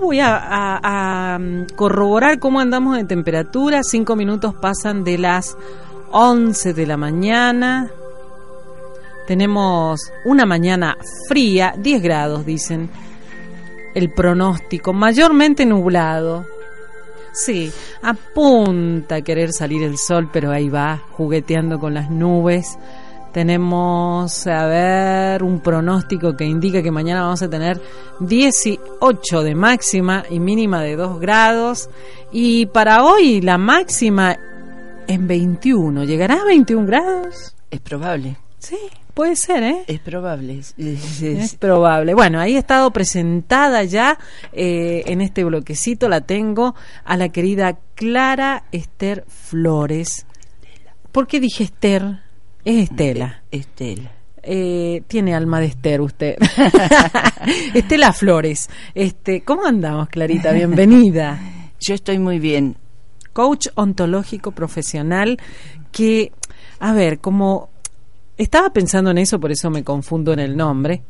voy 0.00 0.18
a, 0.20 1.38
mm, 1.38 1.74
corroborar 1.76 2.38
cómo 2.38 2.60
andamos 2.60 2.96
de 2.96 3.04
temperatura. 3.04 3.82
Cinco 3.82 4.16
minutos 4.16 4.54
pasan 4.54 5.04
de 5.04 5.18
las 5.18 5.56
11 6.10 6.72
de 6.72 6.86
la 6.86 6.96
mañana. 6.96 7.90
Tenemos 9.26 10.00
una 10.24 10.46
mañana 10.46 10.96
fría, 11.28 11.74
10 11.78 12.02
grados, 12.02 12.44
dicen. 12.44 12.90
El 13.94 14.12
pronóstico, 14.12 14.92
mayormente 14.92 15.66
nublado. 15.66 16.46
Sí, 17.32 17.72
apunta 18.02 19.16
a 19.16 19.22
querer 19.22 19.52
salir 19.52 19.82
el 19.82 19.98
sol, 19.98 20.28
pero 20.32 20.50
ahí 20.50 20.68
va, 20.68 21.02
jugueteando 21.12 21.78
con 21.78 21.94
las 21.94 22.10
nubes. 22.10 22.78
Tenemos, 23.32 24.46
a 24.46 24.66
ver, 24.66 25.42
un 25.42 25.60
pronóstico 25.60 26.36
que 26.36 26.44
indica 26.44 26.82
que 26.82 26.90
mañana 26.90 27.22
vamos 27.22 27.42
a 27.42 27.48
tener 27.50 27.80
18 28.20 29.42
de 29.42 29.54
máxima 29.54 30.24
y 30.30 30.40
mínima 30.40 30.82
de 30.82 30.96
2 30.96 31.20
grados. 31.20 31.88
Y 32.32 32.66
para 32.66 33.04
hoy 33.04 33.40
la 33.40 33.56
máxima 33.58 34.36
en 35.06 35.26
21. 35.26 36.04
¿Llegará 36.04 36.42
a 36.42 36.44
21 36.44 36.86
grados? 36.86 37.54
Es 37.70 37.80
probable, 37.80 38.36
Sí, 38.58 38.76
puede 39.14 39.36
ser, 39.36 39.62
¿eh? 39.62 39.84
es 39.86 40.00
probable. 40.00 40.58
Es- 40.58 40.74
es- 40.76 41.22
Es 41.22 41.44
es- 41.44 41.54
probable. 41.54 42.14
Bueno, 42.14 42.38
ahí 42.40 42.56
ha 42.56 42.58
estado 42.58 42.90
presentada 42.90 43.84
ya 43.84 44.18
eh, 44.52 45.02
en 45.06 45.20
este 45.20 45.44
bloquecito, 45.44 46.08
la 46.08 46.20
tengo 46.20 46.74
a 47.04 47.16
la 47.16 47.30
querida 47.30 47.78
Clara 47.94 48.64
Esther 48.72 49.24
Flores. 49.28 50.26
¿Por 51.10 51.26
qué 51.26 51.40
dije 51.40 51.64
Esther? 51.64 52.20
Es 52.64 52.90
Estela. 52.90 53.42
Estela. 53.50 54.12
Eh, 54.42 55.02
tiene 55.06 55.34
alma 55.34 55.60
de 55.60 55.66
Esther 55.66 56.00
usted. 56.00 56.36
Estela 57.74 58.12
Flores. 58.12 58.68
Este, 58.94 59.42
¿Cómo 59.42 59.64
andamos, 59.64 60.08
Clarita? 60.08 60.52
Bienvenida. 60.52 61.40
Yo 61.80 61.94
estoy 61.94 62.18
muy 62.18 62.38
bien. 62.38 62.76
Coach 63.32 63.68
ontológico 63.76 64.52
profesional 64.52 65.38
que, 65.92 66.32
a 66.80 66.92
ver, 66.92 67.20
como 67.20 67.70
estaba 68.36 68.70
pensando 68.72 69.10
en 69.10 69.18
eso, 69.18 69.40
por 69.40 69.52
eso 69.52 69.70
me 69.70 69.82
confundo 69.84 70.32
en 70.32 70.40
el 70.40 70.56
nombre. 70.56 71.02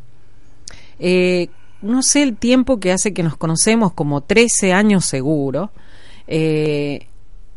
Eh, 1.01 1.49
no 1.83 2.03
sé 2.03 2.23
el 2.23 2.37
tiempo 2.37 2.79
que 2.79 2.93
hace 2.93 3.13
que 3.13 3.23
nos 3.23 3.37
conocemos, 3.37 3.93
como 3.93 4.21
13 4.21 4.73
años 4.73 5.05
seguro. 5.05 5.73
Eh, 6.29 7.09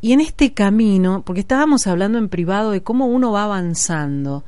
y 0.03 0.11
en 0.11 0.19
este 0.19 0.53
camino, 0.53 1.23
porque 1.25 1.39
estábamos 1.39 1.87
hablando 1.87 2.17
en 2.17 2.27
privado 2.27 2.71
de 2.71 2.83
cómo 2.83 3.05
uno 3.07 3.31
va 3.31 3.45
avanzando. 3.45 4.43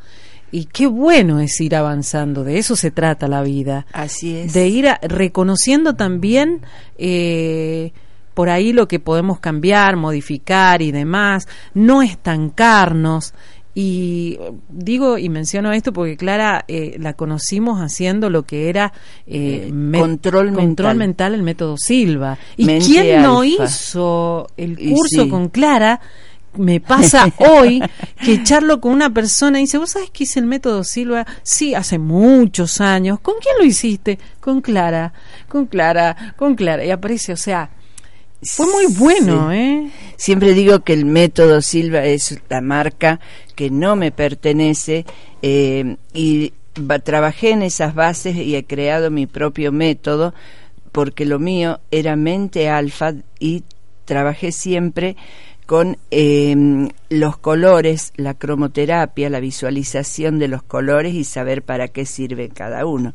Y 0.52 0.66
qué 0.66 0.86
bueno 0.88 1.40
es 1.40 1.60
ir 1.62 1.76
avanzando, 1.76 2.44
de 2.44 2.58
eso 2.60 2.76
se 2.76 2.92
trata 2.92 3.28
la 3.28 3.42
vida 3.42 3.86
Así 3.94 4.36
es. 4.36 4.54
de 4.54 4.68
ir 4.68 4.88
a- 4.90 5.00
reconociendo 5.02 5.96
también 5.96 6.62
eh, 6.98 7.92
por 8.34 8.50
ahí 8.50 8.74
lo 8.74 8.88
que 8.88 9.00
podemos 9.00 9.40
cambiar, 9.40 9.96
modificar 9.96 10.82
y 10.82 10.92
demás, 10.92 11.48
no 11.74 12.02
estancarnos. 12.02 13.34
Y 13.78 14.40
digo 14.70 15.18
y 15.18 15.28
menciono 15.28 15.74
esto 15.74 15.92
porque 15.92 16.16
Clara 16.16 16.64
eh, 16.70 16.96
la 16.98 17.12
conocimos 17.14 17.82
haciendo 17.82 18.30
lo 18.30 18.44
que 18.44 18.70
era 18.70 18.94
eh, 19.28 19.66
Eh, 19.68 19.72
me- 19.74 20.00
control 20.00 20.52
mental. 20.54 20.96
mental, 20.96 21.34
el 21.34 21.44
método 21.44 21.76
Silva. 21.78 22.38
¿Y 22.56 22.66
Mente 22.66 22.86
quién 22.86 23.22
no 23.22 23.44
hizo 23.44 24.48
el 24.56 24.78
curso 24.78 25.24
sí. 25.24 25.30
con 25.30 25.50
Clara? 25.50 26.00
Me 26.58 26.80
pasa 26.80 27.30
hoy 27.38 27.82
que 28.24 28.42
charlo 28.44 28.80
con 28.80 28.94
una 28.94 29.10
persona 29.14 29.60
y 29.60 29.64
dice, 29.64 29.78
¿vos 29.78 29.90
sabés 29.90 30.10
que 30.10 30.24
hice 30.24 30.40
el 30.40 30.46
método 30.46 30.86
Silva? 30.86 31.26
Sí, 31.44 31.76
hace 31.76 32.00
muchos 32.00 32.80
años. 32.80 33.20
¿Con 33.20 33.36
quién 33.42 33.56
lo 33.60 33.66
hiciste? 33.66 34.18
Con 34.40 34.62
Clara, 34.62 35.12
con 35.50 35.66
Clara, 35.66 36.34
con 36.38 36.56
Clara. 36.56 36.86
Y 36.86 36.92
aparece, 36.92 37.34
o 37.34 37.38
sea, 37.38 37.72
fue 38.46 38.66
muy 38.68 38.86
bueno, 38.96 39.50
Sí. 39.52 39.58
¿eh? 39.58 39.90
Siempre 40.18 40.54
digo 40.54 40.80
que 40.82 40.94
el 40.94 41.06
método 41.06 41.62
Silva 41.62 42.06
es 42.06 42.40
la 42.50 42.62
marca 42.62 43.20
que 43.56 43.70
no 43.70 43.96
me 43.96 44.12
pertenece 44.12 45.06
eh, 45.42 45.98
y 46.14 46.54
ba- 46.80 47.00
trabajé 47.00 47.52
en 47.52 47.64
esas 47.64 47.96
bases 47.96 48.36
y 48.36 48.56
he 48.56 48.66
creado 48.66 49.12
mi 49.12 49.26
propio 49.28 49.72
método 49.72 50.34
porque 50.92 51.26
lo 51.26 51.40
mío 51.40 51.80
era 51.92 52.16
mente 52.16 52.70
alfa 52.70 53.14
y 53.40 53.64
trabajé 54.06 54.52
siempre 54.52 55.18
con 55.66 55.98
eh, 56.12 56.56
los 57.10 57.38
colores, 57.38 58.14
la 58.16 58.34
cromoterapia, 58.36 59.30
la 59.30 59.40
visualización 59.40 60.38
de 60.40 60.48
los 60.48 60.64
colores 60.64 61.14
y 61.14 61.24
saber 61.24 61.64
para 61.64 61.88
qué 61.88 62.06
sirve 62.06 62.50
cada 62.50 62.86
uno. 62.86 63.14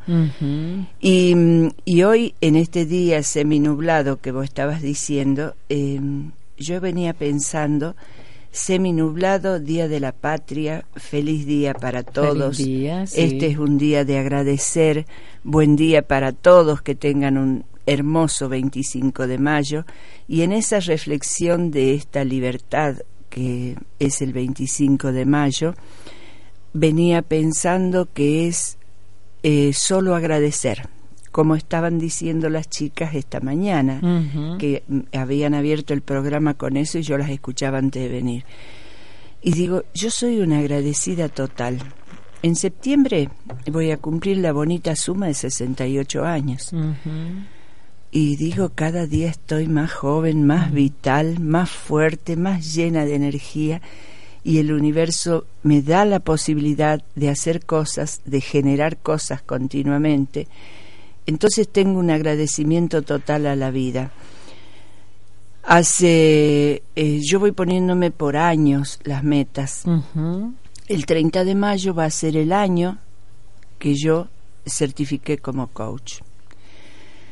Y, 1.00 1.34
mm, 1.34 1.68
y 1.84 2.02
hoy, 2.02 2.34
en 2.40 2.56
este 2.56 2.86
día 2.86 3.22
seminublado 3.22 4.20
que 4.20 4.32
vos 4.32 4.44
estabas 4.44 4.82
diciendo, 4.82 5.54
eh, 5.68 6.00
yo 6.58 6.80
venía 6.80 7.14
pensando, 7.14 7.94
seminublado, 8.50 9.60
Día 9.60 9.86
de 9.86 10.00
la 10.00 10.12
Patria, 10.12 10.84
feliz 10.96 11.46
día 11.46 11.72
para 11.74 12.02
todos. 12.02 12.58
día, 12.58 13.06
sí. 13.06 13.20
Este 13.22 13.46
es 13.46 13.58
un 13.58 13.78
día 13.78 14.04
de 14.04 14.18
agradecer, 14.18 15.06
buen 15.44 15.76
día 15.76 16.02
para 16.02 16.32
todos, 16.32 16.82
que 16.82 16.94
tengan 16.94 17.38
un 17.38 17.64
hermoso 17.90 18.48
25 18.48 19.26
de 19.26 19.38
mayo. 19.38 19.84
Y 20.28 20.42
en 20.42 20.52
esa 20.52 20.78
reflexión 20.78 21.72
de 21.72 21.94
esta 21.94 22.24
libertad 22.24 22.98
que 23.28 23.76
es 23.98 24.22
el 24.22 24.32
25 24.32 25.12
de 25.12 25.24
mayo, 25.24 25.74
venía 26.72 27.22
pensando 27.22 28.08
que 28.12 28.46
es 28.48 28.78
eh, 29.42 29.72
solo 29.72 30.14
agradecer, 30.14 30.88
como 31.32 31.56
estaban 31.56 31.98
diciendo 31.98 32.48
las 32.48 32.68
chicas 32.68 33.14
esta 33.14 33.40
mañana, 33.40 34.00
que 34.58 34.82
mm, 34.86 35.16
habían 35.16 35.54
abierto 35.54 35.94
el 35.94 36.02
programa 36.02 36.54
con 36.54 36.76
eso 36.76 36.98
y 36.98 37.02
yo 37.02 37.18
las 37.18 37.30
escuchaba 37.30 37.78
antes 37.78 38.02
de 38.02 38.08
venir. 38.08 38.44
Y 39.42 39.52
digo, 39.52 39.84
yo 39.94 40.10
soy 40.10 40.40
una 40.40 40.58
agradecida 40.58 41.28
total. 41.28 41.78
En 42.42 42.56
septiembre 42.56 43.30
voy 43.70 43.90
a 43.90 43.96
cumplir 43.96 44.38
la 44.38 44.52
bonita 44.52 44.94
suma 44.96 45.26
de 45.26 45.34
68 45.34 46.24
años. 46.24 46.72
Ujú. 46.72 47.59
Y 48.12 48.36
digo, 48.36 48.70
cada 48.74 49.06
día 49.06 49.28
estoy 49.28 49.68
más 49.68 49.92
joven, 49.92 50.44
más 50.44 50.72
vital, 50.72 51.38
más 51.38 51.70
fuerte, 51.70 52.36
más 52.36 52.74
llena 52.74 53.04
de 53.04 53.14
energía 53.14 53.80
y 54.42 54.58
el 54.58 54.72
universo 54.72 55.46
me 55.62 55.82
da 55.82 56.04
la 56.04 56.20
posibilidad 56.20 57.02
de 57.14 57.28
hacer 57.28 57.64
cosas, 57.64 58.20
de 58.24 58.40
generar 58.40 58.96
cosas 58.96 59.42
continuamente. 59.42 60.48
Entonces 61.26 61.68
tengo 61.68 61.98
un 61.98 62.10
agradecimiento 62.10 63.02
total 63.02 63.46
a 63.46 63.56
la 63.56 63.70
vida. 63.70 64.10
Hace, 65.62 66.82
eh, 66.96 67.20
yo 67.22 67.38
voy 67.38 67.52
poniéndome 67.52 68.10
por 68.10 68.36
años 68.36 68.98
las 69.04 69.22
metas. 69.22 69.84
El 70.88 71.06
30 71.06 71.44
de 71.44 71.54
mayo 71.54 71.94
va 71.94 72.06
a 72.06 72.10
ser 72.10 72.36
el 72.36 72.52
año 72.52 72.98
que 73.78 73.94
yo 73.94 74.28
certifiqué 74.66 75.38
como 75.38 75.68
coach. 75.68 76.20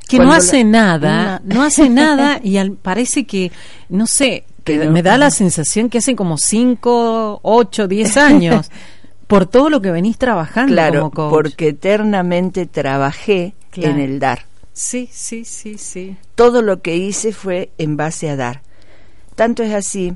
Que 0.09 0.19
no 0.19 0.25
la- 0.25 0.37
hace 0.37 0.65
nada, 0.65 1.41
una- 1.45 1.55
no 1.55 1.63
hace 1.63 1.89
nada 1.89 2.41
y 2.45 2.57
al- 2.57 2.73
parece 2.73 3.25
que, 3.25 3.53
no 3.89 4.07
sé, 4.07 4.45
que 4.65 4.89
me 4.91 5.03
da 5.03 5.17
la 5.19 5.31
sensación 5.31 5.89
que 5.89 5.99
hace 5.99 6.15
como 6.17 6.37
5, 6.39 7.41
8, 7.43 7.89
10 7.89 8.17
años 8.17 8.71
por 9.27 9.47
todo 9.47 9.71
lo 9.71 9.81
que 9.81 9.91
venís 9.91 10.19
trabajando 10.19 10.73
Claro, 10.73 11.11
como 11.11 11.31
coach. 11.31 11.33
porque 11.33 11.69
eternamente 11.69 12.67
trabajé 12.67 13.55
Claro. 13.71 13.91
en 13.95 14.01
el 14.01 14.19
dar. 14.19 14.47
Sí, 14.73 15.09
sí, 15.13 15.45
sí, 15.45 15.77
sí. 15.77 16.17
Todo 16.35 16.63
lo 16.63 16.81
que 16.83 16.97
hice 16.97 17.33
fue 17.33 17.71
en 17.79 17.97
base 17.97 18.31
a 18.31 18.37
dar. 18.37 18.63
Tanto 19.35 19.63
es 19.63 19.75
así 19.75 20.15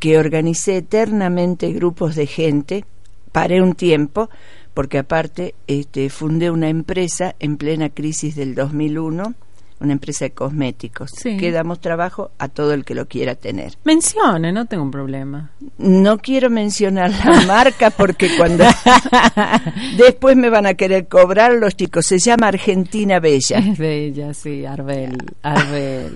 que 0.00 0.18
organicé 0.18 0.76
eternamente 0.78 1.72
grupos 1.72 2.14
de 2.14 2.26
gente, 2.26 2.84
paré 3.32 3.60
un 3.62 3.74
tiempo, 3.74 4.28
porque 4.74 4.98
aparte 4.98 5.54
este, 5.66 6.08
fundé 6.10 6.50
una 6.50 6.68
empresa 6.68 7.34
en 7.40 7.56
plena 7.56 7.88
crisis 7.90 8.36
del 8.36 8.54
2001, 8.54 9.34
una 9.80 9.92
empresa 9.94 10.24
de 10.26 10.30
cosméticos, 10.30 11.10
Sí. 11.10 11.36
que 11.38 11.50
damos 11.50 11.80
trabajo 11.80 12.30
a 12.38 12.46
todo 12.46 12.72
el 12.72 12.84
que 12.84 12.94
lo 12.94 13.08
quiera 13.08 13.34
tener. 13.34 13.72
Mencione, 13.82 14.52
no 14.52 14.66
tengo 14.66 14.84
un 14.84 14.92
problema. 14.92 15.50
No 15.76 16.18
quiero 16.18 16.50
mencionar 16.50 17.10
la 17.10 17.40
marca 17.48 17.90
porque 17.90 18.30
cuando 18.36 18.62
después 19.96 20.36
me 20.36 20.50
van 20.50 20.66
a 20.66 20.74
querer 20.74 21.08
cobrar 21.08 21.54
los 21.54 21.74
chicos. 21.74 22.06
Se 22.06 22.20
llama 22.20 22.46
Argentina 22.46 23.18
Bella. 23.18 23.58
Es 23.58 23.76
bella, 23.76 24.32
sí, 24.34 24.64
Arbel, 24.64 25.16
Arbel. 25.42 26.12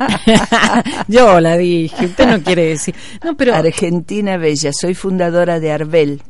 Yo 1.09 1.41
la 1.41 1.57
dije, 1.57 2.07
usted 2.07 2.27
no 2.29 2.43
quiere 2.45 2.67
decir. 2.69 2.95
No, 3.25 3.37
pero... 3.37 3.53
Argentina 3.57 4.37
Bella. 4.37 4.71
Soy 4.73 4.95
fundadora 4.95 5.59
de 5.59 5.73
Arbel, 5.73 6.23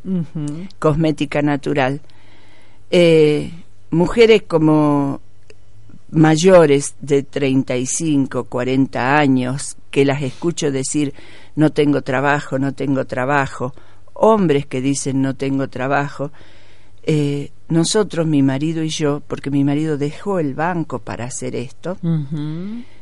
cosmética 0.78 1.42
natural. 1.42 2.00
Eh, 2.90 3.50
mujeres 3.90 4.42
como 4.42 5.20
mayores 6.10 6.94
de 7.00 7.22
35, 7.22 8.44
40 8.44 9.16
años, 9.18 9.76
que 9.90 10.04
las 10.04 10.22
escucho 10.22 10.70
decir 10.70 11.14
no 11.56 11.70
tengo 11.70 12.02
trabajo, 12.02 12.58
no 12.58 12.72
tengo 12.74 13.06
trabajo, 13.06 13.74
hombres 14.14 14.66
que 14.66 14.80
dicen 14.80 15.20
no 15.22 15.34
tengo 15.34 15.68
trabajo, 15.68 16.30
eh, 17.02 17.50
nosotros, 17.68 18.26
mi 18.26 18.42
marido 18.42 18.82
y 18.82 18.88
yo, 18.88 19.22
porque 19.26 19.50
mi 19.50 19.64
marido 19.64 19.96
dejó 19.98 20.38
el 20.38 20.54
banco 20.54 20.98
para 21.00 21.24
hacer 21.24 21.56
esto, 21.56 21.98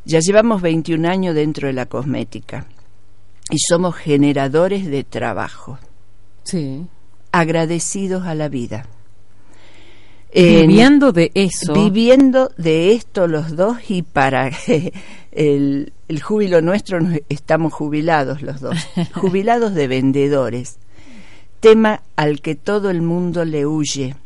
ya 0.04 0.20
llevamos 0.20 0.62
21 0.62 1.06
años 1.06 1.34
dentro 1.34 1.66
de 1.68 1.74
la 1.74 1.86
cosmética 1.86 2.66
y 3.50 3.58
somos 3.58 3.94
generadores 3.96 4.86
de 4.86 5.04
trabajo, 5.04 5.78
Sí. 6.44 6.86
agradecidos 7.32 8.24
a 8.26 8.34
la 8.34 8.48
vida. 8.48 8.86
En- 10.36 10.66
Viviendo 10.66 11.12
de 11.12 11.30
eso. 11.34 11.72
viviendo 11.74 12.50
de 12.58 12.92
esto 12.92 13.28
los 13.28 13.54
dos 13.56 13.78
y 13.88 14.02
para 14.02 14.50
el, 15.32 15.92
el 16.08 16.22
júbilo 16.22 16.60
nuestro 16.60 16.98
estamos 17.28 17.72
jubilados 17.72 18.42
los 18.42 18.60
dos, 18.60 18.76
jubilados 19.14 19.74
de 19.74 19.86
vendedores, 19.88 20.76
tema 21.60 22.02
al 22.16 22.40
que 22.40 22.54
todo 22.56 22.90
el 22.90 23.00
mundo 23.02 23.44
le 23.44 23.64
huye, 23.64 24.16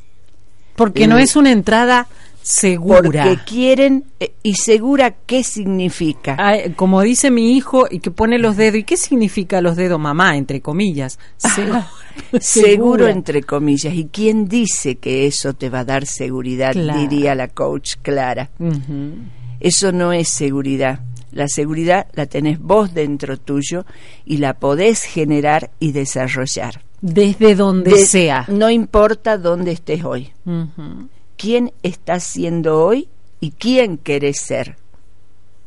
porque 0.76 1.06
no 1.06 1.18
el- 1.18 1.24
es 1.24 1.36
una 1.36 1.52
entrada 1.52 2.06
segura. 2.42 3.02
porque 3.24 3.38
quieren 3.46 4.04
eh, 4.20 4.32
y 4.42 4.54
segura 4.54 5.10
qué 5.26 5.44
significa. 5.44 6.36
Ay, 6.38 6.72
como 6.74 7.02
dice 7.02 7.30
mi 7.30 7.54
hijo 7.56 7.86
y 7.90 8.00
que 8.00 8.10
pone 8.10 8.38
los 8.38 8.56
dedos. 8.56 8.76
¿Y 8.78 8.84
qué 8.84 8.96
significa 8.96 9.60
los 9.60 9.76
dedos, 9.76 10.00
mamá? 10.00 10.36
Entre 10.38 10.62
comillas. 10.62 11.18
Seguro 12.40 13.06
entre 13.08 13.42
comillas. 13.42 13.94
¿Y 13.94 14.06
quién 14.06 14.48
dice 14.48 14.96
que 14.96 15.26
eso 15.26 15.54
te 15.54 15.68
va 15.70 15.80
a 15.80 15.84
dar 15.84 16.06
seguridad? 16.06 16.74
Diría 16.74 17.34
la 17.34 17.48
coach 17.48 17.96
Clara. 18.02 18.50
Eso 19.60 19.92
no 19.92 20.12
es 20.12 20.28
seguridad. 20.28 21.00
La 21.32 21.46
seguridad 21.48 22.06
la 22.14 22.26
tenés 22.26 22.58
vos 22.58 22.94
dentro 22.94 23.36
tuyo 23.38 23.84
y 24.24 24.38
la 24.38 24.54
podés 24.54 25.02
generar 25.02 25.70
y 25.78 25.92
desarrollar. 25.92 26.82
Desde 27.00 27.54
donde 27.54 27.92
De- 27.92 28.06
sea. 28.06 28.44
No 28.48 28.70
importa 28.70 29.36
dónde 29.38 29.72
estés 29.72 30.04
hoy. 30.04 30.32
¿Quién 31.36 31.72
estás 31.82 32.24
siendo 32.24 32.82
hoy 32.84 33.08
y 33.40 33.50
quién 33.52 33.98
querés 33.98 34.40
ser? 34.40 34.76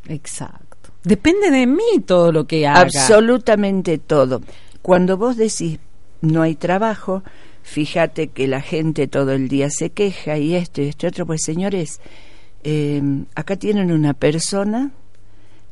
Exacto. 0.07 0.89
Depende 1.03 1.49
de 1.51 1.67
mí 1.67 1.99
todo 2.05 2.31
lo 2.31 2.45
que 2.45 2.67
haga. 2.67 2.81
Absolutamente 2.81 3.97
todo. 3.97 4.41
Cuando 4.81 5.17
vos 5.17 5.37
decís 5.37 5.79
no 6.21 6.41
hay 6.41 6.55
trabajo, 6.55 7.23
fíjate 7.63 8.27
que 8.29 8.47
la 8.47 8.61
gente 8.61 9.07
todo 9.07 9.31
el 9.33 9.47
día 9.47 9.69
se 9.69 9.89
queja 9.89 10.37
y 10.37 10.55
esto 10.55 10.81
y 10.81 10.87
este 10.87 11.07
otro, 11.07 11.25
pues 11.25 11.41
señores, 11.43 11.99
eh, 12.63 13.01
acá 13.35 13.55
tienen 13.55 13.91
una 13.91 14.13
persona 14.13 14.91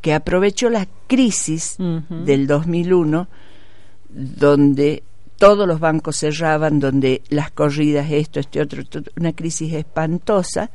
que 0.01 0.13
aprovechó 0.13 0.69
la 0.69 0.87
crisis 1.07 1.75
del 1.77 2.47
2001, 2.47 3.27
donde 4.09 5.03
todos 5.37 5.67
los 5.67 5.79
bancos 5.79 6.17
cerraban, 6.17 6.79
donde 6.79 7.21
las 7.29 7.51
corridas, 7.51 8.11
esto, 8.11 8.39
este 8.39 8.61
otro, 8.61 8.81
esto, 8.81 9.01
una 9.17 9.33
crisis 9.33 9.73
espantosa, 9.73 10.71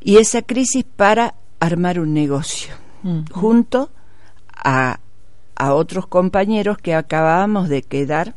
y 0.00 0.18
esa 0.18 0.42
crisis 0.42 0.84
para 0.84 1.34
armar 1.58 1.98
un 1.98 2.12
negocio 2.14 2.74
junto 3.32 3.90
a, 4.52 5.00
a 5.56 5.74
otros 5.74 6.06
compañeros 6.06 6.78
que 6.78 6.94
acabábamos 6.94 7.68
de 7.68 7.82
quedar 7.82 8.34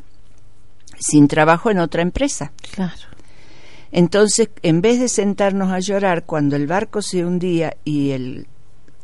sin 0.98 1.28
trabajo 1.28 1.70
en 1.70 1.80
otra 1.80 2.02
empresa. 2.02 2.52
Claro. 2.74 2.94
Entonces, 3.92 4.50
en 4.62 4.82
vez 4.82 5.00
de 5.00 5.08
sentarnos 5.08 5.72
a 5.72 5.80
llorar 5.80 6.26
cuando 6.26 6.56
el 6.56 6.68
barco 6.68 7.02
se 7.02 7.26
hundía 7.26 7.76
y 7.84 8.12
el, 8.12 8.48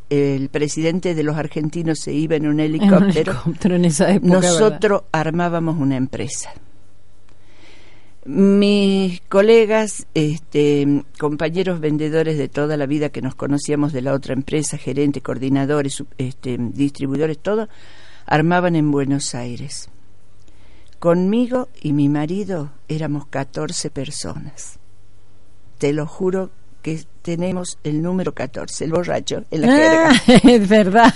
el 0.09 0.49
presidente 0.49 1.15
de 1.15 1.23
los 1.23 1.37
argentinos 1.37 1.99
se 1.99 2.13
iba 2.13 2.35
en 2.35 2.47
un 2.47 2.59
En 2.59 2.69
un 2.69 2.75
helicóptero, 2.75 3.31
helicóptero 3.31 3.75
en 3.75 3.85
esa 3.85 4.11
época. 4.11 4.35
¿verdad? 4.35 4.49
nosotros 4.49 5.03
armábamos 5.11 5.77
una 5.79 5.97
empresa. 5.97 6.51
Mis 8.25 9.21
colegas, 9.21 10.07
este, 10.15 11.03
compañeros 11.19 11.79
vendedores 11.79 12.39
de 12.39 12.49
toda 12.49 12.75
la 12.75 12.87
vida 12.87 13.09
que 13.09 13.21
nos 13.21 13.35
conocíamos 13.35 13.93
de 13.93 14.01
la 14.01 14.13
otra 14.13 14.33
empresa, 14.33 14.77
gerentes, 14.77 15.21
coordinadores, 15.21 16.03
este, 16.17 16.57
distribuidores, 16.59 17.37
todo, 17.37 17.69
armaban 18.25 18.75
en 18.75 18.91
Buenos 18.91 19.35
Aires. 19.35 19.89
Conmigo 20.99 21.69
y 21.81 21.93
mi 21.93 22.09
marido 22.09 22.71
éramos 22.87 23.27
14 23.27 23.89
personas. 23.89 24.79
Te 25.77 25.93
lo 25.93 26.07
juro 26.07 26.49
que 26.81 27.03
tenemos 27.21 27.79
el 27.83 28.01
número 28.01 28.33
14, 28.33 28.85
el 28.85 28.91
borracho, 28.91 29.43
en 29.49 29.61
la 29.61 29.67
jerga. 29.67 30.09
Ah, 30.11 30.39
es 30.43 30.69
verdad. 30.69 31.13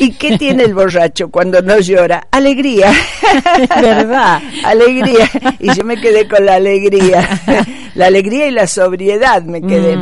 ¿Y 0.00 0.12
qué 0.12 0.38
tiene 0.38 0.64
el 0.64 0.74
borracho 0.74 1.30
cuando 1.30 1.60
no 1.60 1.78
llora? 1.78 2.26
Alegría. 2.30 2.90
Es 2.90 3.68
verdad. 3.68 4.40
alegría. 4.64 5.30
Y 5.58 5.74
yo 5.74 5.84
me 5.84 6.00
quedé 6.00 6.26
con 6.26 6.46
la 6.46 6.54
alegría. 6.54 7.28
la 7.94 8.06
alegría 8.06 8.46
y 8.46 8.50
la 8.50 8.66
sobriedad 8.66 9.42
me 9.42 9.60
quedé. 9.60 9.98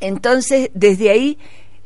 Entonces, 0.00 0.70
desde 0.74 1.10
ahí 1.10 1.38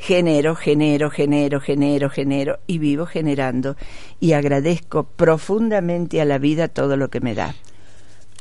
genero, 0.02 0.56
genero, 0.56 1.10
genero, 1.10 1.60
genero, 1.60 2.10
genero 2.10 2.58
y 2.66 2.78
vivo 2.78 3.06
generando 3.06 3.76
y 4.18 4.32
agradezco 4.32 5.04
profundamente 5.04 6.20
a 6.20 6.24
la 6.24 6.38
vida 6.38 6.66
todo 6.66 6.96
lo 6.96 7.08
que 7.08 7.20
me 7.20 7.36
da. 7.36 7.54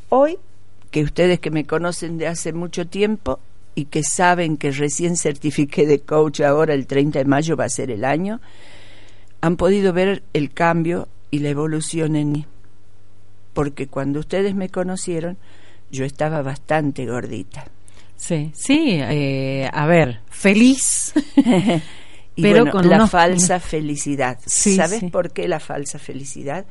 Hoy, 0.09 0.39
que 0.89 1.03
ustedes 1.03 1.39
que 1.39 1.51
me 1.51 1.65
conocen 1.65 2.17
de 2.17 2.25
hace 2.25 2.51
mucho 2.51 2.87
tiempo 2.87 3.39
y 3.75 3.85
que 3.85 4.01
saben 4.01 4.57
que 4.57 4.71
recién 4.71 5.15
certifiqué 5.15 5.85
de 5.85 5.99
coach 5.99 6.41
ahora 6.41 6.73
el 6.73 6.87
30 6.87 7.19
de 7.19 7.25
mayo 7.25 7.55
va 7.55 7.65
a 7.65 7.69
ser 7.69 7.91
el 7.91 8.05
año, 8.05 8.41
han 9.39 9.55
podido 9.55 9.93
ver 9.93 10.23
el 10.33 10.51
cambio 10.51 11.09
y 11.29 11.39
la 11.39 11.49
evolución 11.49 12.15
en 12.15 12.31
mí. 12.31 12.45
Porque 13.53 13.85
cuando 13.85 14.19
ustedes 14.19 14.55
me 14.55 14.69
conocieron, 14.69 15.37
yo 15.91 16.05
estaba 16.05 16.41
bastante 16.41 17.05
gordita. 17.05 17.65
Sí, 18.21 18.51
sí, 18.53 18.99
eh, 19.01 19.67
a 19.73 19.87
ver, 19.87 20.19
feliz. 20.41 21.13
Pero 22.35 22.59
bueno, 22.63 22.71
con 22.71 22.89
la 22.89 22.95
unos- 22.97 23.11
falsa 23.11 23.59
felicidad. 23.59 24.39
Sí, 24.45 24.75
¿Sabes 24.75 24.99
sí. 25.01 25.07
por 25.09 25.31
qué 25.31 25.47
la 25.47 25.59
falsa 25.59 25.99
felicidad? 25.99 26.65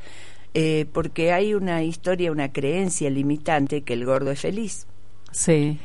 Eh, 0.54 0.86
porque 0.92 1.32
hay 1.32 1.54
una 1.54 1.82
historia, 1.84 2.32
una 2.32 2.52
creencia 2.52 3.08
limitante 3.10 3.82
que 3.82 3.92
el 3.92 4.04
gordo 4.04 4.30
es 4.32 4.40
feliz. 4.40 4.86
Sí, 5.32 5.78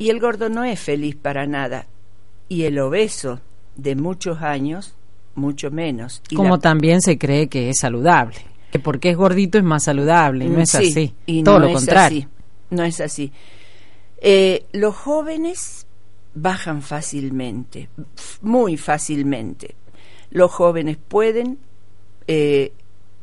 Y 0.00 0.10
el 0.10 0.20
gordo 0.20 0.48
no 0.48 0.62
es 0.62 0.78
feliz 0.78 1.16
para 1.16 1.46
nada. 1.48 1.86
Y 2.48 2.62
el 2.64 2.78
obeso 2.78 3.40
de 3.74 3.96
muchos 3.96 4.40
años, 4.42 4.94
mucho 5.34 5.72
menos. 5.72 6.22
Y 6.30 6.36
como 6.36 6.54
la- 6.56 6.60
también 6.60 7.00
se 7.00 7.18
cree 7.18 7.48
que 7.48 7.70
es 7.70 7.78
saludable. 7.80 8.36
Que 8.70 8.78
porque 8.78 9.10
es 9.10 9.16
gordito 9.16 9.58
es 9.58 9.64
más 9.64 9.82
saludable, 9.84 10.44
y 10.44 10.48
no 10.50 10.60
es 10.60 10.70
Sí, 10.70 10.76
así. 10.90 11.14
y 11.26 11.42
Todo 11.42 11.54
no 11.58 11.60
lo 11.64 11.66
es 11.70 11.74
contrario. 11.74 12.18
así, 12.20 12.28
no 12.70 12.84
es 12.84 13.00
así. 13.00 13.32
Eh, 14.20 14.66
los 14.72 14.94
jóvenes 14.94 15.86
bajan 16.42 16.82
fácilmente, 16.82 17.88
muy 18.42 18.76
fácilmente. 18.76 19.74
Los 20.30 20.50
jóvenes 20.50 20.96
pueden 20.96 21.58
eh, 22.26 22.72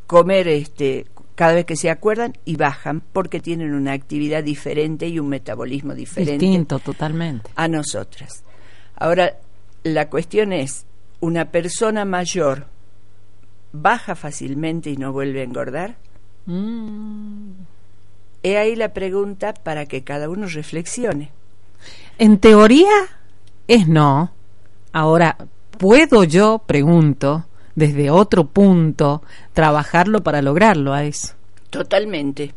comer 0.07 0.47
este 0.47 1.05
cada 1.35 1.53
vez 1.53 1.65
que 1.65 1.75
se 1.75 1.89
acuerdan 1.89 2.33
y 2.45 2.55
bajan 2.55 3.01
porque 3.01 3.41
tienen 3.41 3.73
una 3.73 3.91
actividad 3.91 4.41
diferente 4.43 5.07
y 5.07 5.19
un 5.19 5.27
metabolismo 5.27 5.93
diferente 5.93 6.45
Distinto, 6.45 6.79
totalmente. 6.79 7.51
a 7.55 7.67
nosotras. 7.67 8.43
Ahora, 8.95 9.37
la 9.83 10.09
cuestión 10.09 10.53
es, 10.53 10.85
¿una 11.19 11.51
persona 11.51 12.05
mayor 12.05 12.67
baja 13.73 14.15
fácilmente 14.15 14.89
y 14.89 14.97
no 14.97 15.11
vuelve 15.11 15.41
a 15.41 15.43
engordar? 15.43 15.97
Mm. 16.45 17.51
He 18.43 18.57
ahí 18.57 18.77
la 18.77 18.93
pregunta 18.93 19.53
para 19.53 19.85
que 19.87 20.03
cada 20.03 20.29
uno 20.29 20.47
reflexione. 20.47 21.31
En 22.17 22.37
teoría 22.37 22.91
es 23.67 23.87
no. 23.87 24.31
Ahora, 24.93 25.37
¿puedo 25.77 26.23
yo, 26.23 26.63
pregunto, 26.65 27.45
desde 27.75 28.09
otro 28.09 28.47
punto, 28.47 29.21
trabajarlo 29.53 30.23
para 30.23 30.41
lograrlo 30.41 30.93
a 30.93 31.03
eso? 31.03 31.33
Totalmente, 31.69 32.53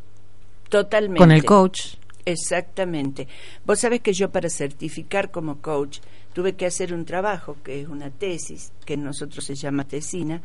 totalmente. 0.69 1.19
Con 1.19 1.33
el 1.33 1.45
coach. 1.45 1.97
Exactamente. 2.25 3.27
Vos 3.65 3.81
sabés 3.81 4.01
que 4.01 4.13
yo 4.13 4.31
para 4.31 4.49
certificar 4.49 5.31
como 5.31 5.61
coach 5.61 5.99
tuve 6.35 6.53
que 6.55 6.67
hacer 6.67 6.95
un 6.95 7.05
trabajo, 7.05 7.57
que 7.65 7.81
es 7.81 7.89
una 7.89 8.11
tesis, 8.11 8.73
que 8.85 8.95
en 8.95 9.03
nosotros 9.03 9.45
se 9.45 9.57
llama 9.57 9.85
tesina, 9.85 10.41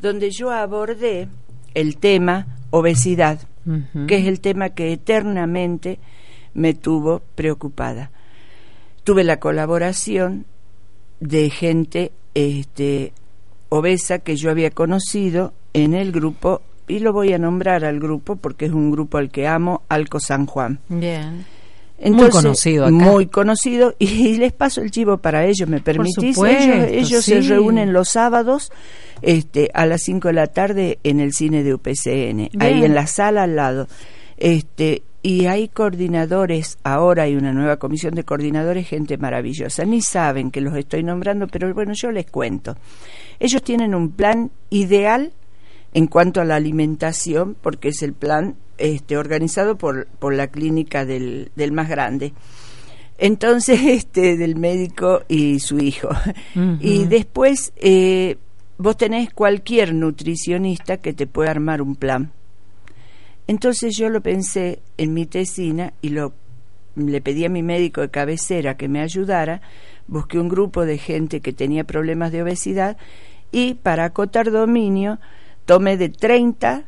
donde 0.00 0.30
yo 0.30 0.50
abordé 0.50 1.28
el 1.74 1.96
tema 1.96 2.58
obesidad, 2.70 3.40
que 4.08 4.18
es 4.18 4.26
el 4.26 4.40
tema 4.40 4.70
que 4.70 4.92
eternamente 4.92 6.00
me 6.52 6.74
tuvo 6.74 7.22
preocupada. 7.34 8.10
Tuve 9.04 9.24
la 9.24 9.38
colaboración 9.38 10.46
de 11.20 11.50
gente 11.50 12.12
este, 12.34 13.12
obesa 13.68 14.18
que 14.18 14.36
yo 14.36 14.50
había 14.50 14.70
conocido 14.70 15.52
en 15.72 15.94
el 15.94 16.12
grupo, 16.12 16.62
y 16.88 16.98
lo 16.98 17.12
voy 17.12 17.32
a 17.32 17.38
nombrar 17.38 17.84
al 17.84 18.00
grupo 18.00 18.36
porque 18.36 18.66
es 18.66 18.72
un 18.72 18.90
grupo 18.90 19.18
al 19.18 19.30
que 19.30 19.46
amo, 19.46 19.82
Alco 19.88 20.20
San 20.20 20.46
Juan. 20.46 20.80
Bien. 20.88 21.46
Entonces, 21.98 22.42
conocido 22.42 22.84
acá. 22.84 22.92
Muy 22.92 23.26
conocido. 23.26 23.94
Y, 23.98 24.36
les 24.36 24.52
paso 24.52 24.80
el 24.80 24.90
chivo 24.90 25.18
para 25.18 25.46
ellos, 25.46 25.68
¿me 25.68 25.80
permitís? 25.80 26.34
supuesto, 26.34 26.72
ellos 26.72 26.90
ellos 26.90 27.24
se 27.24 27.40
reúnen 27.40 27.92
los 27.92 28.08
sábados 28.08 28.72
este, 29.22 29.70
a 29.72 29.86
las 29.86 30.02
5 30.02 30.28
de 30.28 30.34
la 30.34 30.48
tarde 30.48 30.98
en 31.04 31.20
el 31.20 31.32
cine 31.32 31.62
de 31.62 31.74
UPCN, 31.74 32.50
ahí 32.58 32.84
en 32.84 32.94
la 32.94 33.06
sala 33.06 33.44
al 33.44 33.54
lado. 33.56 33.86
Este, 34.36 35.02
y 35.22 35.46
hay 35.46 35.68
coordinadores, 35.68 36.78
ahora 36.82 37.24
hay 37.24 37.36
una 37.36 37.52
nueva 37.52 37.76
comisión 37.76 38.14
de 38.14 38.24
coordinadores, 38.24 38.88
gente 38.88 39.18
maravillosa. 39.18 39.84
Ni 39.84 40.02
saben 40.02 40.50
que 40.50 40.60
los 40.60 40.76
estoy 40.76 41.04
nombrando, 41.04 41.46
pero 41.46 41.72
bueno, 41.72 41.92
yo 41.94 42.10
les 42.10 42.28
cuento. 42.28 42.76
Ellos 43.38 43.62
tienen 43.62 43.94
un 43.94 44.10
plan 44.10 44.50
ideal 44.70 45.32
en 45.94 46.08
cuanto 46.08 46.40
a 46.40 46.44
la 46.44 46.56
alimentación, 46.56 47.56
porque 47.60 47.88
es 47.88 48.02
el 48.02 48.14
plan 48.14 48.56
este, 48.78 49.16
organizado 49.16 49.76
por, 49.76 50.08
por 50.18 50.34
la 50.34 50.48
clínica 50.48 51.04
del, 51.04 51.52
del 51.54 51.70
más 51.70 51.88
grande. 51.88 52.32
Entonces, 53.16 53.80
este, 53.84 54.36
del 54.36 54.56
médico 54.56 55.22
y 55.28 55.60
su 55.60 55.78
hijo. 55.78 56.08
Y 56.80 57.04
después, 57.04 57.72
eh, 57.76 58.38
vos 58.76 58.96
tenés 58.96 59.32
cualquier 59.32 59.94
nutricionista 59.94 60.96
que 60.96 61.12
te 61.12 61.28
pueda 61.28 61.52
armar 61.52 61.80
un 61.80 61.94
plan 61.94 62.32
entonces 63.52 63.94
yo 63.94 64.08
lo 64.08 64.22
pensé 64.22 64.80
en 64.96 65.12
mi 65.12 65.26
tesina 65.26 65.92
y 66.00 66.08
lo 66.08 66.32
le 66.94 67.20
pedí 67.20 67.44
a 67.44 67.50
mi 67.50 67.62
médico 67.62 68.00
de 68.00 68.08
cabecera 68.08 68.78
que 68.78 68.88
me 68.88 69.00
ayudara, 69.00 69.60
busqué 70.06 70.38
un 70.38 70.48
grupo 70.48 70.86
de 70.86 70.96
gente 70.96 71.40
que 71.40 71.52
tenía 71.52 71.84
problemas 71.84 72.32
de 72.32 72.42
obesidad 72.42 72.96
y 73.50 73.74
para 73.74 74.06
acotar 74.06 74.50
dominio 74.50 75.18
tomé 75.66 75.98
de 75.98 76.08
30 76.08 76.84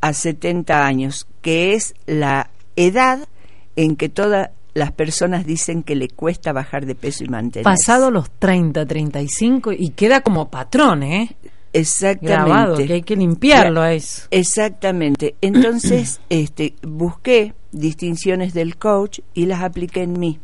a 0.00 0.12
70 0.12 0.84
años, 0.84 1.28
que 1.40 1.74
es 1.74 1.94
la 2.06 2.50
edad 2.74 3.28
en 3.76 3.94
que 3.94 4.08
todas 4.08 4.50
las 4.74 4.90
personas 4.90 5.46
dicen 5.46 5.84
que 5.84 5.94
le 5.94 6.08
cuesta 6.08 6.52
bajar 6.52 6.84
de 6.84 6.96
peso 6.96 7.22
y 7.22 7.28
mantenerse. 7.28 7.70
Pasado 7.70 8.10
los 8.10 8.28
30, 8.28 8.86
35 8.86 9.70
y 9.72 9.90
queda 9.90 10.22
como 10.22 10.50
patrón, 10.50 11.04
¿eh? 11.04 11.36
Exactamente. 11.72 12.86
que 12.86 12.92
hay 12.92 13.02
que 13.02 13.16
limpiarlo 13.16 13.80
a 13.80 13.92
eso. 13.92 14.26
Exactamente. 14.30 15.36
Entonces, 15.40 16.20
este, 16.28 16.74
busqué 16.82 17.54
distinciones 17.72 18.54
del 18.54 18.76
coach 18.76 19.20
y 19.34 19.46
las 19.46 19.62
apliqué 19.62 20.02
en 20.02 20.18
mí. 20.18 20.40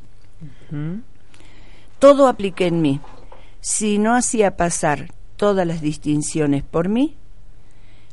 Todo 1.98 2.28
apliqué 2.28 2.66
en 2.66 2.82
mí. 2.82 3.00
Si 3.60 3.98
no 3.98 4.14
hacía 4.14 4.56
pasar 4.56 5.12
todas 5.36 5.66
las 5.66 5.80
distinciones 5.80 6.62
por 6.62 6.88
mí, 6.88 7.16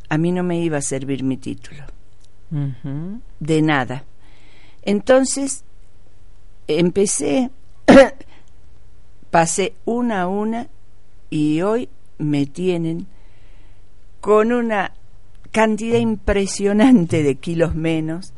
a 0.10 0.18
mí 0.18 0.32
no 0.32 0.44
me 0.44 0.60
iba 0.60 0.78
a 0.78 0.82
servir 0.82 1.24
mi 1.24 1.38
título. 1.38 1.84
De 3.40 3.62
nada. 3.62 4.04
Entonces, 4.84 5.64
empecé, 6.68 7.50
pasé 9.32 9.74
una 9.86 10.22
a 10.22 10.28
una 10.28 10.68
y 11.30 11.62
hoy 11.62 11.90
me 12.24 12.46
tienen 12.46 13.08
con 14.22 14.52
una 14.52 14.94
cantidad 15.52 16.00
impresionante 16.00 17.24
de 17.24 17.36
kilos 17.36 17.76
menos 17.76 18.34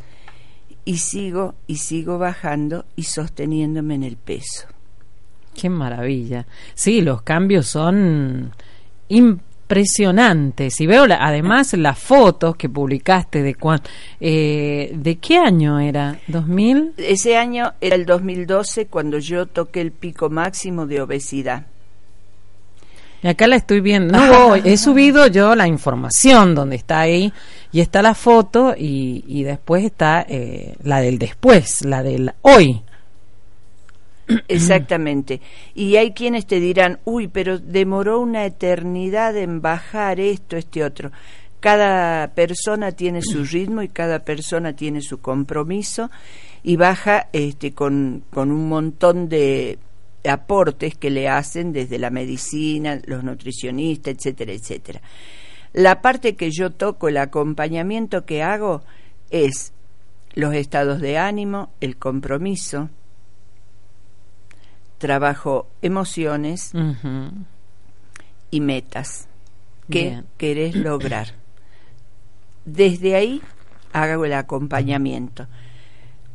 y 0.84 0.98
sigo 0.98 1.56
y 1.68 1.77
sigo 1.77 2.20
bajando 2.20 2.86
y 2.96 3.04
sosteniéndome 3.04 3.96
en 3.96 4.04
el 4.04 4.18
peso. 4.18 4.68
Qué 5.56 5.70
maravilla. 5.70 6.46
Sí, 6.74 7.01
los 7.01 7.22
cambios 7.22 7.68
son 7.68 8.51
impresionantes. 9.08 10.80
Y 10.82 10.88
veo 10.88 11.06
además 11.10 11.74
las 11.74 11.98
fotos 11.98 12.56
que 12.56 12.70
publicaste 12.70 13.42
de 13.42 13.56
cuán, 13.56 13.82
eh, 14.20 14.92
¿de 14.94 15.15
qué 15.15 15.38
año 15.38 15.80
era? 15.80 16.20
¿2000? 16.27 16.94
Ese 16.98 17.38
año 17.38 17.74
era 17.80 17.96
el 17.96 18.06
2012 18.06 18.88
cuando 18.88 19.18
yo 19.20 19.46
toqué 19.46 19.82
el 19.82 19.92
pico 19.92 20.30
máximo 20.30 20.86
de 20.86 21.01
obesidad. 21.01 21.68
Y 23.25 23.27
acá 23.27 23.48
la 23.48 23.55
estoy 23.55 23.82
viendo. 23.82 24.15
No, 24.15 24.53
he 24.53 24.77
subido 24.77 25.25
yo 25.25 25.55
la 25.55 25.65
información 25.65 26.53
donde 26.53 26.75
está 26.75 27.00
ahí 27.00 27.34
y 27.72 27.82
está 27.82 28.03
la 28.03 28.13
foto 28.13 28.75
y, 28.77 29.44
después 29.44 29.84
está 29.84 30.24
eh, 30.29 30.75
la 30.84 31.01
del 31.01 31.17
después, 31.17 31.84
la 31.84 32.03
del 32.03 32.34
hoy. 32.44 32.84
Exactamente. 34.48 35.41
Y 35.74 35.96
hay 35.96 36.12
quienes 36.12 36.46
te 36.46 36.60
dirán, 36.60 37.00
uy, 37.03 37.27
pero 37.27 37.58
demoró 37.58 38.20
una 38.20 38.46
eternidad 38.46 39.36
en 39.36 39.60
bajar 39.60 40.20
esto, 40.20 40.55
este 40.55 40.84
otro. 40.84 41.12
Cada 41.60 42.27
persona 42.27 42.91
tiene 42.91 43.24
su 43.24 43.44
ritmo 43.51 43.82
y 43.82 43.88
cada 43.88 44.20
persona 44.20 44.74
tiene 44.74 45.01
su 45.01 45.17
compromiso 45.17 46.12
y 46.62 46.75
baja 46.75 47.29
este, 47.34 47.72
con, 47.72 48.22
con 48.29 48.51
un 48.51 48.70
montón 48.70 49.29
de, 49.29 49.79
aportes 50.27 50.96
que 50.96 51.10
le 51.10 51.29
hacen 51.29 51.72
desde 51.72 52.00
la 52.00 52.10
medicina, 52.10 53.00
los 53.05 53.24
nutricionistas, 53.24 54.15
etcétera, 54.15 54.53
etcétera. 54.53 55.01
La 55.74 56.01
parte 56.01 56.36
que 56.36 56.51
yo 56.51 56.72
toco, 56.72 57.08
el 57.10 57.17
acompañamiento 57.17 58.25
que 58.25 58.44
hago 58.44 58.84
es 59.29 59.74
los 60.34 60.53
estados 60.53 61.01
de 61.01 61.17
ánimo, 61.17 61.70
el 61.82 61.98
compromiso, 61.98 62.89
trabajo 64.98 65.67
emociones 65.82 66.72
y 68.51 68.62
metas 68.62 69.27
que 69.89 70.24
querés 70.38 70.75
lograr. 70.75 71.34
Desde 72.65 73.15
ahí 73.15 73.41
hago 73.94 74.25
el 74.25 74.34
acompañamiento 74.34 75.48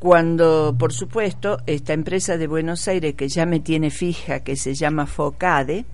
cuando, 0.00 0.74
por 0.78 0.94
supuesto, 0.94 1.58
esta 1.66 1.92
empresa 1.92 2.38
de 2.38 2.46
Buenos 2.46 2.88
Aires 2.88 3.14
que 3.14 3.28
ya 3.28 3.44
me 3.44 3.60
tiene 3.60 3.90
fija, 3.90 4.40
que 4.40 4.56
se 4.56 4.74
llama 4.74 5.06
FOCADE, 5.06 5.84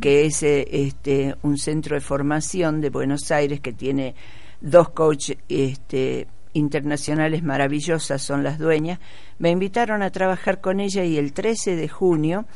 que 0.00 0.26
es 0.26 0.44
eh, 0.44 0.64
este, 0.70 1.34
un 1.42 1.58
centro 1.58 1.96
de 1.96 2.00
formación 2.00 2.80
de 2.80 2.90
Buenos 2.90 3.32
Aires 3.32 3.58
que 3.58 3.72
tiene 3.72 4.14
dos 4.60 4.90
coaches 4.90 5.38
este, 5.48 6.28
internacionales 6.52 7.42
maravillosas, 7.42 8.22
son 8.22 8.44
las 8.44 8.60
dueñas, 8.60 9.00
me 9.40 9.50
invitaron 9.50 10.04
a 10.04 10.10
trabajar 10.10 10.60
con 10.60 10.78
ella 10.78 11.02
y 11.02 11.18
el 11.18 11.32
13 11.32 11.74
de 11.74 11.88
junio 11.88 12.46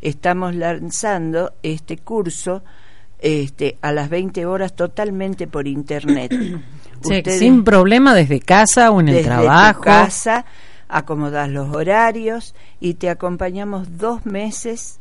estamos 0.00 0.56
lanzando 0.56 1.52
este 1.62 1.98
curso 1.98 2.64
este, 3.22 3.78
a 3.80 3.92
las 3.92 4.10
20 4.10 4.44
horas 4.44 4.74
totalmente 4.74 5.46
por 5.46 5.66
internet. 5.66 6.32
sin 7.38 7.64
problema 7.64 8.14
desde 8.14 8.40
casa 8.40 8.90
o 8.90 9.00
en 9.00 9.08
el 9.08 9.24
trabajo. 9.24 9.80
Tu 9.80 9.84
casa, 9.84 10.44
acomodas 10.88 11.48
los 11.48 11.74
horarios 11.74 12.54
y 12.80 12.94
te 12.94 13.08
acompañamos 13.08 13.98
dos 13.98 14.26
meses 14.26 14.98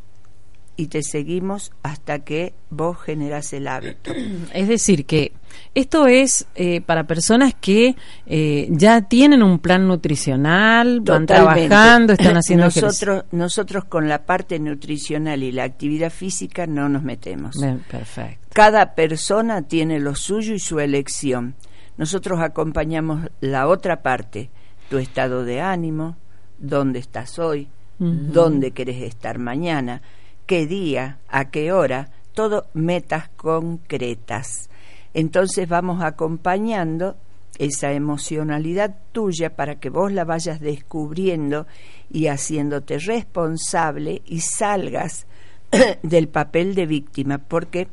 y 0.78 0.88
te 0.88 1.04
seguimos 1.04 1.72
hasta 1.84 2.20
que 2.20 2.54
vos 2.70 3.00
generas 3.00 3.52
el 3.54 3.68
hábito. 3.68 4.12
Es 4.54 4.68
decir, 4.68 5.06
que 5.06 5.34
esto 5.74 6.08
es 6.08 6.46
eh, 6.56 6.82
para 6.82 7.06
personas 7.06 7.54
que 7.60 7.96
eh, 8.26 8.68
ya 8.72 9.02
tienen 9.02 9.44
un 9.44 9.60
plan 9.60 9.88
nutricional, 9.88 11.02
van 11.02 11.26
trabajando, 11.26 12.14
están 12.14 12.38
haciendo 12.38 12.66
nosotros 12.66 13.26
nosotros 13.32 13.86
con 13.86 14.10
la 14.10 14.26
parte 14.26 14.60
nutricional 14.60 15.44
y 15.44 15.52
la 15.52 15.64
actividad 15.64 16.12
física 16.12 16.68
no 16.68 16.90
nos 16.90 17.04
metemos. 17.04 17.56
perfecto. 17.90 18.48
Cada 18.54 18.96
persona 18.96 19.62
tiene 19.62 20.00
lo 20.00 20.16
suyo 20.16 20.54
y 20.54 20.60
su 20.60 20.80
elección. 20.80 21.56
Nosotros 21.98 22.40
acompañamos 22.42 23.30
la 23.40 23.68
otra 23.68 24.02
parte, 24.02 24.50
tu 24.90 24.98
estado 24.98 25.46
de 25.46 25.62
ánimo, 25.62 26.18
dónde 26.58 27.00
estás 27.00 27.40
hoy, 27.40 27.70
dónde 28.00 28.72
querés 28.72 29.04
estar 29.04 29.38
mañana, 29.38 30.02
qué 30.48 30.66
día, 30.66 31.20
a 31.28 31.52
qué 31.52 31.72
hora, 31.72 32.10
todo 32.34 32.66
metas 32.74 33.30
concretas. 33.36 34.71
Entonces 35.14 35.68
vamos 35.68 36.04
acompañando 36.04 37.16
esa 37.58 37.92
emocionalidad 37.92 38.96
tuya 39.12 39.56
para 39.56 39.76
que 39.76 39.90
vos 39.90 40.12
la 40.12 40.24
vayas 40.24 40.60
descubriendo 40.60 41.68
y 42.10 42.28
haciéndote 42.28 42.98
responsable 42.98 44.22
y 44.26 44.40
salgas 44.40 45.28
del 46.04 46.28
papel 46.28 46.76
de 46.76 46.86
víctima, 46.86 47.38
porque 47.38 47.88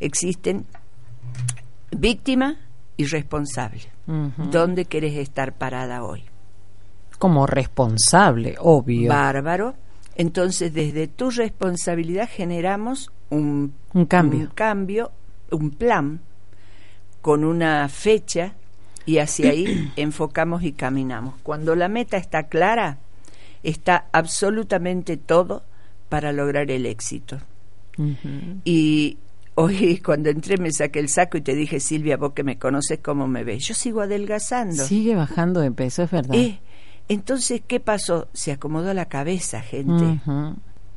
existen 0.00 0.66
víctima 1.90 2.56
y 2.96 3.06
responsable. 3.06 3.82
¿Dónde 4.06 4.84
querés 4.84 5.16
estar 5.16 5.54
parada 5.54 6.04
hoy? 6.04 6.24
Como 7.18 7.46
responsable, 7.46 8.56
obvio. 8.58 9.08
Bárbaro. 9.08 9.74
Entonces, 10.14 10.74
desde 10.74 11.08
tu 11.08 11.30
responsabilidad 11.30 12.28
generamos 12.30 13.10
un, 13.30 13.72
cambio. 14.06 14.40
un 14.40 14.46
cambio, 14.48 15.10
un 15.50 15.70
plan 15.70 16.20
con 17.24 17.42
una 17.42 17.88
fecha 17.88 18.52
y 19.06 19.16
hacia 19.16 19.48
ahí 19.48 19.90
enfocamos 19.96 20.62
y 20.62 20.72
caminamos. 20.72 21.36
Cuando 21.42 21.74
la 21.74 21.88
meta 21.88 22.18
está 22.18 22.48
clara, 22.48 22.98
está 23.62 24.08
absolutamente 24.12 25.16
todo 25.16 25.62
para 26.10 26.32
lograr 26.32 26.70
el 26.70 26.84
éxito. 26.84 27.38
Y 28.64 29.16
Hoy 29.54 29.98
cuando 30.04 30.28
entré 30.28 30.58
me 30.58 30.70
saqué 30.70 30.98
el 30.98 31.08
saco 31.08 31.38
y 31.38 31.40
te 31.40 31.54
dije, 31.54 31.80
Silvia, 31.80 32.18
vos 32.18 32.34
que 32.34 32.44
me 32.44 32.58
conoces 32.58 32.98
cómo 33.00 33.26
me 33.26 33.42
ves. 33.42 33.64
Yo 33.64 33.72
sigo 33.72 34.02
adelgazando. 34.02 34.84
Sigue 34.84 35.14
bajando 35.14 35.60
de 35.60 35.70
peso, 35.70 36.02
es 36.02 36.10
verdad. 36.10 36.34
Eh, 36.34 36.60
entonces, 37.08 37.62
¿qué 37.66 37.80
pasó? 37.80 38.28
Se 38.34 38.52
acomodó 38.52 38.92
la 38.92 39.06
cabeza, 39.06 39.62
gente. 39.62 40.20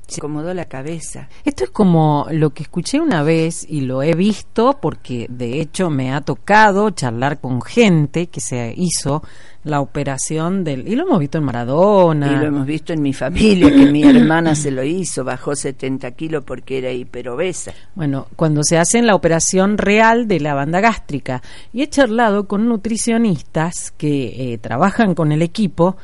Se 0.07 0.21
acomodó 0.21 0.53
la 0.53 0.65
cabeza. 0.65 1.27
Esto 1.43 1.65
es 1.65 1.69
como 1.69 2.27
lo 2.31 2.51
que 2.51 2.63
escuché 2.63 2.99
una 2.99 3.23
vez 3.23 3.65
y 3.67 3.81
lo 3.81 4.03
he 4.03 4.13
visto 4.13 4.77
porque 4.81 5.27
de 5.29 5.59
hecho 5.59 5.89
me 5.89 6.13
ha 6.13 6.21
tocado 6.21 6.89
charlar 6.91 7.39
con 7.39 7.61
gente 7.61 8.27
que 8.27 8.39
se 8.39 8.73
hizo 8.75 9.21
la 9.63 9.81
operación 9.81 10.63
del... 10.63 10.87
Y 10.87 10.95
lo 10.95 11.03
hemos 11.03 11.19
visto 11.19 11.37
en 11.37 11.43
Maradona. 11.43 12.31
Y 12.31 12.35
lo 12.37 12.45
hemos 12.45 12.65
visto 12.65 12.93
en 12.93 13.01
mi 13.01 13.13
familia, 13.13 13.69
que 13.69 13.91
mi 13.91 14.03
hermana 14.03 14.55
se 14.55 14.71
lo 14.71 14.83
hizo, 14.83 15.23
bajó 15.23 15.55
70 15.55 16.09
kilos 16.11 16.43
porque 16.45 16.77
era 16.77 16.91
hiperobesa. 16.91 17.73
Bueno, 17.93 18.27
cuando 18.35 18.63
se 18.63 18.77
hacen 18.77 19.05
la 19.05 19.15
operación 19.15 19.77
real 19.77 20.27
de 20.27 20.39
la 20.39 20.53
banda 20.53 20.79
gástrica. 20.79 21.41
Y 21.73 21.81
he 21.81 21.89
charlado 21.89 22.47
con 22.47 22.67
nutricionistas 22.67 23.91
que 23.91 24.53
eh, 24.53 24.57
trabajan 24.57 25.13
con 25.13 25.33
el 25.33 25.41
equipo 25.41 25.97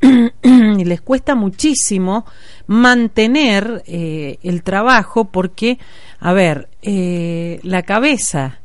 y 0.00 0.84
les 0.84 1.00
cuesta 1.00 1.34
muchísimo 1.34 2.24
mantener 2.66 3.82
eh, 3.86 4.38
el 4.42 4.62
trabajo 4.62 5.26
porque, 5.26 5.78
a 6.20 6.32
ver, 6.32 6.68
eh, 6.82 7.60
la 7.62 7.82
cabeza 7.82 8.60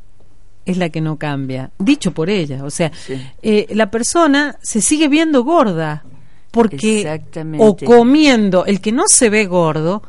es 0.65 0.77
la 0.77 0.89
que 0.89 1.01
no 1.01 1.17
cambia, 1.17 1.71
dicho 1.77 2.13
por 2.13 2.29
ella, 2.29 2.63
o 2.63 2.69
sea, 2.69 2.91
eh, 3.41 3.67
la 3.71 3.91
persona 3.91 4.57
se 4.61 4.81
sigue 4.81 5.09
viendo 5.09 5.43
gorda 5.43 6.05
porque 6.51 7.21
o 7.57 7.75
comiendo, 7.75 8.65
el 8.65 8.79
que 8.79 8.91
no 8.91 9.03
se 9.07 9.29
ve 9.29 9.45
gordo 9.45 10.03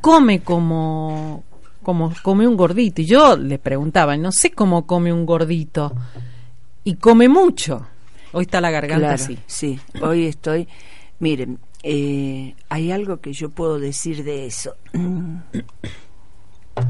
come 0.00 0.40
como 0.40 1.42
como 1.82 2.12
come 2.22 2.48
un 2.48 2.56
gordito. 2.56 3.02
Y 3.02 3.06
yo 3.06 3.36
le 3.36 3.58
preguntaba, 3.58 4.16
no 4.16 4.32
sé 4.32 4.50
cómo 4.50 4.86
come 4.86 5.12
un 5.12 5.26
gordito 5.26 5.92
y 6.82 6.94
come 6.94 7.28
mucho. 7.28 7.86
Hoy 8.34 8.42
está 8.42 8.60
la 8.60 8.70
garganta 8.70 9.12
así. 9.12 9.38
Sí, 9.46 9.78
hoy 10.02 10.26
estoy. 10.26 10.68
Miren, 11.20 11.58
eh, 11.84 12.54
hay 12.68 12.90
algo 12.90 13.20
que 13.20 13.32
yo 13.32 13.48
puedo 13.50 13.78
decir 13.78 14.24
de 14.24 14.46
eso. 14.46 14.76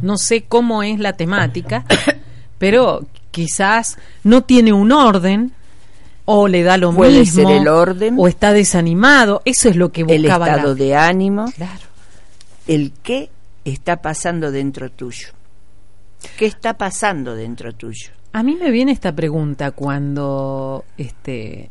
No 0.01 0.17
sé 0.17 0.43
cómo 0.43 0.83
es 0.83 0.99
la 0.99 1.13
temática, 1.13 1.85
pero 2.59 3.05
quizás 3.31 3.99
no 4.23 4.43
tiene 4.43 4.73
un 4.73 4.91
orden 4.91 5.53
o 6.25 6.49
le 6.49 6.63
da 6.63 6.79
lo 6.79 6.95
Puede 6.95 7.21
mismo. 7.21 7.49
ser 7.49 7.59
el 7.59 7.69
orden. 7.69 8.17
O 8.19 8.27
está 8.27 8.53
desanimado. 8.53 9.43
Eso 9.45 9.69
es 9.69 9.77
lo 9.77 9.93
que 9.93 10.05
buscaba. 10.05 10.47
El 10.47 10.55
estado 10.55 10.75
de 10.75 10.97
ánimo. 10.97 11.45
Claro. 11.55 11.85
El 12.67 12.93
qué 13.03 13.31
está 13.65 14.01
pasando 14.01 14.51
dentro 14.51 14.91
tuyo. 14.91 15.29
¿Qué 16.39 16.47
está 16.47 16.79
pasando 16.79 17.35
dentro 17.35 17.75
tuyo? 17.75 18.11
A 18.35 18.43
mí 18.43 18.57
me 18.61 18.73
viene 18.73 18.91
esta 18.91 19.15
pregunta 19.15 19.71
cuando 19.71 20.85
este 20.99 21.71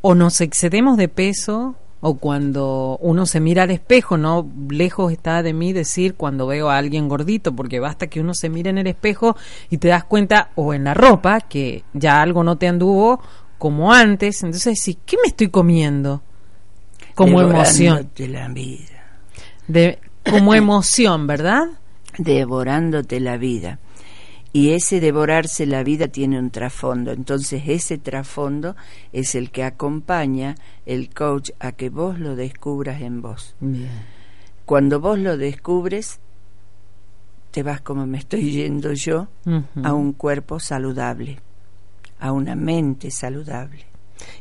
o 0.00 0.14
nos 0.14 0.40
excedemos 0.40 0.96
de 0.96 1.08
peso 1.08 1.74
o 2.00 2.18
cuando 2.18 2.98
uno 3.00 3.26
se 3.26 3.40
mira 3.40 3.64
al 3.64 3.72
espejo, 3.72 4.16
no 4.16 4.48
lejos 4.70 5.10
está 5.10 5.42
de 5.42 5.52
mí 5.52 5.72
decir 5.72 6.14
cuando 6.14 6.46
veo 6.46 6.70
a 6.70 6.76
alguien 6.76 7.08
gordito, 7.08 7.56
porque 7.56 7.80
basta 7.80 8.06
que 8.06 8.20
uno 8.20 8.32
se 8.32 8.48
mire 8.48 8.70
en 8.70 8.78
el 8.78 8.86
espejo 8.86 9.36
y 9.70 9.78
te 9.78 9.88
das 9.88 10.04
cuenta 10.04 10.50
o 10.54 10.72
en 10.72 10.84
la 10.84 10.94
ropa 10.94 11.40
que 11.40 11.82
ya 11.94 12.22
algo 12.22 12.44
no 12.44 12.54
te 12.54 12.68
anduvo 12.68 13.20
como 13.58 13.92
antes, 13.92 14.44
entonces 14.44 14.78
sí, 14.80 14.98
¿qué 15.04 15.16
me 15.20 15.26
estoy 15.26 15.48
comiendo? 15.48 16.22
Como 17.16 17.40
emoción. 17.40 18.08
la 18.18 18.46
vida. 18.46 19.18
De, 19.66 19.98
como 20.30 20.54
emoción, 20.54 21.26
¿verdad? 21.26 21.64
Devorándote 22.18 23.18
la 23.18 23.36
vida. 23.36 23.80
Y 24.52 24.70
ese 24.70 25.00
devorarse 25.00 25.66
la 25.66 25.82
vida 25.82 26.08
tiene 26.08 26.38
un 26.38 26.50
trasfondo. 26.50 27.12
Entonces 27.12 27.62
ese 27.66 27.98
trasfondo 27.98 28.76
es 29.12 29.34
el 29.34 29.50
que 29.50 29.62
acompaña 29.62 30.54
el 30.86 31.12
coach 31.12 31.50
a 31.60 31.72
que 31.72 31.90
vos 31.90 32.18
lo 32.18 32.34
descubras 32.34 33.02
en 33.02 33.20
vos. 33.20 33.54
Cuando 34.64 35.00
vos 35.00 35.18
lo 35.18 35.36
descubres, 35.36 36.20
te 37.50 37.62
vas 37.62 37.80
como 37.80 38.06
me 38.06 38.18
estoy 38.18 38.50
yendo 38.50 38.92
yo 38.92 39.28
a 39.82 39.92
un 39.92 40.12
cuerpo 40.12 40.60
saludable, 40.60 41.40
a 42.20 42.32
una 42.32 42.54
mente 42.54 43.10
saludable. 43.10 43.86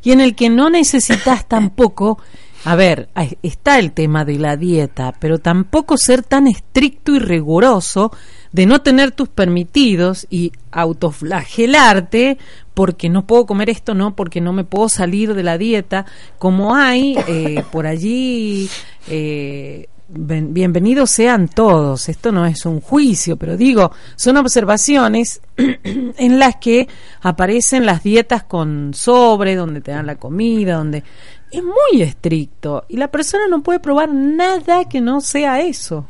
Y 0.04 0.12
en 0.12 0.22
el 0.22 0.36
que 0.36 0.50
no 0.50 0.70
necesitas 0.70 1.48
tampoco, 1.48 2.20
a 2.66 2.76
ver, 2.76 3.10
está 3.44 3.80
el 3.80 3.92
tema 3.92 4.26
de 4.26 4.40
la 4.40 4.58
dieta, 4.58 5.14
pero 5.20 5.40
tampoco 5.40 5.98
ser 5.98 6.24
tan 6.24 6.48
estricto 6.48 7.16
y 7.16 7.20
riguroso 7.20 8.12
de 8.52 8.66
no 8.66 8.82
tener 8.82 9.12
tus 9.12 9.30
permitidos 9.30 10.26
y 10.30 10.52
autoflagelarte 10.72 12.38
porque 12.74 13.10
no 13.10 13.26
puedo 13.26 13.46
comer 13.46 13.70
esto, 13.70 13.94
no, 13.94 14.16
porque 14.16 14.42
no 14.42 14.54
me 14.54 14.64
puedo 14.64 14.90
salir 14.90 15.34
de 15.34 15.44
la 15.44 15.58
dieta, 15.58 16.06
como 16.38 16.76
hay 16.76 17.18
eh, 17.28 17.64
por 17.72 17.88
allí, 17.88 18.70
eh, 19.08 19.88
bienvenidos 20.10 21.12
sean 21.12 21.50
todos, 21.50 22.08
esto 22.08 22.32
no 22.32 22.46
es 22.46 22.66
un 22.66 22.80
juicio, 22.80 23.36
pero 23.36 23.58
digo, 23.58 23.92
son 24.16 24.38
observaciones 24.38 25.42
en 25.58 26.40
las 26.40 26.56
que 26.58 26.88
aparecen 27.22 27.86
las 27.86 28.04
dietas 28.04 28.44
con 28.44 28.94
sobre, 28.94 29.56
donde 29.56 29.82
te 29.82 29.92
dan 29.92 30.06
la 30.06 30.16
comida, 30.16 30.76
donde 30.76 31.04
es 31.52 31.64
muy 31.64 32.02
estricto 32.02 32.86
y 32.88 32.98
la 32.98 33.10
persona 33.10 33.48
no 33.50 33.62
puede 33.64 33.80
probar 33.80 34.10
nada 34.14 34.86
que 34.86 35.02
no 35.02 35.22
sea 35.22 35.62
eso. 35.62 36.06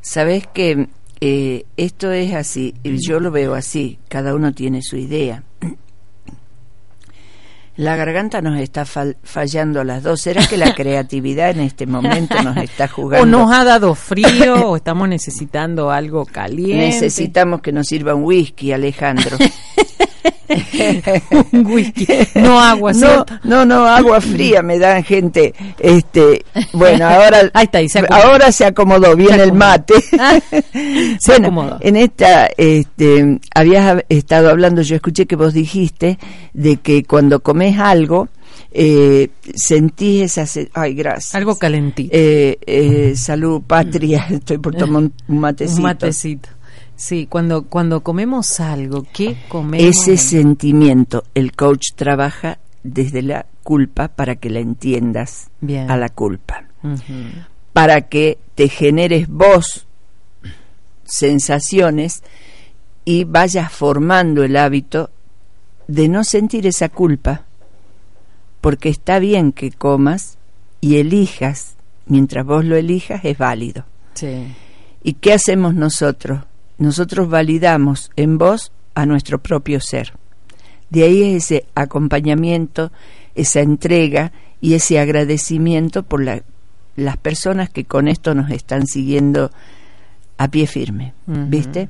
Sabes 0.00 0.46
que 0.46 0.88
eh, 1.20 1.64
esto 1.76 2.12
es 2.12 2.34
así, 2.34 2.74
yo 2.84 3.20
lo 3.20 3.30
veo 3.30 3.54
así, 3.54 3.98
cada 4.08 4.34
uno 4.34 4.52
tiene 4.52 4.82
su 4.82 4.96
idea. 4.96 5.42
La 7.76 7.94
garganta 7.94 8.42
nos 8.42 8.58
está 8.58 8.84
fallando 8.84 9.80
a 9.80 9.84
las 9.84 10.02
dos. 10.02 10.20
¿Será 10.20 10.44
que 10.44 10.56
la 10.56 10.74
creatividad 10.74 11.50
en 11.50 11.60
este 11.60 11.86
momento 11.86 12.42
nos 12.42 12.56
está 12.56 12.88
jugando? 12.88 13.22
O 13.22 13.26
nos 13.26 13.52
ha 13.52 13.62
dado 13.62 13.94
frío, 13.94 14.70
o 14.70 14.74
estamos 14.74 15.08
necesitando 15.08 15.88
algo 15.88 16.26
caliente. 16.26 16.86
Necesitamos 16.86 17.60
que 17.60 17.70
nos 17.70 17.86
sirva 17.86 18.16
un 18.16 18.24
whisky, 18.24 18.72
Alejandro. 18.72 19.36
un 21.52 21.66
whisky, 21.66 22.06
no 22.34 22.58
agua, 22.60 22.92
no, 22.92 23.24
no, 23.44 23.64
no, 23.64 23.86
agua 23.86 24.20
fría 24.20 24.62
me 24.62 24.78
dan 24.78 25.04
gente. 25.04 25.54
Este, 25.78 26.44
bueno, 26.72 27.06
ahora, 27.08 27.50
Ahí 27.52 27.64
está, 27.64 27.86
se 27.88 28.06
ahora 28.08 28.50
se 28.52 28.64
acomodó 28.64 29.14
bien 29.14 29.40
el 29.40 29.52
mate. 29.52 29.94
se 31.18 31.34
acomodó. 31.34 31.78
En 31.80 31.96
esta, 31.96 32.46
este, 32.56 33.38
habías 33.54 34.04
estado 34.08 34.50
hablando, 34.50 34.82
yo 34.82 34.96
escuché 34.96 35.26
que 35.26 35.36
vos 35.36 35.52
dijiste 35.52 36.18
de 36.52 36.78
que 36.78 37.04
cuando 37.04 37.40
comes 37.40 37.78
algo 37.78 38.28
eh, 38.70 39.30
sentís 39.54 40.36
esa 40.36 40.60
ay 40.74 40.94
gracias. 40.94 41.34
Algo 41.34 41.58
calentito. 41.58 42.10
Eh, 42.12 42.58
eh, 42.66 43.14
salud 43.16 43.62
patria 43.66 44.26
estoy 44.30 44.58
por 44.58 44.74
tomar 44.74 45.04
un 45.04 45.38
matecito. 45.40 45.76
Un 45.78 45.82
matecito 45.82 46.48
Sí, 46.98 47.28
cuando, 47.28 47.62
cuando 47.62 48.02
comemos 48.02 48.58
algo, 48.58 49.06
¿qué 49.12 49.36
comemos? 49.48 49.86
Ese 49.86 50.16
sentimiento, 50.16 51.22
el 51.32 51.52
coach 51.52 51.92
trabaja 51.94 52.58
desde 52.82 53.22
la 53.22 53.46
culpa 53.62 54.08
para 54.08 54.34
que 54.34 54.50
la 54.50 54.58
entiendas 54.58 55.48
a 55.86 55.96
la 55.96 56.08
culpa. 56.08 56.64
Para 57.72 58.08
que 58.08 58.38
te 58.56 58.68
generes 58.68 59.28
vos 59.28 59.86
sensaciones 61.04 62.24
y 63.04 63.22
vayas 63.22 63.72
formando 63.72 64.42
el 64.42 64.56
hábito 64.56 65.10
de 65.86 66.08
no 66.08 66.24
sentir 66.24 66.66
esa 66.66 66.88
culpa. 66.88 67.44
Porque 68.60 68.88
está 68.88 69.20
bien 69.20 69.52
que 69.52 69.70
comas 69.70 70.36
y 70.80 70.96
elijas, 70.96 71.76
mientras 72.06 72.44
vos 72.44 72.64
lo 72.64 72.74
elijas 72.74 73.24
es 73.24 73.38
válido. 73.38 73.84
Sí. 74.14 74.52
¿Y 75.04 75.12
qué 75.12 75.34
hacemos 75.34 75.76
nosotros? 75.76 76.40
Nosotros 76.78 77.28
validamos 77.28 78.10
en 78.16 78.38
vos 78.38 78.72
a 78.94 79.06
nuestro 79.06 79.38
propio 79.38 79.80
ser. 79.80 80.14
De 80.90 81.04
ahí 81.04 81.34
ese 81.34 81.66
acompañamiento, 81.74 82.90
esa 83.34 83.60
entrega 83.60 84.32
y 84.60 84.74
ese 84.74 84.98
agradecimiento 84.98 86.02
por 86.02 86.24
las 86.24 87.16
personas 87.18 87.68
que 87.68 87.84
con 87.84 88.08
esto 88.08 88.34
nos 88.34 88.50
están 88.50 88.86
siguiendo 88.86 89.50
a 90.38 90.48
pie 90.48 90.66
firme, 90.66 91.12
¿viste? 91.26 91.88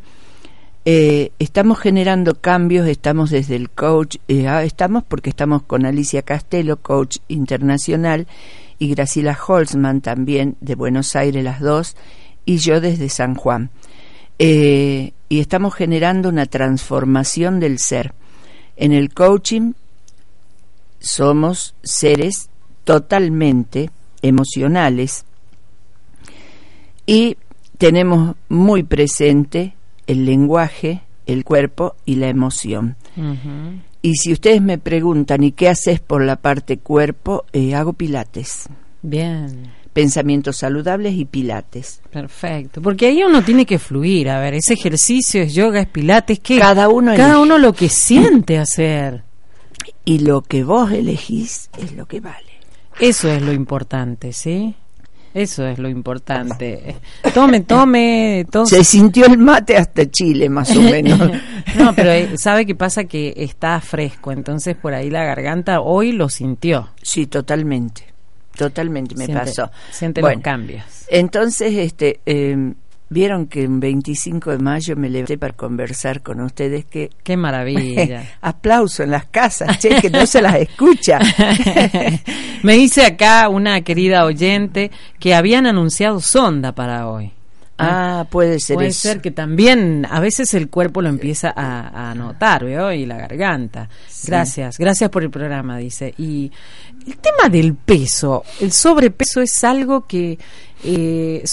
Eh, 0.85 1.33
estamos 1.38 1.79
generando 1.79 2.35
cambios, 2.40 2.88
estamos 2.88 3.31
desde 3.31 3.57
el 3.57 3.68
coach, 3.68 4.16
eh, 4.27 4.48
ah, 4.48 4.64
estamos 4.64 5.05
porque 5.05 5.29
estamos 5.29 5.62
con 5.62 5.85
Alicia 5.85 6.22
Castelo, 6.22 6.79
coach 6.79 7.18
internacional, 7.29 8.27
y 8.79 8.88
Graciela 8.94 9.37
Holzman 9.46 10.01
también 10.01 10.57
de 10.61 10.77
Buenos 10.77 11.14
Aires, 11.14 11.44
las 11.44 11.61
dos, 11.61 11.94
y 12.46 12.57
yo 12.57 12.81
desde 12.81 13.11
San 13.11 13.35
Juan. 13.35 13.70
Eh, 14.38 15.12
y 15.29 15.40
estamos 15.40 15.74
generando 15.74 16.29
una 16.29 16.46
transformación 16.46 17.61
del 17.61 17.79
ser. 17.79 18.14
En 18.77 18.92
el 18.92 19.12
coaching 19.12 19.72
somos 21.01 21.74
seres 21.83 22.48
totalmente 22.85 23.90
emocionales 24.22 25.24
y 27.05 27.37
tenemos 27.77 28.37
muy 28.48 28.83
presente 28.83 29.74
el 30.07 30.24
lenguaje, 30.24 31.03
el 31.27 31.44
cuerpo 31.44 31.96
y 32.05 32.16
la 32.16 32.29
emoción. 32.29 32.96
Y 34.01 34.14
si 34.16 34.33
ustedes 34.33 34.62
me 34.62 34.79
preguntan, 34.79 35.42
¿y 35.42 35.53
qué 35.53 35.68
haces 35.68 36.01
por 36.01 36.24
la 36.24 36.37
parte 36.37 36.79
cuerpo? 36.79 37.44
Eh, 37.53 37.74
hago 37.74 37.92
pilates. 37.92 38.68
Bien 39.03 39.77
pensamientos 39.98 40.58
saludables 40.58 41.14
y 41.14 41.24
pilates. 41.24 42.00
Perfecto, 42.12 42.80
porque 42.80 43.06
ahí 43.06 43.24
uno 43.24 43.42
tiene 43.42 43.66
que 43.66 43.80
fluir, 43.80 44.30
a 44.30 44.38
ver, 44.38 44.54
ese 44.54 44.74
ejercicio 44.74 45.42
es 45.42 45.52
yoga, 45.54 45.80
es 45.80 45.88
pilates, 45.88 46.38
que 46.38 46.61
cada 46.61 46.88
uno 46.88 47.16
cada 47.16 47.40
uno 47.40 47.58
lo 47.58 47.72
que 47.72 47.88
siente 47.88 48.58
hacer 48.58 49.24
y 50.04 50.20
lo 50.20 50.42
que 50.42 50.62
vos 50.62 50.92
elegís 50.92 51.68
es 51.76 51.96
lo 51.96 52.06
que 52.06 52.20
vale. 52.20 52.61
Eso 53.00 53.28
es 53.28 53.42
lo 53.42 53.52
importante, 53.52 54.32
¿sí? 54.32 54.76
Eso 55.34 55.66
es 55.66 55.80
lo 55.80 55.88
importante. 55.88 56.94
Tome, 57.34 57.61
tome. 57.62 58.46
Se 58.66 58.84
sintió 58.84 59.26
el 59.26 59.38
mate 59.38 59.76
hasta 59.76 60.08
Chile, 60.08 60.48
más 60.48 60.76
o 60.76 60.80
menos. 60.80 61.18
no, 61.76 61.92
pero 61.96 62.12
eh, 62.12 62.38
sabe 62.38 62.66
que 62.66 62.76
pasa 62.76 63.04
que 63.04 63.34
está 63.37 63.80
fresco, 63.80 64.30
entonces 64.30 64.76
por 64.76 64.94
ahí 64.94 65.11
la 65.11 65.24
garganta 65.24 65.80
hoy 65.80 66.12
lo 66.12 66.28
sintió. 66.28 66.90
Sí, 67.02 67.26
totalmente. 67.26 68.17
Totalmente 68.59 69.14
me 69.14 69.29
pasó. 69.29 69.71
Siente 69.90 70.21
los 70.21 70.40
cambios. 70.40 70.85
Entonces, 71.09 71.73
este, 71.75 72.21
eh, 72.27 72.75
Vieron 73.11 73.47
que 73.47 73.62
en 73.62 73.81
25 73.81 74.51
de 74.51 74.59
mayo 74.59 74.94
me 74.94 75.09
levanté 75.09 75.38
para 75.38 75.55
conversar 75.55 76.21
con 76.21 76.42
ustedes 76.42 76.85
que... 76.85 77.09
¡Qué 77.23 77.38
maravilla! 77.38 78.25
aplauso 78.42 79.03
en 79.03 79.12
las 79.12 79.25
casas, 79.25 79.79
che, 79.79 79.99
que 80.01 80.11
no 80.11 80.27
se 80.27 80.42
las 80.42 80.57
escucha. 80.57 81.18
me 82.62 82.75
dice 82.75 83.07
acá 83.07 83.49
una 83.49 83.81
querida 83.81 84.27
oyente 84.27 84.90
que 85.18 85.35
habían 85.35 85.66
anunciado 85.66 86.21
sonda 86.21 86.75
para 86.75 87.09
hoy. 87.09 87.33
Ah, 87.78 88.26
puede 88.28 88.58
ser 88.58 88.74
Puede 88.74 88.92
ser 88.92 89.20
que 89.20 89.30
también 89.30 90.06
a 90.10 90.18
veces 90.20 90.52
el 90.54 90.68
cuerpo 90.68 91.00
lo 91.00 91.08
empieza 91.08 91.52
a, 91.56 92.14
notar, 92.14 92.64
¿veo? 92.64 92.92
Y 92.92 93.06
la 93.06 93.16
garganta. 93.16 93.88
Gracias, 94.24 94.78
gracias 94.78 95.10
por 95.10 95.22
el 95.22 95.30
programa, 95.30 95.78
dice. 95.78 96.12
Y 96.18 96.50
el 97.06 97.16
tema 97.18 97.48
del 97.48 97.74
peso, 97.74 98.42
el 98.60 98.72
sobrepeso 98.72 99.40
es 99.40 99.64
algo 99.64 100.06
que... 100.06 100.38
Eh, 100.84 101.44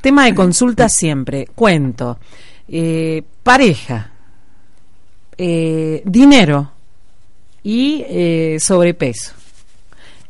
Tema 0.00 0.24
de 0.24 0.34
consulta 0.34 0.88
siempre, 0.88 1.46
cuento, 1.54 2.18
eh, 2.68 3.22
pareja, 3.42 4.10
eh, 5.36 6.02
dinero 6.04 6.72
y 7.62 8.04
eh, 8.08 8.58
sobrepeso. 8.60 9.32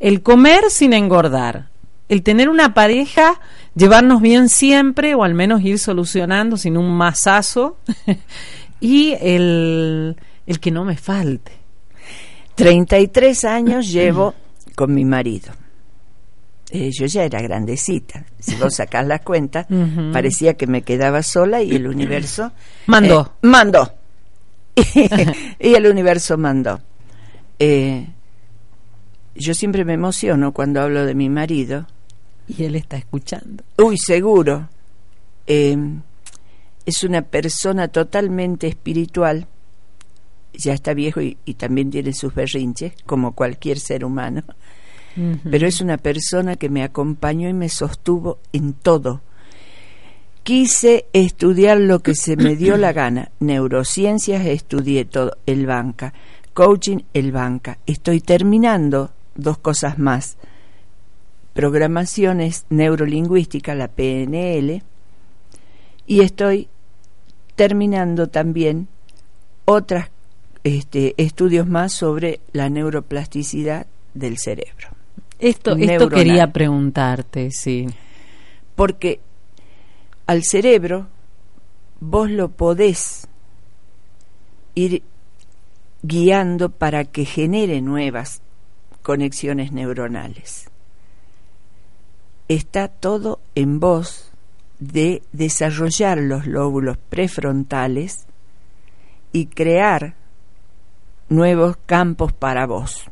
El 0.00 0.22
comer 0.22 0.70
sin 0.70 0.92
engordar, 0.92 1.68
el 2.08 2.22
tener 2.22 2.48
una 2.48 2.74
pareja, 2.74 3.40
llevarnos 3.74 4.20
bien 4.20 4.48
siempre 4.48 5.14
o 5.14 5.22
al 5.22 5.34
menos 5.34 5.62
ir 5.62 5.78
solucionando 5.78 6.56
sin 6.56 6.76
un 6.76 6.96
masazo 6.96 7.78
y 8.80 9.12
el, 9.20 10.16
el 10.46 10.60
que 10.60 10.70
no 10.70 10.84
me 10.84 10.96
falte. 10.96 11.52
33 12.54 13.44
años 13.44 13.88
llevo 13.92 14.34
con 14.74 14.94
mi 14.94 15.04
marido. 15.04 15.52
Eh, 16.70 16.90
yo 16.92 17.06
ya 17.06 17.24
era 17.24 17.42
grandecita. 17.42 18.24
Si 18.38 18.54
vos 18.54 18.76
sacás 18.76 19.06
la 19.06 19.18
cuenta, 19.18 19.66
parecía 20.12 20.54
que 20.54 20.66
me 20.66 20.82
quedaba 20.82 21.22
sola 21.22 21.62
y 21.62 21.74
el 21.74 21.86
universo 21.88 22.52
mandó. 22.86 23.34
Eh, 23.42 23.46
mandó. 23.46 23.92
y 25.58 25.74
el 25.74 25.86
universo 25.86 26.38
mandó. 26.38 26.80
Eh, 27.58 28.06
yo 29.34 29.54
siempre 29.54 29.84
me 29.84 29.94
emociono 29.94 30.52
cuando 30.52 30.80
hablo 30.80 31.04
de 31.04 31.14
mi 31.14 31.28
marido. 31.28 31.86
Y 32.56 32.64
él 32.64 32.76
está 32.76 32.96
escuchando. 32.96 33.64
Uy, 33.78 33.96
seguro. 33.96 34.68
es 35.46 37.04
una 37.04 37.22
persona 37.22 37.88
totalmente 37.88 38.66
espiritual. 38.66 39.46
Ya 40.52 40.72
está 40.74 40.94
viejo 40.94 41.20
y 41.20 41.54
también 41.54 41.90
tiene 41.90 42.12
sus 42.12 42.34
berrinches, 42.34 42.92
como 43.06 43.32
cualquier 43.32 43.78
ser 43.78 44.04
humano 44.04 44.42
pero 45.50 45.66
es 45.66 45.80
una 45.80 45.96
persona 45.96 46.56
que 46.56 46.68
me 46.68 46.82
acompañó 46.82 47.48
y 47.48 47.52
me 47.52 47.68
sostuvo 47.68 48.38
en 48.52 48.72
todo. 48.74 49.20
Quise 50.42 51.06
estudiar 51.12 51.78
lo 51.78 52.00
que 52.00 52.14
se 52.14 52.36
me 52.36 52.56
dio 52.56 52.76
la 52.76 52.92
gana. 52.92 53.30
Neurociencias 53.40 54.46
estudié 54.46 55.04
todo, 55.04 55.36
el 55.46 55.66
banca. 55.66 56.14
Coaching, 56.54 56.98
el 57.12 57.32
banca. 57.32 57.78
Estoy 57.86 58.20
terminando 58.20 59.10
dos 59.34 59.58
cosas 59.58 59.98
más. 59.98 60.36
Programaciones 61.60 62.64
neurolingüística, 62.70 63.74
la 63.74 63.88
PNL. 63.88 64.82
Y 66.06 66.22
estoy 66.22 66.68
terminando 67.54 68.30
también 68.30 68.88
otros 69.66 70.06
este, 70.64 71.12
estudios 71.18 71.68
más 71.68 71.92
sobre 71.92 72.40
la 72.52 72.70
neuroplasticidad 72.70 73.86
del 74.14 74.38
cerebro. 74.38 74.88
Esto, 75.38 75.76
esto 75.76 76.08
quería 76.08 76.50
preguntarte, 76.50 77.50
sí. 77.50 77.86
Porque 78.74 79.20
al 80.26 80.44
cerebro 80.44 81.08
vos 82.00 82.30
lo 82.30 82.48
podés 82.48 83.28
ir 84.74 85.02
guiando 86.02 86.70
para 86.70 87.04
que 87.04 87.26
genere 87.26 87.82
nuevas 87.82 88.40
conexiones 89.02 89.72
neuronales. 89.72 90.69
Está 92.50 92.88
todo 92.88 93.40
en 93.54 93.80
vos 93.80 94.30
de 94.78 95.22
desarrollar 95.32 96.18
los 96.18 96.46
lóbulos 96.46 96.98
prefrontales 96.98 98.26
y 99.32 99.46
crear 99.46 100.16
nuevos 101.28 101.78
campos 101.86 102.32
para 102.32 102.66
vos 102.66 103.10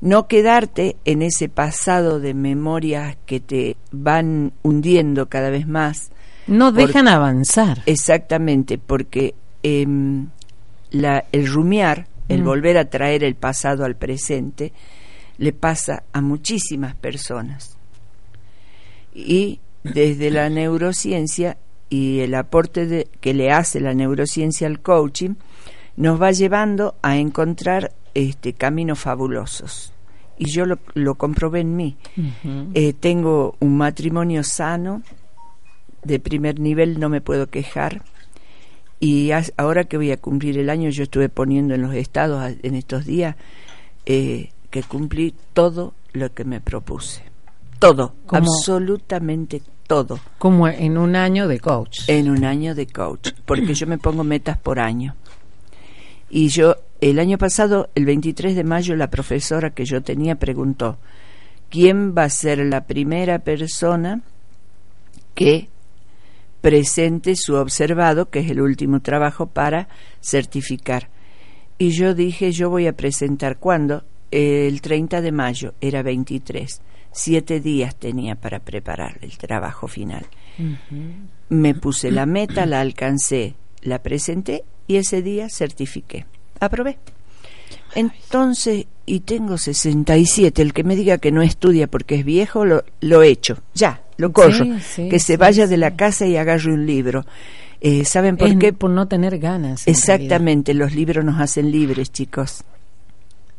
no 0.00 0.28
quedarte 0.28 0.96
en 1.04 1.22
ese 1.22 1.48
pasado 1.48 2.20
de 2.20 2.34
memorias 2.34 3.16
que 3.26 3.40
te 3.40 3.76
van 3.90 4.52
hundiendo 4.62 5.28
cada 5.28 5.50
vez 5.50 5.66
más. 5.66 6.10
No 6.46 6.72
dejan 6.72 7.08
avanzar. 7.08 7.82
Exactamente, 7.86 8.78
porque 8.78 9.34
em, 9.62 10.28
la, 10.90 11.24
el 11.32 11.46
rumiar, 11.52 12.06
el 12.28 12.42
mm. 12.42 12.44
volver 12.44 12.78
a 12.78 12.90
traer 12.90 13.24
el 13.24 13.34
pasado 13.34 13.84
al 13.84 13.96
presente, 13.96 14.72
le 15.38 15.52
pasa 15.52 16.04
a 16.12 16.20
muchísimas 16.20 16.94
personas. 16.94 17.76
Y 19.16 19.60
desde 19.82 20.30
la 20.30 20.50
neurociencia 20.50 21.56
y 21.88 22.20
el 22.20 22.34
aporte 22.34 22.86
de, 22.86 23.08
que 23.20 23.32
le 23.32 23.50
hace 23.50 23.80
la 23.80 23.94
neurociencia 23.94 24.66
al 24.66 24.80
coaching, 24.80 25.34
nos 25.96 26.20
va 26.20 26.32
llevando 26.32 26.96
a 27.00 27.16
encontrar 27.16 27.92
este, 28.12 28.52
caminos 28.52 28.98
fabulosos. 28.98 29.94
Y 30.38 30.50
yo 30.50 30.66
lo, 30.66 30.78
lo 30.92 31.14
comprobé 31.14 31.60
en 31.60 31.76
mí. 31.76 31.96
Eh, 32.74 32.92
tengo 32.92 33.56
un 33.58 33.78
matrimonio 33.78 34.42
sano, 34.42 35.02
de 36.04 36.20
primer 36.20 36.60
nivel, 36.60 37.00
no 37.00 37.08
me 37.08 37.22
puedo 37.22 37.48
quejar. 37.48 38.02
Y 39.00 39.30
ahora 39.56 39.84
que 39.84 39.96
voy 39.96 40.12
a 40.12 40.18
cumplir 40.18 40.58
el 40.58 40.68
año, 40.68 40.90
yo 40.90 41.04
estuve 41.04 41.30
poniendo 41.30 41.74
en 41.74 41.82
los 41.82 41.94
estados 41.94 42.54
en 42.62 42.74
estos 42.74 43.06
días 43.06 43.36
eh, 44.04 44.50
que 44.70 44.82
cumplí 44.82 45.34
todo 45.54 45.94
lo 46.12 46.32
que 46.34 46.44
me 46.44 46.60
propuse. 46.60 47.22
Todo, 47.78 48.14
absolutamente 48.28 49.62
todo. 49.86 50.18
Como 50.38 50.68
en 50.68 50.98
un 50.98 51.16
año 51.16 51.46
de 51.48 51.60
coach. 51.60 52.00
En 52.08 52.30
un 52.30 52.44
año 52.44 52.74
de 52.74 52.86
coach, 52.86 53.30
porque 53.44 53.74
yo 53.74 53.86
me 53.86 53.98
pongo 53.98 54.24
metas 54.24 54.58
por 54.58 54.80
año. 54.80 55.14
Y 56.28 56.48
yo, 56.48 56.76
el 57.00 57.18
año 57.18 57.38
pasado, 57.38 57.90
el 57.94 58.04
23 58.04 58.56
de 58.56 58.64
mayo, 58.64 58.96
la 58.96 59.10
profesora 59.10 59.70
que 59.70 59.84
yo 59.84 60.02
tenía 60.02 60.36
preguntó, 60.36 60.98
¿quién 61.70 62.14
va 62.16 62.24
a 62.24 62.30
ser 62.30 62.58
la 62.58 62.86
primera 62.86 63.38
persona 63.40 64.22
que 65.34 65.68
presente 66.60 67.36
su 67.36 67.54
observado, 67.54 68.30
que 68.30 68.40
es 68.40 68.50
el 68.50 68.60
último 68.60 69.00
trabajo, 69.00 69.46
para 69.46 69.88
certificar? 70.20 71.10
Y 71.78 71.90
yo 71.90 72.14
dije, 72.14 72.52
yo 72.52 72.70
voy 72.70 72.86
a 72.86 72.96
presentar 72.96 73.58
cuándo? 73.58 74.04
El 74.30 74.80
30 74.80 75.20
de 75.20 75.30
mayo, 75.30 75.74
era 75.80 76.02
23. 76.02 76.80
Siete 77.18 77.60
días 77.60 77.96
tenía 77.96 78.34
para 78.34 78.58
preparar 78.60 79.16
el 79.22 79.38
trabajo 79.38 79.88
final. 79.88 80.26
Me 81.48 81.74
puse 81.74 82.10
la 82.10 82.26
meta, 82.26 82.66
la 82.66 82.82
alcancé, 82.82 83.54
la 83.80 84.02
presenté 84.02 84.64
y 84.86 84.96
ese 84.96 85.22
día 85.22 85.48
certifiqué. 85.48 86.26
Aprobé. 86.60 86.98
Entonces, 87.94 88.84
y 89.06 89.20
tengo 89.20 89.56
67, 89.56 90.60
el 90.60 90.74
que 90.74 90.84
me 90.84 90.94
diga 90.94 91.16
que 91.16 91.32
no 91.32 91.40
estudia 91.40 91.86
porque 91.86 92.16
es 92.16 92.24
viejo, 92.26 92.66
lo, 92.66 92.84
lo 93.00 93.22
hecho, 93.22 93.62
ya, 93.74 94.02
lo 94.18 94.34
corro. 94.34 94.66
que 94.94 95.18
se 95.18 95.38
vaya 95.38 95.66
de 95.66 95.78
la 95.78 95.96
casa 95.96 96.26
y 96.26 96.36
agarre 96.36 96.70
un 96.70 96.84
libro. 96.84 97.24
Eh, 97.80 98.04
¿Saben 98.04 98.36
por 98.36 98.58
qué? 98.58 98.74
Por 98.74 98.90
no 98.90 99.08
tener 99.08 99.38
ganas. 99.38 99.88
Exactamente, 99.88 100.74
los 100.74 100.94
libros 100.94 101.24
nos 101.24 101.40
hacen 101.40 101.70
libres, 101.70 102.12
chicos. 102.12 102.62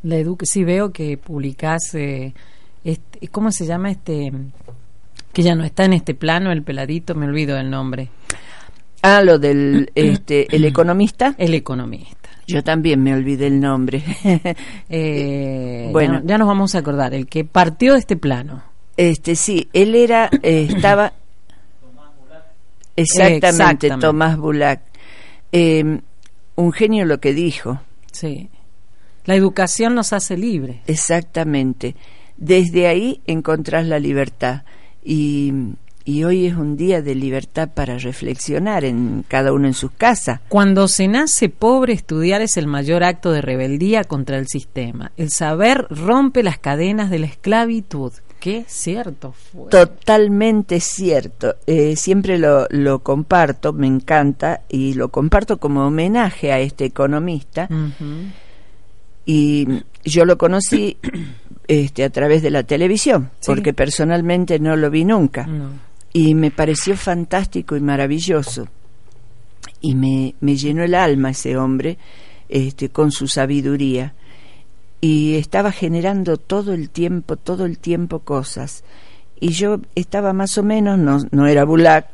La 0.04 0.18
edu 0.18 0.38
sí 0.44 0.64
veo 0.64 0.92
que 0.92 1.18
publicás, 1.18 1.96
eh, 1.96 2.36
este, 2.88 3.28
¿cómo 3.28 3.52
se 3.52 3.66
llama 3.66 3.92
este? 3.92 4.32
Que 5.34 5.44
ya 5.44 5.56
no 5.56 5.66
está 5.66 5.84
en 5.84 5.92
este 5.92 6.16
plano, 6.16 6.54
el 6.54 6.64
peladito, 6.64 7.16
me 7.16 7.26
olvido 7.26 7.58
del 7.58 7.70
nombre. 7.70 8.10
Ah, 9.02 9.22
lo 9.22 9.40
del 9.40 9.92
este, 9.96 10.56
el 10.56 10.64
economista. 10.64 11.36
El 11.38 11.54
economista. 11.54 12.30
Yo 12.48 12.64
también 12.64 13.04
me 13.04 13.14
olvidé 13.14 13.48
el 13.48 13.60
nombre. 13.60 14.02
Eh, 14.90 15.90
bueno, 15.92 16.22
ya, 16.24 16.38
nos 16.38 16.48
vamos 16.48 16.76
a 16.76 16.78
acordar. 16.78 17.14
El 17.14 17.28
que 17.28 17.44
partió 17.44 17.92
de 17.92 18.00
este 18.00 18.16
plano. 18.16 18.64
Este, 18.96 19.36
sí, 19.36 19.68
él 19.74 19.94
era, 19.94 20.30
eh, 20.42 20.70
estaba... 20.74 21.12
Exactamente, 22.96 23.48
Exactamente. 23.48 23.90
Tomás 24.00 24.38
Bulak. 24.38 24.82
Eh, 25.52 26.00
un 26.56 26.72
genio 26.72 27.04
lo 27.04 27.20
que 27.20 27.34
dijo. 27.34 27.82
Sí. 28.14 28.50
La 29.26 29.36
educación 29.36 29.94
nos 29.94 30.14
hace 30.14 30.38
libres. 30.38 30.78
Exactamente. 30.88 31.96
Desde 32.38 32.88
ahí 32.88 33.22
encontrás 33.26 33.86
la 33.86 34.00
libertad. 34.00 34.64
Y, 35.04 35.54
y 36.06 36.24
hoy 36.24 36.46
es 36.46 36.56
un 36.56 36.78
día 36.78 37.02
de 37.02 37.16
libertad 37.16 37.70
para 37.74 37.98
reflexionar 37.98 38.86
en 38.86 39.26
cada 39.28 39.52
uno 39.52 39.68
en 39.68 39.74
sus 39.74 39.92
casas. 39.92 40.40
Cuando 40.48 40.88
se 40.88 41.08
nace 41.08 41.50
pobre, 41.50 41.94
estudiar 41.94 42.42
es 42.42 42.58
el 42.58 42.68
mayor 42.68 43.04
acto 43.04 43.32
de 43.32 43.42
rebeldía 43.42 44.04
contra 44.04 44.38
el 44.38 44.48
sistema. 44.48 45.12
El 45.18 45.32
saber 45.32 45.88
rompe 45.90 46.44
las 46.44 46.60
cadenas 46.60 47.10
de 47.10 47.20
la 47.20 47.26
esclavitud. 47.26 48.14
Qué 48.40 48.66
cierto 48.68 49.34
fue. 49.34 49.70
Totalmente 49.72 50.80
cierto. 50.80 51.56
Eh, 51.66 51.96
siempre 51.96 52.38
lo, 52.38 52.68
lo 52.70 53.00
comparto, 53.00 53.74
me 53.74 53.88
encanta, 53.88 54.62
y 54.70 54.94
lo 54.94 55.10
comparto 55.10 55.58
como 55.58 55.88
homenaje 55.88 56.52
a 56.52 56.60
este 56.60 56.86
economista. 56.86 57.68
Y 59.26 59.68
yo 60.06 60.24
lo 60.24 60.38
conocí 60.38 60.98
este, 61.68 62.04
a 62.04 62.10
través 62.10 62.42
de 62.42 62.50
la 62.52 62.64
televisión, 62.64 63.30
Sí. 63.40 63.48
porque 63.48 63.74
personalmente 63.74 64.60
no 64.60 64.76
lo 64.76 64.90
vi 64.90 65.04
nunca. 65.06 65.46
No. 65.48 65.70
Y 66.14 66.34
me 66.36 66.52
pareció 66.52 66.96
fantástico 66.96 67.76
y 67.76 67.82
maravilloso. 67.82 68.68
Y 69.82 69.94
me, 69.96 70.34
me 70.40 70.56
llenó 70.56 70.84
el 70.84 70.96
alma 70.96 71.32
ese 71.32 71.58
hombre 71.58 71.98
este, 72.50 72.90
con 72.90 73.12
su 73.12 73.28
sabiduría. 73.28 74.14
Y 75.02 75.36
estaba 75.36 75.72
generando 75.72 76.38
todo 76.38 76.74
el 76.74 76.90
tiempo, 76.90 77.36
todo 77.36 77.66
el 77.66 77.78
tiempo 77.78 78.20
cosas. 78.20 78.84
Y 79.40 79.50
yo 79.50 79.80
estaba 79.94 80.34
más 80.34 80.58
o 80.58 80.64
menos, 80.64 80.98
no, 80.98 81.20
no 81.30 81.46
era 81.46 81.64
Bulak, 81.66 82.08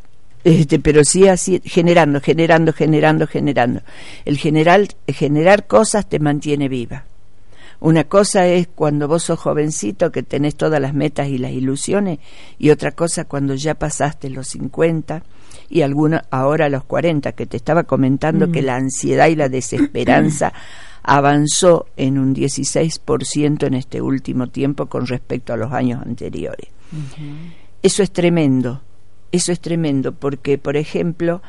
este, 0.43 0.79
pero 0.79 1.05
sí 1.05 1.27
así, 1.29 1.61
generando, 1.63 2.19
generando, 2.19 2.73
generando, 2.73 3.25
generando. 3.27 3.81
El 4.25 4.37
general, 4.37 4.89
generar 5.07 5.67
cosas 5.67 6.09
te 6.09 6.19
mantiene 6.19 6.67
viva. 6.67 7.05
Una 7.83 8.05
cosa 8.05 8.47
es 8.47 8.69
cuando 8.73 9.09
vos 9.09 9.23
sos 9.23 9.37
jovencito 9.37 10.09
que 10.09 10.23
tenés 10.23 10.55
todas 10.55 10.79
las 10.79 10.93
metas 10.93 11.27
y 11.27 11.37
las 11.37 11.51
ilusiones 11.51 12.19
y 12.57 12.69
otra 12.69 12.91
cosa 12.91 13.25
cuando 13.25 13.55
ya 13.55 13.75
pasaste 13.75 14.29
los 14.29 14.47
50 14.47 15.21
y 15.69 15.81
alguna 15.81 16.23
ahora 16.31 16.69
los 16.69 16.85
40 16.85 17.33
que 17.33 17.45
te 17.45 17.57
estaba 17.57 17.83
comentando 17.83 18.49
que 18.53 18.61
la 18.61 18.77
ansiedad 18.77 19.27
y 19.27 19.35
la 19.35 19.49
desesperanza 19.49 20.53
avanzó 21.03 21.87
en 21.97 22.19
un 22.19 22.33
16% 22.33 23.67
en 23.67 23.73
este 23.73 24.01
último 24.01 24.47
tiempo 24.47 24.85
con 24.85 25.05
respecto 25.05 25.51
a 25.51 25.57
los 25.57 25.73
años 25.73 26.01
anteriores. 26.05 26.69
Eso 27.81 28.01
es 28.01 28.11
tremendo, 28.11 28.81
eso 29.33 29.51
es 29.51 29.59
tremendo 29.59 30.13
porque, 30.13 30.57
por 30.57 30.77
ejemplo, 30.77 31.41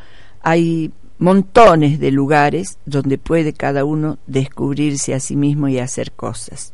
hay 0.42 0.90
montones 1.18 2.00
de 2.00 2.10
lugares 2.10 2.78
donde 2.86 3.18
puede 3.18 3.52
cada 3.52 3.84
uno 3.84 4.18
descubrirse 4.26 5.14
a 5.14 5.20
sí 5.20 5.36
mismo 5.36 5.68
y 5.68 5.78
hacer 5.78 6.12
cosas. 6.12 6.72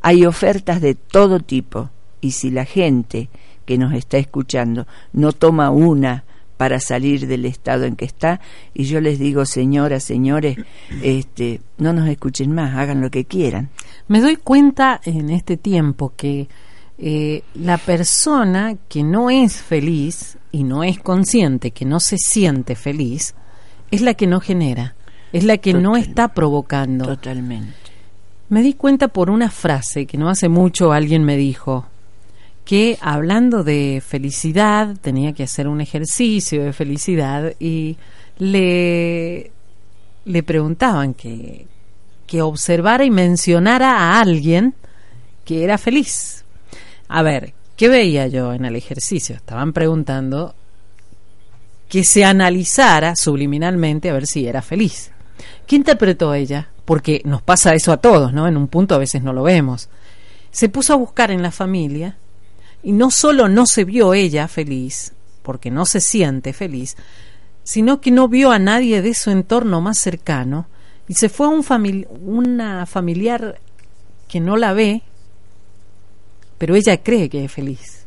Hay 0.00 0.26
ofertas 0.26 0.80
de 0.80 0.94
todo 0.94 1.40
tipo 1.40 1.90
y 2.20 2.32
si 2.32 2.50
la 2.50 2.64
gente 2.64 3.28
que 3.64 3.78
nos 3.78 3.92
está 3.94 4.18
escuchando 4.18 4.86
no 5.12 5.32
toma 5.32 5.70
una 5.70 6.24
para 6.56 6.80
salir 6.80 7.28
del 7.28 7.44
estado 7.44 7.84
en 7.84 7.94
que 7.94 8.04
está 8.04 8.40
y 8.74 8.84
yo 8.84 9.00
les 9.00 9.20
digo 9.20 9.44
señoras 9.44 10.02
señores 10.02 10.56
este 11.02 11.60
no 11.76 11.92
nos 11.92 12.08
escuchen 12.08 12.52
más 12.52 12.76
hagan 12.76 13.00
lo 13.00 13.10
que 13.10 13.26
quieran 13.26 13.70
Me 14.08 14.20
doy 14.20 14.34
cuenta 14.36 15.00
en 15.04 15.30
este 15.30 15.56
tiempo 15.56 16.14
que 16.16 16.48
eh, 17.00 17.42
la 17.54 17.78
persona 17.78 18.76
que 18.88 19.04
no 19.04 19.30
es 19.30 19.62
feliz 19.62 20.36
y 20.50 20.64
no 20.64 20.82
es 20.82 20.98
consciente, 20.98 21.70
que 21.70 21.84
no 21.84 22.00
se 22.00 22.16
siente 22.18 22.74
feliz, 22.74 23.36
es 23.90 24.00
la 24.00 24.14
que 24.14 24.26
no 24.26 24.40
genera, 24.40 24.94
es 25.32 25.44
la 25.44 25.58
que 25.58 25.74
no 25.74 25.96
está 25.96 26.28
provocando. 26.28 27.04
totalmente 27.04 27.74
Me 28.48 28.62
di 28.62 28.74
cuenta 28.74 29.08
por 29.08 29.30
una 29.30 29.50
frase 29.50 30.06
que 30.06 30.18
no 30.18 30.28
hace 30.28 30.48
mucho 30.48 30.92
alguien 30.92 31.24
me 31.24 31.36
dijo 31.36 31.86
que 32.64 32.98
hablando 33.00 33.64
de 33.64 34.02
felicidad 34.06 34.94
tenía 35.00 35.32
que 35.32 35.44
hacer 35.44 35.68
un 35.68 35.80
ejercicio 35.80 36.64
de 36.64 36.74
felicidad 36.74 37.54
y 37.58 37.96
le, 38.36 39.50
le 40.26 40.42
preguntaban 40.42 41.14
que, 41.14 41.66
que 42.26 42.42
observara 42.42 43.06
y 43.06 43.10
mencionara 43.10 43.96
a 43.96 44.20
alguien 44.20 44.74
que 45.46 45.64
era 45.64 45.78
feliz. 45.78 46.44
A 47.08 47.22
ver, 47.22 47.54
¿qué 47.74 47.88
veía 47.88 48.26
yo 48.26 48.52
en 48.52 48.66
el 48.66 48.76
ejercicio? 48.76 49.34
Estaban 49.34 49.72
preguntando 49.72 50.54
que 51.88 52.04
se 52.04 52.24
analizara 52.24 53.14
subliminalmente 53.16 54.10
a 54.10 54.12
ver 54.12 54.26
si 54.26 54.46
era 54.46 54.62
feliz. 54.62 55.10
¿Qué 55.66 55.76
interpretó 55.76 56.34
ella? 56.34 56.68
Porque 56.84 57.22
nos 57.24 57.42
pasa 57.42 57.74
eso 57.74 57.92
a 57.92 57.98
todos, 57.98 58.32
¿no? 58.32 58.46
En 58.46 58.56
un 58.56 58.68
punto 58.68 58.94
a 58.94 58.98
veces 58.98 59.22
no 59.22 59.32
lo 59.32 59.42
vemos. 59.42 59.88
Se 60.50 60.68
puso 60.68 60.92
a 60.92 60.96
buscar 60.96 61.30
en 61.30 61.42
la 61.42 61.50
familia 61.50 62.16
y 62.82 62.92
no 62.92 63.10
solo 63.10 63.48
no 63.48 63.66
se 63.66 63.84
vio 63.84 64.14
ella 64.14 64.48
feliz, 64.48 65.12
porque 65.42 65.70
no 65.70 65.86
se 65.86 66.00
siente 66.00 66.52
feliz, 66.52 66.96
sino 67.64 68.00
que 68.00 68.10
no 68.10 68.28
vio 68.28 68.50
a 68.50 68.58
nadie 68.58 69.02
de 69.02 69.14
su 69.14 69.30
entorno 69.30 69.80
más 69.80 69.98
cercano 69.98 70.66
y 71.08 71.14
se 71.14 71.28
fue 71.28 71.46
a 71.46 71.50
un 71.50 71.64
una 72.22 72.86
familiar 72.86 73.60
que 74.28 74.40
no 74.40 74.56
la 74.56 74.74
ve, 74.74 75.02
pero 76.58 76.74
ella 76.74 77.02
cree 77.02 77.30
que 77.30 77.44
es 77.44 77.52
feliz. 77.52 77.97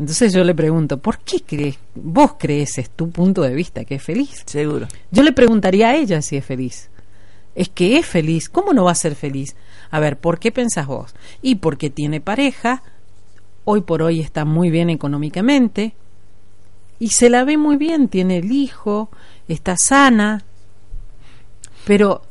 Entonces 0.00 0.32
yo 0.32 0.44
le 0.44 0.54
pregunto, 0.54 0.96
¿por 0.96 1.18
qué 1.18 1.42
crees, 1.46 1.78
vos 1.94 2.36
crees, 2.38 2.78
es 2.78 2.88
tu 2.88 3.10
punto 3.10 3.42
de 3.42 3.54
vista, 3.54 3.84
que 3.84 3.96
es 3.96 4.02
feliz? 4.02 4.42
seguro 4.46 4.88
Yo 5.10 5.22
le 5.22 5.32
preguntaría 5.32 5.90
a 5.90 5.94
ella 5.94 6.22
si 6.22 6.38
es 6.38 6.44
feliz. 6.44 6.88
Es 7.54 7.68
que 7.68 7.98
es 7.98 8.06
feliz. 8.06 8.48
¿Cómo 8.48 8.72
no 8.72 8.84
va 8.84 8.92
a 8.92 8.94
ser 8.94 9.14
feliz? 9.14 9.56
A 9.90 10.00
ver, 10.00 10.18
¿por 10.18 10.38
qué 10.38 10.52
pensás 10.52 10.86
vos? 10.86 11.14
Y 11.42 11.56
porque 11.56 11.90
tiene 11.90 12.22
pareja, 12.22 12.82
hoy 13.64 13.82
por 13.82 14.00
hoy 14.00 14.20
está 14.20 14.46
muy 14.46 14.70
bien 14.70 14.88
económicamente, 14.88 15.94
y 16.98 17.10
se 17.10 17.28
la 17.28 17.44
ve 17.44 17.58
muy 17.58 17.76
bien, 17.76 18.08
tiene 18.08 18.38
el 18.38 18.52
hijo, 18.52 19.10
está 19.48 19.76
sana. 19.76 20.44
Pero, 21.84 22.22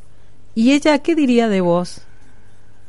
¿y 0.56 0.72
ella 0.72 0.98
qué 0.98 1.14
diría 1.14 1.48
de 1.48 1.60
vos? 1.60 2.02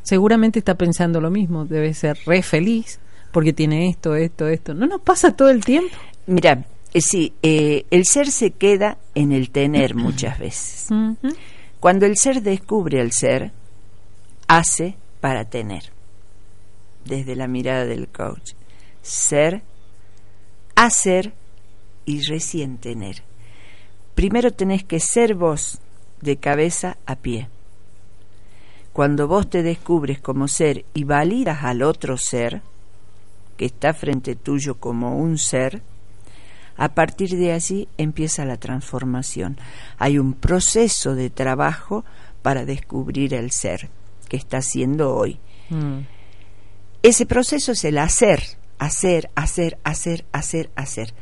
Seguramente 0.02 0.58
está 0.58 0.74
pensando 0.74 1.22
lo 1.22 1.30
mismo, 1.30 1.66
debe 1.66 1.94
ser 1.94 2.18
re 2.26 2.42
feliz, 2.42 3.00
porque 3.32 3.54
tiene 3.54 3.90
esto, 3.90 4.16
esto, 4.16 4.48
esto. 4.48 4.74
¿No 4.74 4.88
nos 4.88 5.02
pasa 5.02 5.36
todo 5.36 5.50
el 5.50 5.64
tiempo? 5.64 5.96
Mira, 6.28 6.66
eh, 6.94 7.02
sí, 7.02 7.34
eh, 7.42 7.86
el 7.90 8.06
ser 8.06 8.30
se 8.32 8.52
queda 8.52 8.98
en 9.16 9.32
el 9.32 9.50
tener 9.50 9.96
muchas 9.96 10.40
veces. 10.40 10.88
Cuando 11.80 12.06
el 12.06 12.18
ser 12.18 12.42
descubre 12.42 13.02
al 13.02 13.12
ser, 13.12 13.52
hace 14.48 14.96
para 15.20 15.46
tener. 15.46 15.92
Desde 17.06 17.36
la 17.36 17.48
mirada 17.48 17.86
del 17.86 18.08
coach. 18.08 18.52
Ser, 19.02 19.64
hacer 20.76 21.34
y 22.06 22.22
recién 22.22 22.78
tener. 22.78 23.24
Primero 24.14 24.52
tenés 24.52 24.84
que 24.84 25.00
ser 25.00 25.34
vos 25.36 25.80
de 26.22 26.38
cabeza 26.38 26.98
a 27.06 27.16
pie. 27.16 27.48
Cuando 28.94 29.28
vos 29.28 29.50
te 29.50 29.64
descubres 29.64 30.20
como 30.20 30.48
ser 30.48 30.86
y 30.94 31.06
validas 31.06 31.64
al 31.64 31.82
otro 31.82 32.18
ser, 32.18 32.62
que 33.62 33.68
está 33.68 33.94
frente 33.94 34.36
tuyo 34.36 34.80
como 34.80 35.20
un 35.20 35.38
ser, 35.38 35.84
a 36.78 36.96
partir 36.96 37.38
de 37.38 37.52
allí 37.52 37.88
empieza 38.00 38.44
la 38.44 38.58
transformación. 38.58 39.60
Hay 40.00 40.18
un 40.18 40.34
proceso 40.34 41.14
de 41.14 41.30
trabajo 41.30 42.04
para 42.42 42.66
descubrir 42.66 43.36
el 43.36 43.52
ser 43.52 43.92
que 44.28 44.38
está 44.38 44.58
haciendo 44.58 45.16
hoy. 45.16 45.38
Mm. 45.70 46.00
Ese 47.04 47.28
proceso 47.28 47.74
es 47.74 47.84
el 47.84 48.00
hacer, 48.00 48.42
hacer, 48.80 49.30
hacer, 49.36 49.78
hacer, 49.84 50.26
hacer, 50.32 50.72
hacer. 50.76 51.14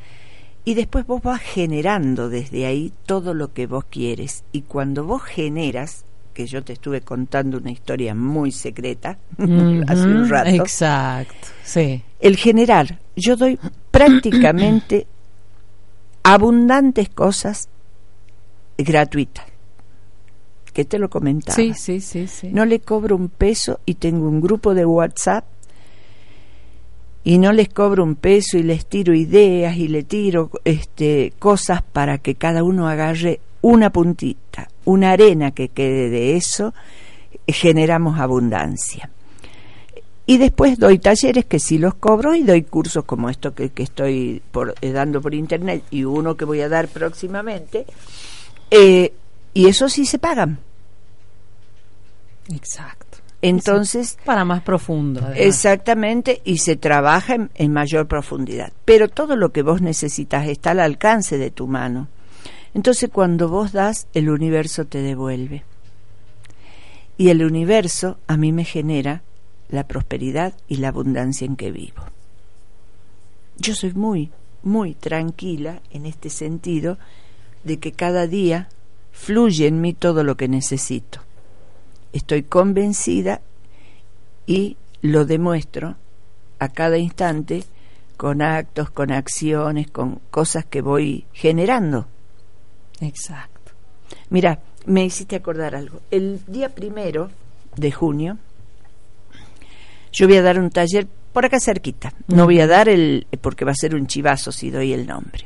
Y 0.63 0.75
después 0.75 1.05
vos 1.05 1.21
vas 1.21 1.41
generando 1.41 2.29
desde 2.29 2.67
ahí 2.67 2.93
todo 3.05 3.33
lo 3.33 3.51
que 3.51 3.67
vos 3.67 3.83
quieres. 3.83 4.45
Y 4.53 4.61
cuando 4.61 5.03
vos 5.03 5.23
generas, 5.23 6.05
que 6.39 6.47
yo 6.47 6.63
te 6.63 6.71
estuve 6.71 7.01
contando 7.01 7.57
una 7.57 7.69
historia 7.69 8.15
muy 8.15 8.53
secreta 8.53 9.17
hace 9.37 10.05
un 10.05 10.29
rato, 10.29 10.49
Exacto, 10.49 11.49
sí. 11.65 12.01
el 12.17 12.37
generar, 12.37 12.97
yo 13.13 13.35
doy 13.35 13.59
prácticamente 13.91 15.05
abundantes 16.23 17.09
cosas 17.09 17.67
gratuitas, 18.77 19.43
que 20.71 20.85
te 20.85 20.97
lo 20.97 21.09
comentaba. 21.09 21.57
Sí, 21.57 21.73
sí, 21.73 21.99
sí, 21.99 22.25
sí. 22.27 22.47
No 22.53 22.63
le 22.63 22.79
cobro 22.79 23.17
un 23.17 23.27
peso 23.27 23.81
y 23.85 23.95
tengo 23.95 24.29
un 24.29 24.39
grupo 24.39 24.73
de 24.73 24.85
WhatsApp 24.85 25.43
y 27.25 27.37
no 27.37 27.51
les 27.51 27.67
cobro 27.67 28.05
un 28.05 28.15
peso 28.15 28.57
y 28.57 28.63
les 28.63 28.85
tiro 28.85 29.13
ideas 29.13 29.75
y 29.75 29.89
le 29.89 30.03
tiro 30.03 30.51
este 30.63 31.33
cosas 31.37 31.81
para 31.81 32.19
que 32.19 32.35
cada 32.35 32.63
uno 32.63 32.87
agarre 32.87 33.41
una 33.61 33.89
puntita, 33.89 34.69
una 34.89 35.11
arena 35.11 35.51
que 35.51 35.69
quede 35.69 36.09
de 36.09 36.35
eso, 36.35 36.73
generamos 37.47 38.19
abundancia. 38.19 39.09
Y 40.25 40.37
después 40.37 40.77
doy 40.77 40.99
talleres 40.99 41.45
que 41.45 41.57
sí 41.59 41.79
los 41.79 41.95
cobro 41.95 42.35
y 42.35 42.43
doy 42.43 42.61
cursos 42.61 43.03
como 43.03 43.29
esto 43.29 43.55
que, 43.55 43.69
que 43.69 43.81
estoy 43.81 44.43
por, 44.51 44.75
eh, 44.81 44.91
dando 44.91 45.21
por 45.21 45.33
internet 45.33 45.83
y 45.89 46.03
uno 46.03 46.37
que 46.37 46.45
voy 46.45 46.61
a 46.61 46.69
dar 46.69 46.87
próximamente. 46.87 47.87
Eh, 48.69 49.13
y 49.55 49.67
eso 49.67 49.89
sí 49.89 50.05
se 50.05 50.19
pagan. 50.19 50.59
Exacto. 52.53 53.17
Entonces, 53.41 54.17
para 54.23 54.45
más 54.45 54.61
profundo. 54.61 55.21
además. 55.21 55.39
exactamente, 55.39 56.41
y 56.43 56.59
se 56.59 56.75
trabaja 56.75 57.35
en, 57.35 57.49
en 57.55 57.73
mayor 57.73 58.07
profundidad. 58.07 58.71
Pero 58.85 59.07
todo 59.07 59.35
lo 59.35 59.51
que 59.51 59.63
vos 59.63 59.81
necesitas 59.81 60.47
está 60.47 60.71
al 60.71 60.81
alcance 60.81 61.37
de 61.37 61.49
tu 61.49 61.67
mano. 61.67 62.07
Entonces, 62.73 63.09
cuando 63.11 63.49
vos 63.49 63.71
das, 63.71 64.07
el 64.13 64.29
universo 64.29 64.85
te 64.85 65.01
devuelve. 65.01 65.63
Y 67.17 67.29
el 67.29 67.43
universo 67.43 68.17
a 68.27 68.37
mí 68.37 68.51
me 68.51 68.63
genera 68.63 69.23
la 69.69 69.87
prosperidad 69.87 70.53
y 70.67 70.77
la 70.77 70.89
abundancia 70.89 71.45
en 71.45 71.55
que 71.55 71.71
vivo. 71.71 72.03
Yo 73.57 73.75
soy 73.75 73.93
muy, 73.93 74.31
muy 74.63 74.93
tranquila 74.93 75.81
en 75.91 76.05
este 76.05 76.29
sentido 76.29 76.97
de 77.63 77.77
que 77.77 77.91
cada 77.91 78.27
día 78.27 78.69
fluye 79.11 79.67
en 79.67 79.81
mí 79.81 79.93
todo 79.93 80.23
lo 80.23 80.37
que 80.37 80.47
necesito. 80.47 81.19
Estoy 82.13 82.43
convencida 82.43 83.41
y 84.47 84.77
lo 85.01 85.25
demuestro 85.25 85.95
a 86.57 86.69
cada 86.69 86.97
instante 86.97 87.63
con 88.17 88.41
actos, 88.41 88.89
con 88.89 89.11
acciones, 89.11 89.89
con 89.89 90.19
cosas 90.31 90.65
que 90.65 90.81
voy 90.81 91.25
generando. 91.33 92.07
Exacto. 93.01 93.71
Mira, 94.29 94.59
me 94.85 95.05
hiciste 95.05 95.35
acordar 95.35 95.75
algo. 95.75 96.01
El 96.11 96.41
día 96.47 96.69
primero 96.69 97.29
de 97.75 97.91
junio, 97.91 98.37
yo 100.11 100.27
voy 100.27 100.37
a 100.37 100.41
dar 100.41 100.59
un 100.59 100.69
taller 100.69 101.07
por 101.33 101.45
acá 101.45 101.59
cerquita. 101.59 102.13
No 102.27 102.45
voy 102.45 102.59
a 102.59 102.67
dar 102.67 102.89
el, 102.89 103.27
porque 103.41 103.65
va 103.65 103.71
a 103.71 103.75
ser 103.75 103.95
un 103.95 104.07
chivazo 104.07 104.51
si 104.51 104.71
doy 104.71 104.93
el 104.93 105.05
nombre. 105.07 105.45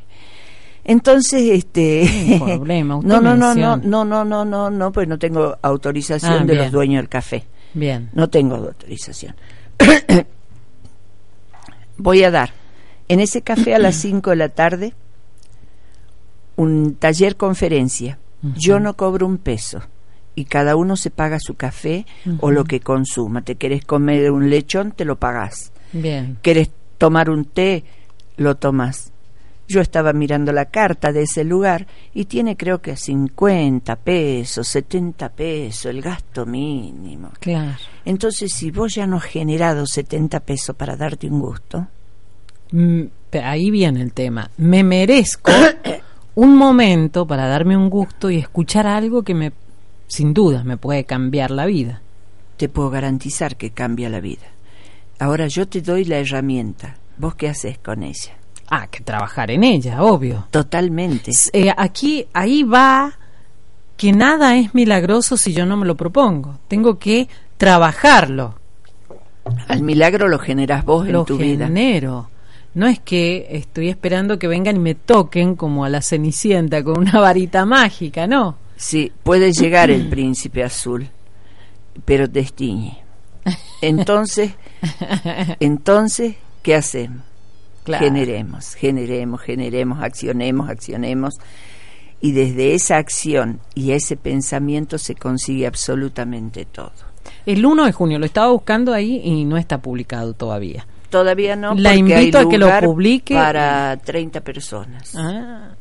Entonces, 0.85 1.43
este, 1.51 2.39
problema, 2.43 2.99
no, 3.03 3.21
no, 3.21 3.35
no, 3.35 3.55
no, 3.55 3.77
no, 3.77 4.03
no, 4.05 4.25
no, 4.25 4.45
no, 4.45 4.69
no, 4.69 4.91
pues 4.91 5.07
no 5.07 5.17
tengo 5.17 5.57
autorización 5.61 6.41
Ah, 6.41 6.45
de 6.45 6.55
los 6.55 6.71
dueños 6.71 7.01
del 7.01 7.09
café. 7.09 7.45
Bien. 7.73 8.09
No 8.13 8.29
tengo 8.29 8.55
autorización. 8.55 9.35
Voy 11.97 12.23
a 12.23 12.31
dar 12.31 12.51
en 13.07 13.19
ese 13.19 13.41
café 13.41 13.75
a 13.75 13.79
las 13.79 13.95
5 14.01 14.31
de 14.31 14.35
la 14.35 14.49
tarde 14.49 14.93
un 16.55 16.95
taller 16.95 17.35
conferencia. 17.35 18.19
Yo 18.57 18.81
no 18.81 18.95
cobro 18.95 19.25
un 19.25 19.37
peso 19.37 19.81
y 20.35 20.45
cada 20.45 20.75
uno 20.75 20.97
se 20.97 21.11
paga 21.11 21.37
su 21.39 21.55
café 21.55 22.05
o 22.41 22.51
lo 22.51 22.65
que 22.65 22.81
consuma. 22.81 23.41
Te 23.41 23.55
querés 23.55 23.85
comer 23.85 24.31
un 24.31 24.49
lechón, 24.49 24.91
te 24.91 25.05
lo 25.05 25.17
pagás. 25.17 25.71
Bien. 25.93 26.37
¿Querés 26.41 26.69
tomar 26.97 27.29
un 27.29 27.45
té? 27.45 27.85
Lo 28.35 28.55
tomas. 28.55 29.11
Yo 29.69 29.79
estaba 29.79 30.11
mirando 30.11 30.51
la 30.51 30.65
carta 30.65 31.13
de 31.13 31.21
ese 31.21 31.45
lugar 31.45 31.87
y 32.13 32.25
tiene 32.25 32.57
creo 32.57 32.81
que 32.81 32.97
50 32.97 33.95
pesos, 33.95 34.67
70 34.67 35.29
pesos, 35.29 35.85
el 35.85 36.01
gasto 36.01 36.45
mínimo. 36.45 37.31
Claro. 37.39 37.77
Entonces, 38.03 38.51
si 38.53 38.71
vos 38.71 38.93
ya 38.93 39.07
no 39.07 39.17
has 39.17 39.23
generado 39.23 39.85
70 39.87 40.41
pesos 40.41 40.75
para 40.75 40.97
darte 40.97 41.27
un 41.27 41.39
gusto, 41.39 41.87
Mm, 42.73 43.03
ahí 43.43 43.69
viene 43.69 44.01
el 44.01 44.13
tema. 44.13 44.49
Me 44.57 44.83
merezco 44.83 45.51
un 46.35 46.55
momento 46.55 47.27
para 47.27 47.47
darme 47.47 47.77
un 47.77 47.89
gusto 47.89 48.29
y 48.29 48.37
escuchar 48.37 48.87
algo 48.87 49.23
que 49.23 49.33
me, 49.33 49.53
sin 50.07 50.33
duda, 50.33 50.63
me 50.63 50.77
puede 50.77 51.03
cambiar 51.05 51.51
la 51.51 51.65
vida. 51.65 52.01
te 52.57 52.69
puedo 52.69 52.89
garantizar 52.89 53.55
que 53.55 53.71
cambia 53.71 54.09
la 54.09 54.19
vida. 54.19 54.45
Ahora 55.19 55.47
yo 55.47 55.67
te 55.67 55.81
doy 55.81 56.05
la 56.05 56.17
herramienta. 56.17 56.95
¿Vos 57.17 57.35
qué 57.35 57.49
haces 57.49 57.77
con 57.77 58.03
ella? 58.03 58.37
Ah, 58.69 58.87
que 58.87 59.01
trabajar 59.01 59.51
en 59.51 59.63
ella, 59.63 60.03
obvio. 60.03 60.47
Totalmente. 60.49 61.31
Eh, 61.51 61.71
aquí, 61.75 62.25
ahí 62.33 62.63
va 62.63 63.13
que 63.97 64.11
nada 64.11 64.57
es 64.57 64.73
milagroso 64.73 65.37
si 65.37 65.53
yo 65.53 65.65
no 65.65 65.77
me 65.77 65.85
lo 65.85 65.95
propongo. 65.95 66.59
Tengo 66.67 66.97
que 66.97 67.27
trabajarlo. 67.57 68.55
Al 69.67 69.81
milagro 69.81 70.27
lo 70.27 70.39
generas 70.39 70.85
vos 70.85 71.05
en 71.05 71.13
lo 71.13 71.25
tu 71.25 71.37
vida. 71.37 71.67
genero. 71.67 72.29
No 72.75 72.87
es 72.87 72.99
que 72.99 73.47
estoy 73.51 73.89
esperando 73.89 74.39
que 74.39 74.47
vengan 74.47 74.77
y 74.77 74.79
me 74.79 74.95
toquen 74.95 75.55
como 75.55 75.85
a 75.85 75.89
la 75.89 76.01
cenicienta 76.01 76.83
con 76.83 76.97
una 76.99 77.19
varita 77.19 77.65
mágica, 77.65 78.25
no. 78.25 78.57
Sí, 78.75 79.11
puede 79.23 79.51
llegar 79.51 79.91
el 79.91 80.09
príncipe 80.09 80.63
azul, 80.63 81.07
pero 82.05 82.29
te 82.29 82.39
estiñe. 82.39 82.97
Entonces, 83.81 84.51
entonces, 85.59 86.35
¿qué 86.63 86.75
hacemos? 86.75 87.21
Claro. 87.83 88.05
Generemos, 88.05 88.75
generemos, 88.75 89.41
generemos, 89.41 90.01
accionemos, 90.01 90.69
accionemos. 90.69 91.35
Y 92.21 92.31
desde 92.31 92.73
esa 92.73 92.97
acción 92.97 93.59
y 93.75 93.91
ese 93.91 94.15
pensamiento 94.15 94.97
se 94.97 95.13
consigue 95.13 95.67
absolutamente 95.67 96.65
todo. 96.65 96.93
El 97.45 97.65
1 97.65 97.85
de 97.85 97.91
junio 97.91 98.19
lo 98.19 98.25
estaba 98.25 98.51
buscando 98.51 98.93
ahí 98.93 99.21
y 99.23 99.43
no 99.43 99.57
está 99.57 99.81
publicado 99.81 100.33
todavía. 100.33 100.87
Todavía 101.13 101.55
no, 101.55 101.75
La 101.75 101.93
invito 101.93 102.39
hay 102.39 102.45
a 102.45 102.49
que 102.49 102.57
lo 102.57 102.67
publique. 102.81 103.35
para 103.35 103.95
30 103.97 104.41
personas. 104.41 105.13
Ah, 105.15 105.75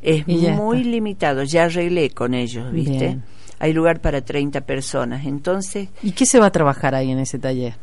Es 0.00 0.24
muy 0.28 0.78
está. 0.78 0.88
limitado, 0.90 1.42
ya 1.42 1.64
arreglé 1.64 2.10
con 2.10 2.32
ellos, 2.32 2.70
¿viste? 2.72 2.90
Bien. 2.96 3.24
Hay 3.58 3.72
lugar 3.72 4.00
para 4.00 4.20
30 4.20 4.60
personas. 4.60 5.26
Entonces, 5.26 5.88
¿Y 6.00 6.12
qué 6.12 6.24
se 6.26 6.38
va 6.38 6.46
a 6.46 6.52
trabajar 6.52 6.94
ahí 6.94 7.10
en 7.10 7.18
ese 7.18 7.40
taller? 7.40 7.74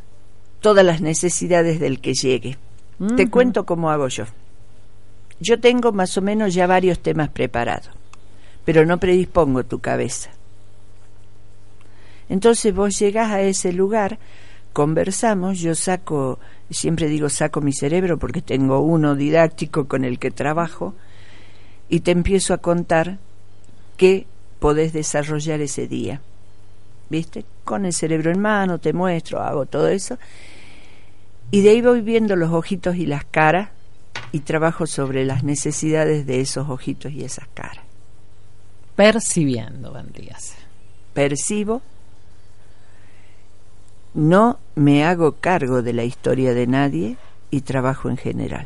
todas 0.61 0.85
las 0.85 1.01
necesidades 1.01 1.81
del 1.81 1.99
que 1.99 2.13
llegue. 2.13 2.57
Te 3.17 3.29
cuento 3.29 3.65
cómo 3.65 3.91
hago 3.91 4.07
yo. 4.07 4.23
Yo 5.41 5.59
tengo 5.59 5.91
más 5.91 6.17
o 6.17 6.21
menos 6.21 6.53
ya 6.53 6.65
varios 6.65 6.99
temas 6.99 7.27
preparados, 7.27 7.89
pero 8.63 8.85
no 8.85 8.97
predispongo 9.01 9.65
tu 9.65 9.79
cabeza. 9.79 10.29
Entonces 12.29 12.73
vos 12.73 12.97
llegás 12.97 13.31
a 13.31 13.41
ese 13.41 13.73
lugar, 13.73 14.17
conversamos, 14.73 15.59
yo 15.59 15.75
saco, 15.75 16.39
siempre 16.69 17.07
digo 17.07 17.29
saco 17.29 17.61
mi 17.61 17.73
cerebro 17.73 18.17
porque 18.17 18.41
tengo 18.41 18.79
uno 18.79 19.15
didáctico 19.15 19.87
con 19.87 20.03
el 20.03 20.19
que 20.19 20.31
trabajo, 20.31 20.95
y 21.89 21.99
te 22.01 22.11
empiezo 22.11 22.53
a 22.53 22.57
contar 22.57 23.19
qué 23.97 24.25
podés 24.59 24.93
desarrollar 24.93 25.61
ese 25.61 25.87
día. 25.87 26.21
¿Viste? 27.09 27.45
Con 27.63 27.85
el 27.85 27.93
cerebro 27.93 28.31
en 28.31 28.39
mano, 28.39 28.79
te 28.79 28.93
muestro, 28.93 29.41
hago 29.41 29.65
todo 29.65 29.87
eso. 29.87 30.17
Y 31.51 31.61
de 31.61 31.69
ahí 31.69 31.81
voy 31.81 32.01
viendo 32.01 32.35
los 32.35 32.51
ojitos 32.51 32.95
y 32.95 33.05
las 33.05 33.25
caras 33.25 33.69
y 34.31 34.39
trabajo 34.39 34.87
sobre 34.87 35.23
las 35.25 35.43
necesidades 35.43 36.25
de 36.25 36.41
esos 36.41 36.69
ojitos 36.69 37.11
y 37.11 37.23
esas 37.23 37.47
caras. 37.53 37.85
Percibiendo, 38.95 39.91
vendría 39.91 40.35
a 40.35 40.39
ser. 40.39 40.63
Percibo, 41.13 41.81
no 44.15 44.57
me 44.73 45.05
hago 45.05 45.33
cargo 45.33 45.83
de 45.83 45.93
la 45.93 46.03
historia 46.03 46.55
de 46.55 46.65
nadie 46.65 47.17
y 47.51 47.61
trabajo 47.61 48.09
en 48.09 48.17
general. 48.17 48.65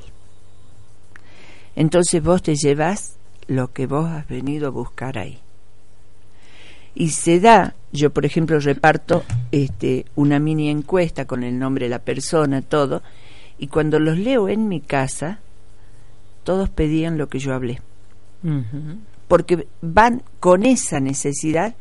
Entonces 1.75 2.23
vos 2.23 2.41
te 2.41 2.55
llevas 2.55 3.17
lo 3.47 3.73
que 3.73 3.85
vos 3.85 4.09
has 4.09 4.27
venido 4.27 4.67
a 4.67 4.71
buscar 4.71 5.17
ahí. 5.17 5.39
Y 6.95 7.09
se 7.09 7.41
da, 7.41 7.75
yo 7.91 8.11
por 8.11 8.25
ejemplo 8.25 8.59
reparto 8.59 9.23
este, 9.51 10.05
una 10.15 10.39
mini 10.39 10.69
encuesta 10.69 11.25
con 11.25 11.43
el 11.43 11.59
nombre 11.59 11.85
de 11.85 11.89
la 11.89 11.99
persona, 11.99 12.61
todo, 12.61 13.03
y 13.57 13.67
cuando 13.67 13.99
los 13.99 14.17
leo 14.17 14.47
en 14.47 14.69
mi 14.69 14.79
casa, 14.79 15.39
todos 16.45 16.69
pedían 16.69 17.17
lo 17.17 17.27
que 17.27 17.39
yo 17.39 17.53
hablé 17.53 17.81
porque 19.29 19.67
van 19.81 20.23
con 20.39 20.65
esa 20.65 20.99
necesidad 20.99 21.75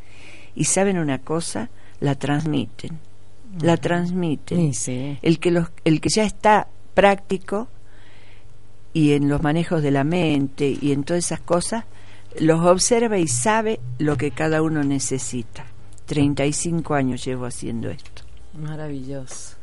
y 0.55 0.65
saben 0.65 0.99
una 0.99 1.19
cosa, 1.19 1.71
la 1.99 2.15
transmiten, 2.15 2.99
la 3.61 3.77
transmiten. 3.77 4.73
Sí, 4.73 4.75
sí. 4.75 5.19
El 5.23 5.39
que 5.39 5.51
los, 5.51 5.69
el 5.85 6.01
que 6.01 6.09
ya 6.09 6.25
está 6.25 6.69
práctico 6.95 7.69
y 8.93 9.13
en 9.13 9.29
los 9.29 9.43
manejos 9.43 9.83
de 9.83 9.91
la 9.91 10.05
mente 10.05 10.77
y 10.81 10.93
en 10.93 11.05
todas 11.05 11.25
esas 11.25 11.41
cosas, 11.41 11.85
los 12.41 12.65
observa 12.65 13.19
y 13.19 13.29
sabe 13.29 13.81
lo 13.99 14.17
que 14.17 14.31
cada 14.31 14.63
uno 14.63 14.83
necesita. 14.83 15.67
35 16.07 16.95
años 16.95 17.25
llevo 17.25 17.47
haciendo 17.47 17.91
esto. 17.91 18.23
Maravilloso. 18.55 19.58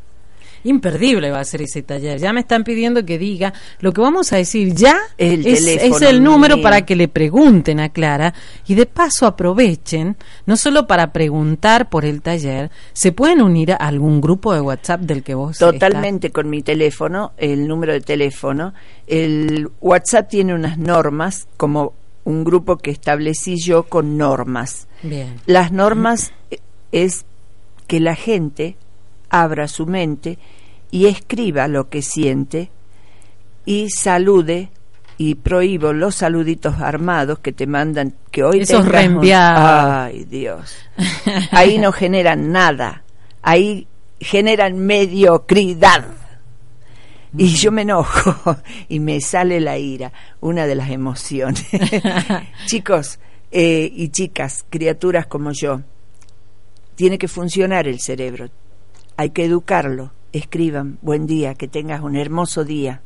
Imperdible 0.66 1.32
va 1.32 1.40
a 1.40 1.46
ser 1.46 1.62
ese 1.62 1.82
taller. 1.82 2.20
Ya 2.20 2.34
me 2.34 2.42
están 2.42 2.64
pidiendo 2.64 3.06
que 3.06 3.18
diga 3.18 3.54
lo 3.80 3.94
que 3.94 4.02
vamos 4.02 4.34
a 4.34 4.38
decir 4.38 4.74
ya 4.74 4.98
El 5.18 5.46
es, 5.46 5.64
teléfono 5.64 5.96
es 5.96 6.02
el 6.02 6.24
número 6.24 6.62
para 6.62 6.86
que 6.86 6.96
le 6.96 7.08
pregunten 7.08 7.80
a 7.80 7.90
Clara 7.90 8.34
y 8.68 8.76
de 8.76 8.86
paso 8.86 9.28
aprovechen 9.28 10.18
no 10.46 10.58
solo 10.58 10.88
para 10.88 11.14
preguntar 11.14 11.90
por 11.90 12.04
el 12.04 12.22
taller, 12.22 12.72
se 12.94 13.12
pueden 13.12 13.42
unir 13.42 13.74
a 13.74 13.76
algún 13.76 14.22
grupo 14.22 14.54
de 14.54 14.62
WhatsApp 14.62 15.02
del 15.02 15.24
que 15.24 15.36
vos 15.36 15.58
Totalmente 15.58 16.32
con 16.32 16.50
mi 16.50 16.62
teléfono, 16.62 17.34
el 17.38 17.68
número 17.68 17.94
de 17.94 18.02
teléfono. 18.02 18.74
El 19.08 19.70
WhatsApp 19.82 20.30
tiene 20.30 20.54
unas 20.54 20.78
normas, 20.78 21.48
como 21.58 21.94
un 22.24 22.44
grupo 22.44 22.78
que 22.78 22.92
establecí 22.92 23.58
yo 23.58 23.84
con 23.84 24.18
normas. 24.18 24.88
Bien. 25.04 25.40
Las 25.46 25.72
normas 25.72 26.34
es 26.92 27.26
que 27.88 28.00
la 28.00 28.16
gente 28.16 28.76
abra 29.30 29.68
su 29.68 29.86
mente 29.86 30.38
y 30.96 31.08
escriba 31.08 31.68
lo 31.68 31.90
que 31.90 32.02
siente 32.02 32.70
y 33.66 33.90
salude 33.90 34.70
y 35.18 35.36
prohíbo 35.36 35.92
los 35.92 36.16
saluditos 36.16 36.80
armados 36.80 37.40
que 37.40 37.52
te 37.52 37.68
mandan 37.68 38.14
que 38.32 38.46
hoy 38.46 38.62
Esos 38.62 38.88
reenviados. 38.88 40.06
Ay, 40.06 40.24
Dios. 40.24 40.74
Ahí 41.52 41.80
no 41.80 41.92
generan 41.92 42.54
nada. 42.54 43.04
Ahí 43.42 43.88
generan 44.22 44.80
mediocridad. 44.80 46.06
Y 47.38 47.48
yo 47.48 47.74
me 47.74 47.82
enojo 47.82 48.56
y 48.88 49.02
me 49.02 49.20
sale 49.20 49.60
la 49.60 49.78
ira, 49.78 50.14
una 50.40 50.66
de 50.66 50.76
las 50.76 50.92
emociones. 50.92 51.66
Chicos 52.68 53.20
eh, 53.52 53.92
y 53.94 54.08
chicas, 54.08 54.64
criaturas 54.70 55.28
como 55.28 55.52
yo, 55.52 55.82
tiene 56.96 57.18
que 57.18 57.28
funcionar 57.28 57.86
el 57.86 58.00
cerebro. 58.00 58.48
Hay 59.18 59.32
que 59.32 59.44
educarlo. 59.44 60.12
Escriban, 60.36 60.98
buen 61.02 61.28
día, 61.28 61.54
que 61.54 61.70
tengas 61.70 62.02
un 62.02 62.18
hermoso 62.18 62.66
día, 62.66 63.00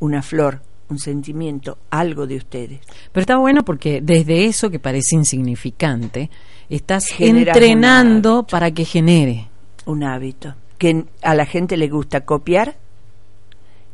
una 0.00 0.22
flor, 0.22 0.62
un 0.88 0.98
sentimiento, 0.98 1.76
algo 1.90 2.26
de 2.26 2.36
ustedes. 2.36 2.80
Pero 3.12 3.20
está 3.20 3.36
bueno 3.36 3.66
porque 3.66 4.00
desde 4.00 4.46
eso 4.46 4.70
que 4.70 4.78
parece 4.78 5.14
insignificante, 5.14 6.30
estás 6.70 7.08
Generas 7.08 7.54
entrenando 7.54 8.46
para 8.46 8.70
que 8.70 8.86
genere. 8.86 9.48
Un 9.84 10.04
hábito. 10.04 10.54
Que 10.78 11.04
a 11.20 11.34
la 11.34 11.44
gente 11.44 11.76
le 11.76 11.88
gusta 11.88 12.22
copiar 12.22 12.78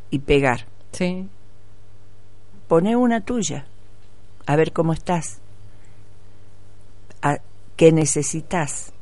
y 0.09 0.19
pegar. 0.19 0.65
Sí. 0.93 1.27
Pone 2.69 2.95
una 2.95 3.19
tuya, 3.19 3.65
a 4.45 4.55
ver 4.55 4.71
cómo 4.71 4.93
estás, 4.93 5.41
a 7.21 7.39
qué 7.75 7.91
necesitas. 7.91 8.93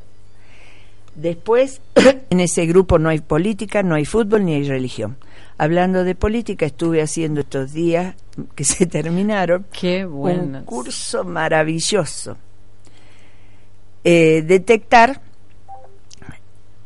Después, 1.19 1.81
en 2.29 2.39
ese 2.39 2.65
grupo 2.65 2.97
no 2.97 3.09
hay 3.09 3.19
política, 3.19 3.83
no 3.83 3.95
hay 3.95 4.05
fútbol 4.05 4.45
ni 4.45 4.53
hay 4.53 4.63
religión. 4.63 5.17
Hablando 5.57 6.05
de 6.05 6.15
política, 6.15 6.65
estuve 6.65 7.01
haciendo 7.01 7.41
estos 7.41 7.73
días 7.73 8.15
que 8.55 8.63
se 8.63 8.85
terminaron 8.87 9.65
Qué 9.71 10.05
un 10.05 10.63
curso 10.63 11.25
maravilloso. 11.25 12.37
Eh, 14.03 14.43
detectar 14.47 15.21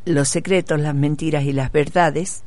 los 0.06 0.28
secretos, 0.30 0.82
las 0.82 0.96
mentiras 0.96 1.44
y 1.44 1.54
las 1.54 1.72
verdades 1.72 2.42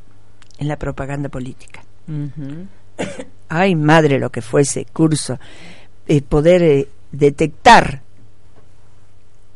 en 0.58 0.66
la 0.66 0.76
propaganda 0.76 1.28
política. 1.28 1.84
Ay, 3.48 3.76
madre, 3.76 4.18
lo 4.18 4.30
que 4.30 4.42
fue 4.42 4.62
ese 4.62 4.86
curso. 4.86 5.38
Eh, 6.08 6.20
poder 6.20 6.62
eh, 6.62 6.88
detectar 7.12 8.02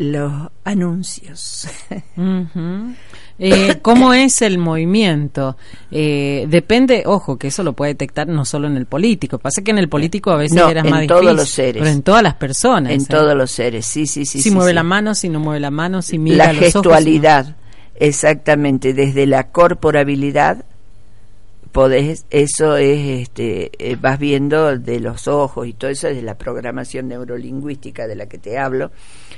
los 0.01 0.33
anuncios. 0.65 1.69
Eh, 3.43 3.79
¿Cómo 3.81 4.13
es 4.13 4.43
el 4.43 4.59
movimiento? 4.59 5.57
Eh, 5.91 6.47
depende, 6.49 7.05
ojo, 7.07 7.39
que 7.39 7.49
eso 7.49 7.63
lo 7.63 7.73
puede 7.73 7.93
detectar 7.93 8.29
no 8.29 8.45
solo 8.45 8.67
en 8.67 8.77
el 8.77 8.85
político. 8.85 9.39
Pasa 9.39 9.63
que 9.63 9.71
en 9.71 9.79
el 9.79 9.89
político 9.89 10.31
a 10.31 10.37
veces 10.37 10.57
No, 10.59 10.69
era 10.69 10.81
en 10.81 10.91
más 10.91 11.07
todos 11.07 11.21
difícil, 11.23 11.37
los 11.39 11.49
seres. 11.49 11.83
Pero 11.83 11.87
en 11.95 12.03
todas 12.03 12.23
las 12.23 12.35
personas. 12.35 12.93
en 12.93 13.01
¿eh? 13.01 13.07
todos 13.09 13.35
los 13.35 13.51
seres, 13.51 13.87
sí, 13.87 14.07
sí, 14.07 14.27
sí. 14.27 14.43
si 14.43 14.51
sí, 14.51 14.51
mueve 14.51 14.73
sí. 14.73 14.75
la 14.75 14.83
mano, 14.83 15.15
si 15.15 15.29
no 15.31 15.41
mueve 15.41 15.61
la 15.61 15.71
mano, 15.71 16.03
si 16.03 16.19
mira 16.19 16.37
la 16.49 16.53
los 16.53 16.57
ojos, 16.61 16.73
gestualidad, 16.73 17.57
exactamente, 17.95 18.93
desde 18.93 19.27
la 19.27 19.49
corporabilidad, 19.51 20.65
podés, 21.73 22.27
eso 22.31 22.77
es, 22.77 23.23
este, 23.23 23.71
eh, 23.79 23.97
vas 24.01 24.19
viendo 24.19 24.77
de 24.79 25.01
los 25.01 25.29
ojos 25.29 25.67
y 25.67 25.73
todo 25.73 25.91
eso 25.91 26.09
es 26.09 26.17
de 26.17 26.23
la 26.23 26.37
programación 26.37 27.09
neurolingüística 27.09 28.07
de 28.07 28.17
la 28.17 28.27
que 28.27 28.39
te 28.39 28.59
hablo, 28.59 28.91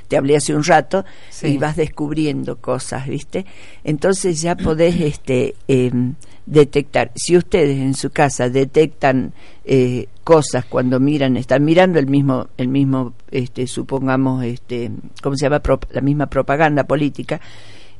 te 0.08 0.16
hablé 0.16 0.36
hace 0.36 0.54
un 0.54 0.64
rato 0.64 1.04
Sí. 1.30 1.48
y 1.48 1.58
vas 1.58 1.76
descubriendo 1.76 2.56
cosas, 2.58 3.06
¿viste? 3.06 3.44
Entonces 3.84 4.40
ya 4.42 4.56
podés, 4.56 5.00
este, 5.00 5.54
em, 5.68 6.14
detectar, 6.46 7.12
si 7.14 7.36
ustedes 7.36 7.78
en 7.78 7.94
su 7.94 8.10
casa 8.10 8.48
detectan 8.48 9.32
eh, 9.64 10.06
cosas 10.24 10.64
cuando 10.64 10.98
miran, 10.98 11.36
están 11.36 11.64
mirando 11.64 11.98
el 12.00 12.06
mismo, 12.08 12.48
el 12.56 12.66
mismo, 12.68 13.14
este, 13.30 13.66
supongamos, 13.68 14.44
este, 14.44 14.90
¿cómo 15.22 15.36
se 15.36 15.46
llama? 15.46 15.62
Prop- 15.62 15.86
la 15.92 16.00
misma 16.00 16.26
propaganda 16.26 16.84
política 16.84 17.40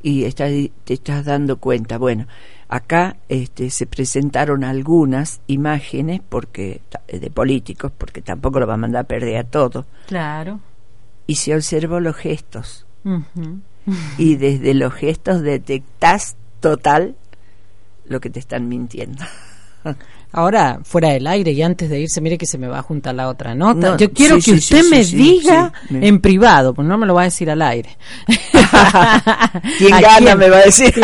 y 0.03 0.25
estás, 0.25 0.51
te 0.85 0.95
estás 0.95 1.25
dando 1.25 1.59
cuenta, 1.59 1.99
bueno, 1.99 2.27
acá 2.75 3.17
este, 3.29 3.69
se 3.71 3.87
presentaron 3.87 4.65
algunas 4.65 5.41
imágenes 5.47 6.21
porque 6.27 6.81
de 7.13 7.31
políticos, 7.31 7.93
porque 7.97 8.23
tampoco 8.23 8.61
lo 8.61 8.67
va 8.67 8.75
a 8.75 8.79
mandar 8.79 9.03
a 9.05 9.09
perder 9.09 9.37
a 9.37 9.45
todo, 9.45 9.85
Claro. 10.07 10.61
y 11.27 11.35
se 11.37 11.55
observó 11.55 12.01
los 12.01 12.17
gestos 12.17 12.87
y 14.17 14.37
desde 14.37 14.75
los 14.75 14.95
gestos 14.95 15.43
detectás 15.43 16.37
total 16.61 17.15
lo 18.07 18.21
que 18.21 18.31
te 18.31 18.39
están 18.41 18.69
mintiendo. 18.69 19.23
Ahora, 20.35 20.81
fuera 20.85 21.11
del 21.11 21.27
aire 21.27 21.51
y 21.53 21.61
antes 21.61 21.91
de 21.91 22.01
irse, 22.01 22.23
mire 22.23 22.39
que 22.39 22.47
se 22.47 22.57
me 22.57 22.67
va 22.69 22.79
a 22.79 22.83
juntar 22.83 23.15
la 23.15 23.29
otra 23.29 23.55
nota. 23.55 23.91
No, 23.91 23.97
Yo 23.99 24.11
quiero 24.13 24.41
sí, 24.41 24.53
que 24.53 24.61
sí, 24.61 24.77
usted 24.77 24.83
sí, 24.85 24.91
me 24.91 25.05
diga 25.05 25.73
sí, 25.89 25.95
me- 25.95 26.09
en 26.09 26.21
privado, 26.21 26.73
pues 26.73 26.89
no 26.89 26.97
me 26.97 27.05
lo 27.07 27.13
va 27.15 27.21
a 27.23 27.25
decir 27.25 27.51
al 27.51 27.61
aire. 27.61 27.99
¿Quién 29.79 29.93
¿A 29.95 30.01
gana? 30.01 30.19
quién? 30.19 30.39
Me 30.39 30.49
va 30.49 30.57
a 30.59 30.63
decir. 30.65 30.95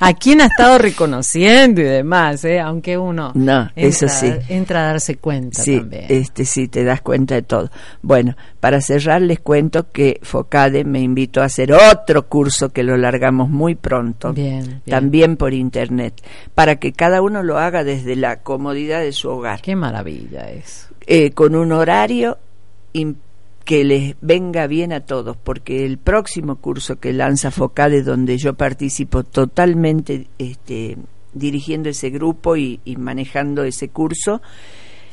¿A 0.00 0.14
quién 0.14 0.40
ha 0.40 0.46
estado 0.46 0.78
reconociendo 0.78 1.80
y 1.80 1.84
demás? 1.84 2.44
eh? 2.44 2.60
Aunque 2.60 2.96
uno 2.96 3.32
No, 3.34 3.70
eso 3.74 4.06
entra, 4.06 4.08
sí. 4.08 4.32
entra 4.48 4.80
a 4.80 4.86
darse 4.92 5.16
cuenta 5.16 5.62
Sí, 5.62 5.78
también. 5.78 6.06
este 6.08 6.44
sí, 6.44 6.68
te 6.68 6.84
das 6.84 7.00
cuenta 7.00 7.34
de 7.34 7.42
todo. 7.42 7.70
Bueno, 8.02 8.36
para 8.60 8.80
cerrar 8.80 9.22
les 9.22 9.40
cuento 9.40 9.90
que 9.90 10.20
Focade 10.22 10.84
me 10.84 11.00
invitó 11.00 11.42
a 11.42 11.46
hacer 11.46 11.72
otro 11.72 12.28
curso 12.28 12.68
que 12.70 12.82
lo 12.84 12.96
largamos 12.96 13.48
muy 13.50 13.74
pronto, 13.74 14.32
Bien, 14.32 14.64
bien. 14.64 14.82
también 14.86 15.36
por 15.36 15.52
internet, 15.52 16.14
para 16.54 16.76
que 16.76 16.92
cada 16.92 17.20
uno 17.20 17.42
lo 17.42 17.58
haga 17.58 17.82
desde 17.82 18.14
la 18.16 18.36
comodidad 18.42 19.00
de 19.00 19.12
su 19.12 19.28
hogar, 19.28 19.60
Qué 19.62 19.74
maravilla 19.74 20.48
es. 20.50 20.88
eh, 21.06 21.32
con 21.32 21.54
un 21.56 21.72
horario 21.72 22.38
im- 22.94 23.16
que 23.68 23.84
les 23.84 24.16
venga 24.22 24.66
bien 24.66 24.94
a 24.94 25.00
todos, 25.00 25.36
porque 25.36 25.84
el 25.84 25.98
próximo 25.98 26.56
curso 26.56 26.98
que 26.98 27.12
lanza 27.12 27.50
Focade, 27.50 28.02
donde 28.02 28.38
yo 28.38 28.54
participo 28.54 29.24
totalmente 29.24 30.26
este, 30.38 30.96
dirigiendo 31.34 31.90
ese 31.90 32.08
grupo 32.08 32.56
y, 32.56 32.80
y 32.86 32.96
manejando 32.96 33.64
ese 33.64 33.90
curso, 33.90 34.40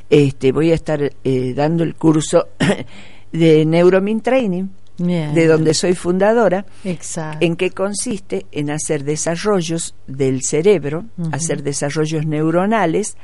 este, 0.09 0.53
voy 0.53 0.71
a 0.71 0.75
estar 0.75 1.11
eh, 1.25 1.53
dando 1.53 1.83
el 1.83 1.95
curso 1.95 2.47
de 3.33 3.65
Neuromin 3.65 4.21
Training, 4.21 4.67
Bien. 4.99 5.33
de 5.33 5.47
donde 5.47 5.73
soy 5.73 5.93
fundadora, 5.93 6.65
Exacto. 6.85 7.45
en 7.45 7.57
qué 7.57 7.71
consiste 7.71 8.45
en 8.53 8.71
hacer 8.71 9.03
desarrollos 9.03 9.95
del 10.07 10.43
cerebro, 10.43 11.03
hacer 11.33 11.61
desarrollos 11.61 12.25
neuronales 12.25 13.17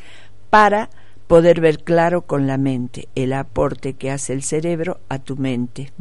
para 0.49 0.89
poder 1.31 1.61
ver 1.61 1.83
claro 1.83 2.21
con 2.23 2.45
la 2.45 2.57
mente 2.57 3.07
el 3.15 3.33
aporte 3.33 3.93
que 3.93 4.11
hace 4.11 4.33
el 4.33 4.43
cerebro 4.43 4.99
a 5.09 5.19
tu 5.19 5.37
mente, 5.37 5.91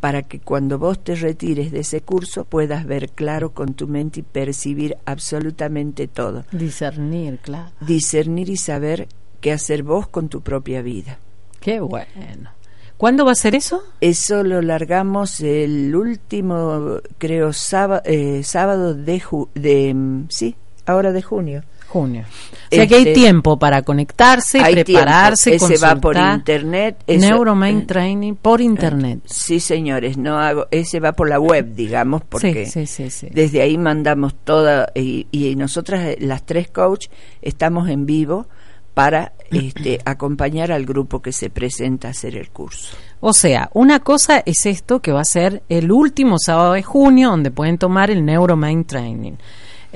para 0.00 0.22
que 0.22 0.40
cuando 0.40 0.78
vos 0.78 1.02
te 1.02 1.14
retires 1.14 1.70
de 1.72 1.80
ese 1.80 2.00
curso 2.00 2.44
puedas 2.44 2.84
ver 2.86 3.10
claro 3.10 3.52
con 3.52 3.74
tu 3.74 3.88
mente 3.88 4.20
y 4.20 4.22
percibir 4.22 4.96
absolutamente 5.06 6.06
todo, 6.08 6.44
Discernir, 6.52 7.38
claro. 7.38 7.70
discernir 7.80 8.48
y 8.50 8.56
saber 8.56 9.08
qué 9.40 9.52
hacer 9.52 9.82
vos 9.82 10.06
con 10.08 10.28
tu 10.28 10.40
propia 10.42 10.82
vida. 10.82 11.18
Qué 11.60 11.80
bueno. 11.80 12.50
¿Cuándo 12.96 13.24
va 13.26 13.32
a 13.32 13.34
ser 13.36 13.54
eso? 13.54 13.82
Eso 14.00 14.42
lo 14.42 14.62
largamos 14.62 15.40
el 15.40 15.94
último, 15.94 16.98
creo, 17.18 17.52
sábado, 17.52 18.02
sábado 18.42 18.94
de, 18.94 19.20
ju- 19.20 19.48
de, 19.54 19.92
mm, 19.94 20.26
sí, 20.30 20.56
ahora 20.86 21.12
de 21.12 21.22
junio. 21.22 21.62
Junio. 21.96 22.24
O 22.70 22.74
sea 22.74 22.86
que 22.86 22.94
hay 22.94 23.02
Este, 23.02 23.14
tiempo 23.14 23.58
para 23.58 23.82
conectarse, 23.82 24.60
Hay 24.60 24.74
prepararse, 24.74 25.50
tiempo. 25.50 25.66
Ese 25.68 25.84
va 25.84 25.96
por 25.96 26.16
internet. 26.16 27.02
Neuromain 27.06 27.78
eh, 27.78 27.84
Training 27.86 28.34
por 28.34 28.60
internet. 28.60 29.20
Sí, 29.24 29.60
señores, 29.60 30.18
no 30.18 30.38
hago, 30.38 30.66
ese 30.70 31.00
va 31.00 31.12
por 31.12 31.28
la 31.28 31.40
web, 31.40 31.74
digamos, 31.74 32.22
porque 32.28 32.66
sí, 32.66 32.86
sí, 32.86 33.08
sí, 33.08 33.10
sí. 33.10 33.28
desde 33.32 33.62
ahí 33.62 33.78
mandamos 33.78 34.34
toda 34.44 34.90
y, 34.94 35.26
y 35.30 35.56
nosotras 35.56 36.04
eh, 36.04 36.18
las 36.20 36.44
tres 36.44 36.68
coach 36.68 37.06
estamos 37.40 37.88
en 37.88 38.04
vivo 38.04 38.46
para 38.94 39.32
este, 39.50 39.98
acompañar 40.04 40.72
al 40.72 40.84
grupo 40.86 41.20
que 41.20 41.32
se 41.32 41.50
presenta 41.50 42.08
a 42.08 42.10
hacer 42.12 42.36
el 42.36 42.50
curso. 42.50 42.96
O 43.20 43.32
sea, 43.32 43.70
una 43.74 44.00
cosa 44.00 44.42
es 44.44 44.66
esto 44.66 45.00
que 45.00 45.12
va 45.12 45.20
a 45.20 45.24
ser 45.24 45.62
el 45.68 45.92
último 45.92 46.36
sábado 46.38 46.72
de 46.72 46.82
junio, 46.82 47.30
donde 47.30 47.50
pueden 47.50 47.78
tomar 47.78 48.10
el 48.10 48.24
Neuromain 48.24 48.84
Training. 48.84 49.34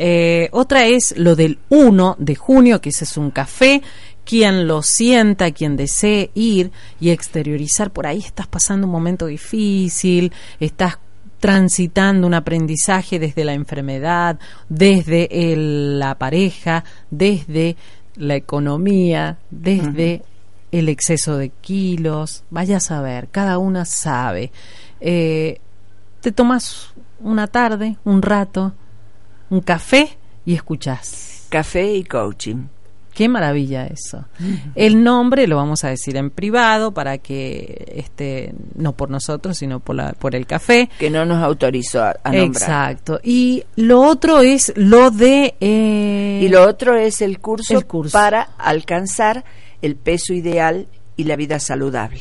Eh, 0.02 0.48
otra 0.52 0.86
es 0.86 1.14
lo 1.18 1.36
del 1.36 1.58
1 1.68 2.16
de 2.18 2.34
junio, 2.34 2.80
que 2.80 2.88
ese 2.88 3.04
es 3.04 3.18
un 3.18 3.30
café. 3.30 3.82
Quien 4.24 4.66
lo 4.66 4.82
sienta, 4.82 5.50
quien 5.50 5.76
desee 5.76 6.30
ir 6.34 6.70
y 7.00 7.10
exteriorizar, 7.10 7.90
por 7.90 8.06
ahí 8.06 8.18
estás 8.18 8.46
pasando 8.46 8.86
un 8.86 8.92
momento 8.92 9.26
difícil, 9.26 10.32
estás 10.58 10.98
transitando 11.38 12.26
un 12.26 12.32
aprendizaje 12.32 13.18
desde 13.18 13.44
la 13.44 13.52
enfermedad, 13.52 14.38
desde 14.70 15.52
el- 15.52 15.98
la 15.98 16.14
pareja, 16.16 16.84
desde 17.10 17.76
la 18.16 18.36
economía, 18.36 19.38
desde 19.50 20.22
el 20.72 20.88
exceso 20.88 21.36
de 21.36 21.50
kilos, 21.50 22.44
vaya 22.48 22.78
a 22.78 22.80
saber, 22.80 23.28
cada 23.30 23.58
una 23.58 23.84
sabe. 23.84 24.50
Eh, 25.00 25.60
te 26.20 26.32
tomas 26.32 26.94
una 27.20 27.46
tarde, 27.48 27.96
un 28.04 28.22
rato, 28.22 28.72
un 29.50 29.60
café 29.60 30.16
y 30.46 30.54
escuchás. 30.54 31.46
Café 31.48 31.94
y 31.94 32.04
coaching. 32.04 32.66
Qué 33.12 33.28
maravilla 33.28 33.86
eso. 33.86 34.24
El 34.74 35.02
nombre 35.02 35.46
lo 35.46 35.56
vamos 35.56 35.84
a 35.84 35.88
decir 35.88 36.16
en 36.16 36.30
privado 36.30 36.92
para 36.92 37.18
que 37.18 37.92
este 37.96 38.54
no 38.76 38.92
por 38.92 39.10
nosotros, 39.10 39.58
sino 39.58 39.80
por 39.80 39.96
la 39.96 40.12
por 40.12 40.34
el 40.34 40.46
café. 40.46 40.88
Que 40.98 41.10
no 41.10 41.24
nos 41.24 41.42
autorizó 41.42 42.02
a, 42.02 42.14
nombrar. 42.24 42.46
Exacto. 42.46 43.20
Y 43.22 43.64
lo 43.76 44.00
otro 44.00 44.40
es 44.40 44.72
lo 44.76 45.10
de 45.10 45.54
eh, 45.60 46.40
y 46.42 46.48
lo 46.48 46.66
otro 46.66 46.96
es 46.96 47.20
el 47.20 47.40
curso, 47.40 47.76
el 47.76 47.86
curso. 47.86 48.12
para 48.12 48.42
alcanzar 48.58 49.44
el 49.82 49.96
peso 49.96 50.32
ideal 50.32 50.86
y 51.16 51.24
la 51.24 51.36
vida 51.36 51.58
saludable. 51.58 52.20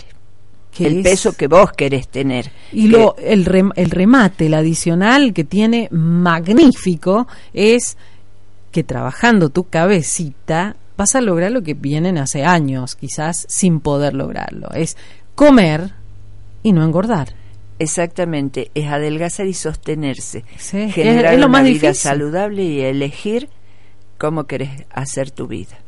Que 0.76 0.88
El 0.88 0.98
es- 0.98 1.04
peso 1.04 1.34
que 1.34 1.48
vos 1.48 1.72
querés 1.74 2.08
tener. 2.08 2.52
Y 2.72 2.84
Que- 2.84 2.98
lo, 2.98 3.16
el, 3.18 3.46
rem- 3.46 3.74
el 3.76 3.90
remate, 3.90 4.46
el 4.48 4.54
adicional 4.54 5.34
que 5.34 5.44
tiene 5.44 5.88
magnífico 5.92 7.28
es 7.54 7.98
que 8.72 8.84
trabajando 8.84 9.50
tu 9.50 9.64
cabecita 9.68 10.76
vas 10.96 11.16
a 11.16 11.22
lograr 11.22 11.52
lo 11.52 11.64
que 11.64 11.74
vienen 11.74 12.18
hace 12.18 12.44
años, 12.44 12.96
quizás 12.96 13.46
sin 13.50 13.80
poder 13.80 14.14
lograrlo. 14.14 14.70
Es 14.74 14.96
comer 15.36 15.92
y 16.62 16.72
no 16.74 16.84
engordar. 16.84 17.34
Exactamente, 17.80 18.72
es 18.76 18.88
adelgazar 18.90 19.48
y 19.48 19.54
sostenerse. 19.54 20.44
Sí, 20.58 20.78
es- 20.82 20.94
generar 20.94 21.34
es 21.34 21.40
lo 21.40 21.46
una 21.48 21.60
más 21.60 21.64
vida 21.64 21.74
difícil. 21.90 21.96
saludable 21.96 22.64
y 22.64 22.82
elegir 22.82 23.50
cómo 24.18 24.44
querés 24.44 24.70
hacer 24.92 25.32
tu 25.32 25.48
vida. 25.48 25.80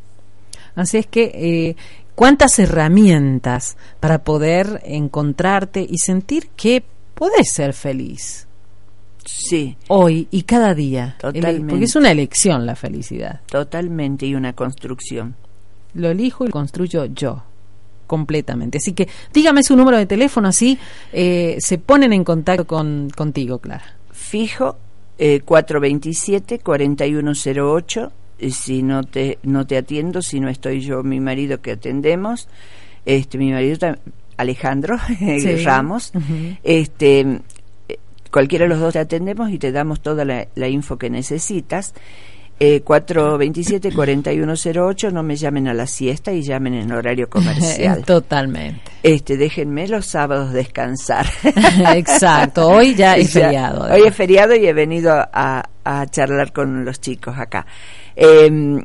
Así 0.74 0.98
es 0.98 1.06
que, 1.06 1.32
eh, 1.36 1.76
¿cuántas 2.22 2.60
herramientas 2.60 3.76
para 4.00 4.24
poder 4.24 4.80
encontrarte 4.86 5.82
y 5.82 5.98
sentir 5.98 6.50
que 6.50 6.84
podés 7.16 7.52
ser 7.52 7.74
feliz 7.74 8.48
Sí, 9.26 9.76
hoy 9.88 10.28
y 10.30 10.44
cada 10.44 10.76
día? 10.76 11.16
Totalmente. 11.20 11.72
Porque 11.72 11.86
es 11.86 11.96
una 11.96 12.12
elección 12.12 12.68
la 12.68 12.76
felicidad. 12.76 13.42
totalmente 13.48 14.28
y 14.28 14.36
una 14.36 14.54
construcción. 14.54 15.34
Lo 15.96 16.12
elijo 16.12 16.44
y 16.44 16.50
lo 16.50 16.54
construyo 16.54 17.06
yo 17.06 17.42
completamente. 18.06 18.78
Así 18.78 18.94
que 18.94 19.08
dígame 19.34 19.64
su 19.64 19.76
número 19.76 19.98
de 19.98 20.06
teléfono, 20.06 20.48
así 20.48 20.78
eh, 21.12 21.58
se 21.60 21.80
ponen 21.80 22.14
en 22.14 22.24
contacto 22.24 22.68
con, 22.68 23.10
contigo, 23.10 23.58
Clara. 23.58 23.96
Fijo 24.12 24.78
eh, 25.18 25.42
427-4108. 25.44 28.12
Y 28.42 28.52
Si 28.52 28.84
no 28.84 29.04
te, 29.04 29.40
no 29.44 29.66
te 29.66 29.78
atiendo, 29.78 30.22
si 30.22 30.40
no 30.40 30.50
estoy 30.50 30.82
yo, 30.82 31.04
mi 31.04 31.20
marido 31.20 31.62
que 31.62 31.72
atendemos, 31.72 32.48
este, 33.06 33.38
mi 33.38 33.52
marido 33.52 33.96
Alejandro 34.38 34.98
Sí. 35.20 35.64
Ramos, 35.64 36.12
este, 36.64 37.20
eh, 37.20 37.40
cualquiera 38.32 38.66
de 38.66 38.70
los 38.70 38.80
dos 38.80 38.94
te 38.94 39.00
atendemos 39.00 39.52
y 39.52 39.60
te 39.60 39.72
damos 39.72 40.02
toda 40.02 40.26
la, 40.26 40.48
la 40.56 40.68
info 40.68 40.98
que 40.98 41.10
necesitas. 41.10 41.94
Eh, 42.64 42.84
427-4108, 42.86 45.12
no 45.12 45.24
me 45.24 45.36
llamen 45.36 45.68
a 45.68 45.74
la 45.74 45.88
siesta 45.88 46.32
y 46.32 46.44
llamen 46.44 46.76
en 46.76 46.92
horario 46.92 47.28
comercial. 47.30 48.06
Totalmente. 48.06 48.84
Este, 49.02 49.36
déjenme 49.36 49.88
los 49.88 50.06
sábados 50.06 50.54
descansar. 50.54 51.26
Exacto. 51.96 52.68
Hoy 52.68 52.94
ya 52.94 53.16
es 53.16 53.34
Ya, 53.34 53.46
feriado. 53.46 53.92
Hoy 53.92 54.04
es 54.06 54.16
feriado 54.16 54.56
y 54.56 54.68
he 54.68 54.74
venido 54.74 55.12
a, 55.12 55.68
a 55.84 56.06
charlar 56.06 56.54
con 56.54 56.86
los 56.86 57.02
chicos 57.02 57.36
acá. 57.40 57.66
Eh, 58.24 58.84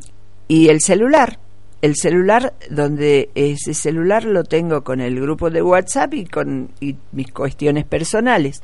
y 0.48 0.68
el 0.68 0.80
celular, 0.80 1.38
el 1.82 1.94
celular, 1.94 2.54
donde 2.70 3.28
ese 3.34 3.74
celular 3.74 4.24
lo 4.24 4.44
tengo 4.44 4.82
con 4.82 5.02
el 5.02 5.20
grupo 5.20 5.50
de 5.50 5.60
WhatsApp 5.60 6.14
y 6.14 6.24
con 6.24 6.70
mis 7.12 7.30
cuestiones 7.32 7.84
personales. 7.84 8.62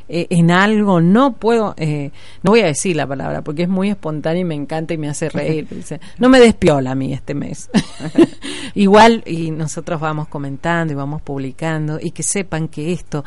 eh, 0.07 0.27
en 0.29 0.51
algo, 0.51 1.01
no 1.01 1.33
puedo, 1.33 1.73
eh, 1.77 2.11
no 2.43 2.51
voy 2.51 2.61
a 2.61 2.65
decir 2.65 2.95
la 2.95 3.07
palabra 3.07 3.41
porque 3.41 3.63
es 3.63 3.69
muy 3.69 3.89
espontánea 3.89 4.41
y 4.41 4.45
me 4.45 4.55
encanta 4.55 4.93
y 4.93 4.97
me 4.97 5.09
hace 5.09 5.29
reír. 5.29 5.67
Dice, 5.71 5.99
no 6.19 6.29
me 6.29 6.39
despiola 6.39 6.91
a 6.91 6.95
mí 6.95 7.13
este 7.13 7.33
mes. 7.33 7.69
Igual, 8.75 9.23
y 9.25 9.51
nosotros 9.51 9.99
vamos 9.99 10.27
comentando 10.27 10.93
y 10.93 10.95
vamos 10.95 11.21
publicando 11.21 11.99
y 12.01 12.11
que 12.11 12.23
sepan 12.23 12.67
que 12.67 12.93
esto... 12.93 13.23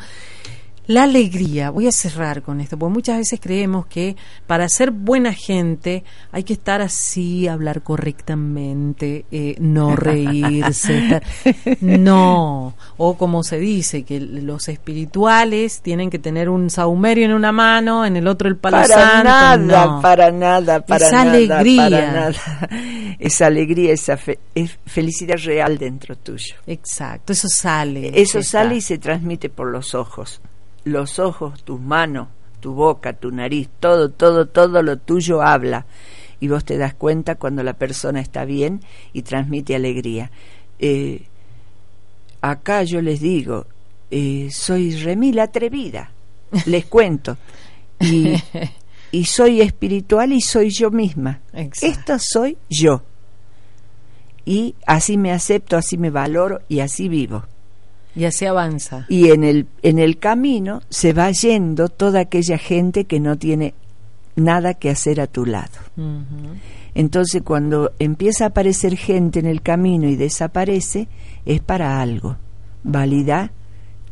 La 0.89 1.03
alegría, 1.03 1.69
voy 1.69 1.85
a 1.85 1.91
cerrar 1.91 2.41
con 2.41 2.61
esto, 2.61 2.75
porque 2.75 2.93
muchas 2.95 3.17
veces 3.19 3.39
creemos 3.39 3.85
que 3.85 4.15
para 4.47 4.67
ser 4.67 4.89
buena 4.89 5.33
gente 5.33 6.03
hay 6.31 6.41
que 6.41 6.53
estar 6.53 6.81
así, 6.81 7.47
hablar 7.47 7.83
correctamente, 7.83 9.23
eh, 9.31 9.55
no 9.59 9.95
reírse. 9.95 10.97
estar- 10.97 11.23
No, 11.81 12.73
o 12.97 13.17
como 13.17 13.43
se 13.43 13.59
dice, 13.59 14.01
que 14.01 14.19
los 14.19 14.67
espirituales 14.67 15.81
tienen 15.81 16.09
que 16.09 16.17
tener 16.17 16.49
un 16.49 16.71
saumerio 16.71 17.25
en 17.25 17.33
una 17.33 17.51
mano, 17.51 18.03
en 18.03 18.15
el 18.17 18.27
otro 18.27 18.47
el 18.49 18.57
palo 18.57 18.77
Para 18.77 18.87
santo. 18.87 19.23
nada, 19.29 19.57
no. 19.85 20.01
para 20.01 20.31
nada, 20.31 20.79
para 20.83 21.05
Esa 21.05 21.23
nada, 21.23 21.59
alegría. 21.59 21.83
para 21.83 22.11
nada. 22.11 22.69
Esa 23.19 23.45
alegría, 23.45 23.93
esa 23.93 24.17
fe- 24.17 24.39
es 24.55 24.79
felicidad 24.87 25.37
real 25.43 25.77
dentro 25.77 26.15
tuyo. 26.17 26.55
Exacto, 26.65 27.33
eso 27.33 27.47
sale. 27.47 28.11
Eso 28.19 28.41
sale 28.41 28.77
y 28.77 28.81
se 28.81 28.97
transmite 28.97 29.49
por 29.49 29.67
los 29.67 29.93
ojos. 29.93 30.41
Los 30.89 31.19
ojos, 31.19 31.63
tus 31.63 31.79
manos, 31.79 32.29
tu 32.59 32.73
boca, 32.73 33.13
tu 33.13 33.31
nariz, 33.31 33.69
todo, 33.79 34.09
todo, 34.09 34.47
todo 34.47 34.81
lo 34.81 34.97
tuyo 34.97 35.41
habla. 35.41 35.85
Y 36.39 36.47
vos 36.47 36.65
te 36.65 36.77
das 36.77 36.93
cuenta 36.93 37.35
cuando 37.35 37.63
la 37.63 37.73
persona 37.73 38.21
está 38.21 38.45
bien 38.45 38.81
y 39.13 39.21
transmite 39.21 39.75
alegría. 39.75 40.31
Eh, 40.79 41.23
acá 42.41 42.83
yo 42.83 43.01
les 43.01 43.19
digo, 43.19 43.67
eh, 44.09 44.49
soy 44.51 44.95
remil 44.95 45.39
atrevida, 45.39 46.11
les 46.65 46.85
cuento. 46.85 47.37
Y, 47.99 48.33
y 49.11 49.25
soy 49.25 49.61
espiritual 49.61 50.33
y 50.33 50.41
soy 50.41 50.69
yo 50.69 50.89
misma. 50.91 51.41
Exacto. 51.53 51.99
Esta 51.99 52.19
soy 52.19 52.57
yo. 52.69 53.03
Y 54.45 54.75
así 54.87 55.17
me 55.17 55.31
acepto, 55.31 55.77
así 55.77 55.97
me 55.97 56.09
valoro 56.09 56.61
y 56.67 56.79
así 56.79 57.07
vivo. 57.07 57.43
Y 58.19 58.25
así 58.25 58.45
avanza. 58.45 59.05
Y 59.07 59.29
en 59.29 59.45
el, 59.45 59.67
en 59.81 59.97
el 59.97 60.19
camino 60.19 60.81
se 60.89 61.13
va 61.13 61.31
yendo 61.31 61.87
toda 61.87 62.19
aquella 62.19 62.57
gente 62.57 63.05
que 63.05 63.21
no 63.21 63.37
tiene 63.37 63.73
nada 64.35 64.73
que 64.73 64.89
hacer 64.89 65.21
a 65.21 65.27
tu 65.27 65.45
lado. 65.45 65.79
Entonces 66.93 67.41
cuando 67.43 67.93
empieza 67.97 68.43
a 68.43 68.47
aparecer 68.49 68.97
gente 68.97 69.39
en 69.39 69.45
el 69.45 69.61
camino 69.61 70.09
y 70.09 70.17
desaparece, 70.17 71.07
es 71.45 71.61
para 71.61 72.01
algo. 72.01 72.35
Valida 72.83 73.53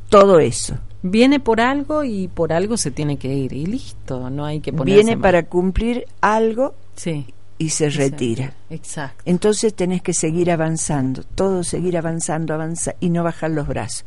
todo 0.07 0.39
eso. 0.39 0.77
Viene 1.03 1.41
por 1.41 1.59
algo 1.59 2.05
y 2.05 2.29
por 2.29 2.53
algo 2.53 2.77
se 2.77 2.91
tiene 2.91 3.17
que 3.17 3.33
ir 3.33 3.51
y 3.51 3.65
listo, 3.65 4.29
no 4.29 4.45
hay 4.45 4.61
que 4.61 4.71
ponerse 4.71 4.95
Viene 4.95 5.15
mal. 5.17 5.21
para 5.21 5.43
cumplir 5.43 6.05
algo 6.21 6.75
sí. 6.95 7.25
Y 7.57 7.69
se 7.69 7.89
retira. 7.89 8.53
Exacto. 8.69 9.23
Entonces 9.25 9.73
tenés 9.73 10.01
que 10.01 10.13
seguir 10.13 10.51
avanzando, 10.51 11.23
todo 11.23 11.63
seguir 11.63 11.97
avanzando, 11.97 12.53
avanzar 12.53 12.95
y 12.99 13.09
no 13.09 13.23
bajar 13.23 13.51
los 13.51 13.67
brazos. 13.67 14.05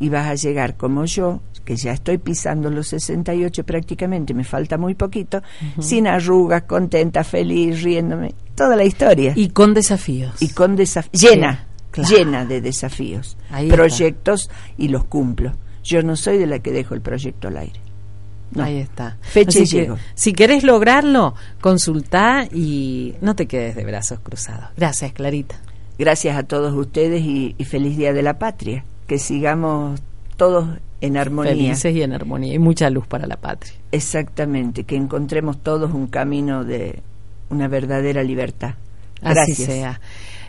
Y 0.00 0.08
vas 0.08 0.28
a 0.28 0.34
llegar 0.34 0.76
como 0.76 1.04
yo, 1.04 1.40
que 1.64 1.76
ya 1.76 1.92
estoy 1.92 2.18
pisando 2.18 2.70
los 2.70 2.88
68 2.88 3.64
prácticamente, 3.64 4.32
me 4.32 4.44
falta 4.44 4.78
muy 4.78 4.94
poquito, 4.94 5.42
sin 5.80 6.06
arrugas, 6.06 6.62
contenta, 6.62 7.24
feliz, 7.24 7.82
riéndome, 7.82 8.34
toda 8.54 8.76
la 8.76 8.84
historia. 8.84 9.32
Y 9.34 9.50
con 9.50 9.74
desafíos. 9.74 10.40
Y 10.40 10.50
con 10.50 10.76
desafíos, 10.76 11.20
llena, 11.20 11.66
claro. 11.90 12.08
llena 12.08 12.44
de 12.44 12.60
desafíos, 12.60 13.36
Ahí 13.50 13.68
proyectos 13.68 14.50
y 14.76 14.88
los 14.88 15.04
cumplo. 15.04 15.52
Yo 15.82 16.02
no 16.02 16.16
soy 16.16 16.38
de 16.38 16.46
la 16.46 16.60
que 16.60 16.70
dejo 16.70 16.94
el 16.94 17.00
proyecto 17.00 17.48
al 17.48 17.56
aire. 17.56 17.80
No. 18.52 18.62
Ahí 18.64 18.78
está. 18.78 19.16
Fecha 19.20 19.50
Así 19.50 19.58
y 19.60 19.62
que, 19.64 19.76
llego. 19.82 19.98
si 20.14 20.32
querés 20.32 20.64
lograrlo, 20.64 21.34
consultá 21.60 22.46
y 22.52 23.14
no 23.20 23.34
te 23.36 23.46
quedes 23.46 23.76
de 23.76 23.84
brazos 23.84 24.20
cruzados. 24.20 24.70
Gracias, 24.76 25.12
Clarita. 25.12 25.60
Gracias 25.98 26.36
a 26.36 26.44
todos 26.44 26.72
ustedes 26.74 27.22
y, 27.22 27.54
y 27.58 27.64
feliz 27.64 27.96
Día 27.96 28.12
de 28.12 28.22
la 28.22 28.38
Patria. 28.38 28.84
Que 29.06 29.18
sigamos 29.18 30.00
todos 30.36 30.68
en 31.00 31.16
armonía. 31.16 31.52
Felices 31.52 31.94
y 31.94 32.02
en 32.02 32.12
armonía 32.12 32.54
y 32.54 32.58
mucha 32.58 32.90
luz 32.90 33.06
para 33.06 33.26
la 33.26 33.36
patria. 33.36 33.72
Exactamente, 33.92 34.84
que 34.84 34.96
encontremos 34.96 35.62
todos 35.62 35.92
un 35.92 36.06
camino 36.06 36.64
de 36.64 37.02
una 37.50 37.68
verdadera 37.68 38.22
libertad. 38.22 38.74
Así 39.22 39.34
Gracias. 39.34 39.68
sea. 39.68 40.00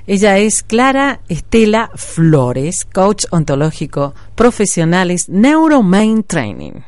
Ella 0.08 0.38
es 0.38 0.64
Clara 0.64 1.20
Estela 1.30 1.91
Flores, 1.95 2.86
coach 2.91 3.26
ontológico, 3.32 4.14
profesionales 4.36 5.30
Neuromain 5.30 6.24
Training. 6.24 6.82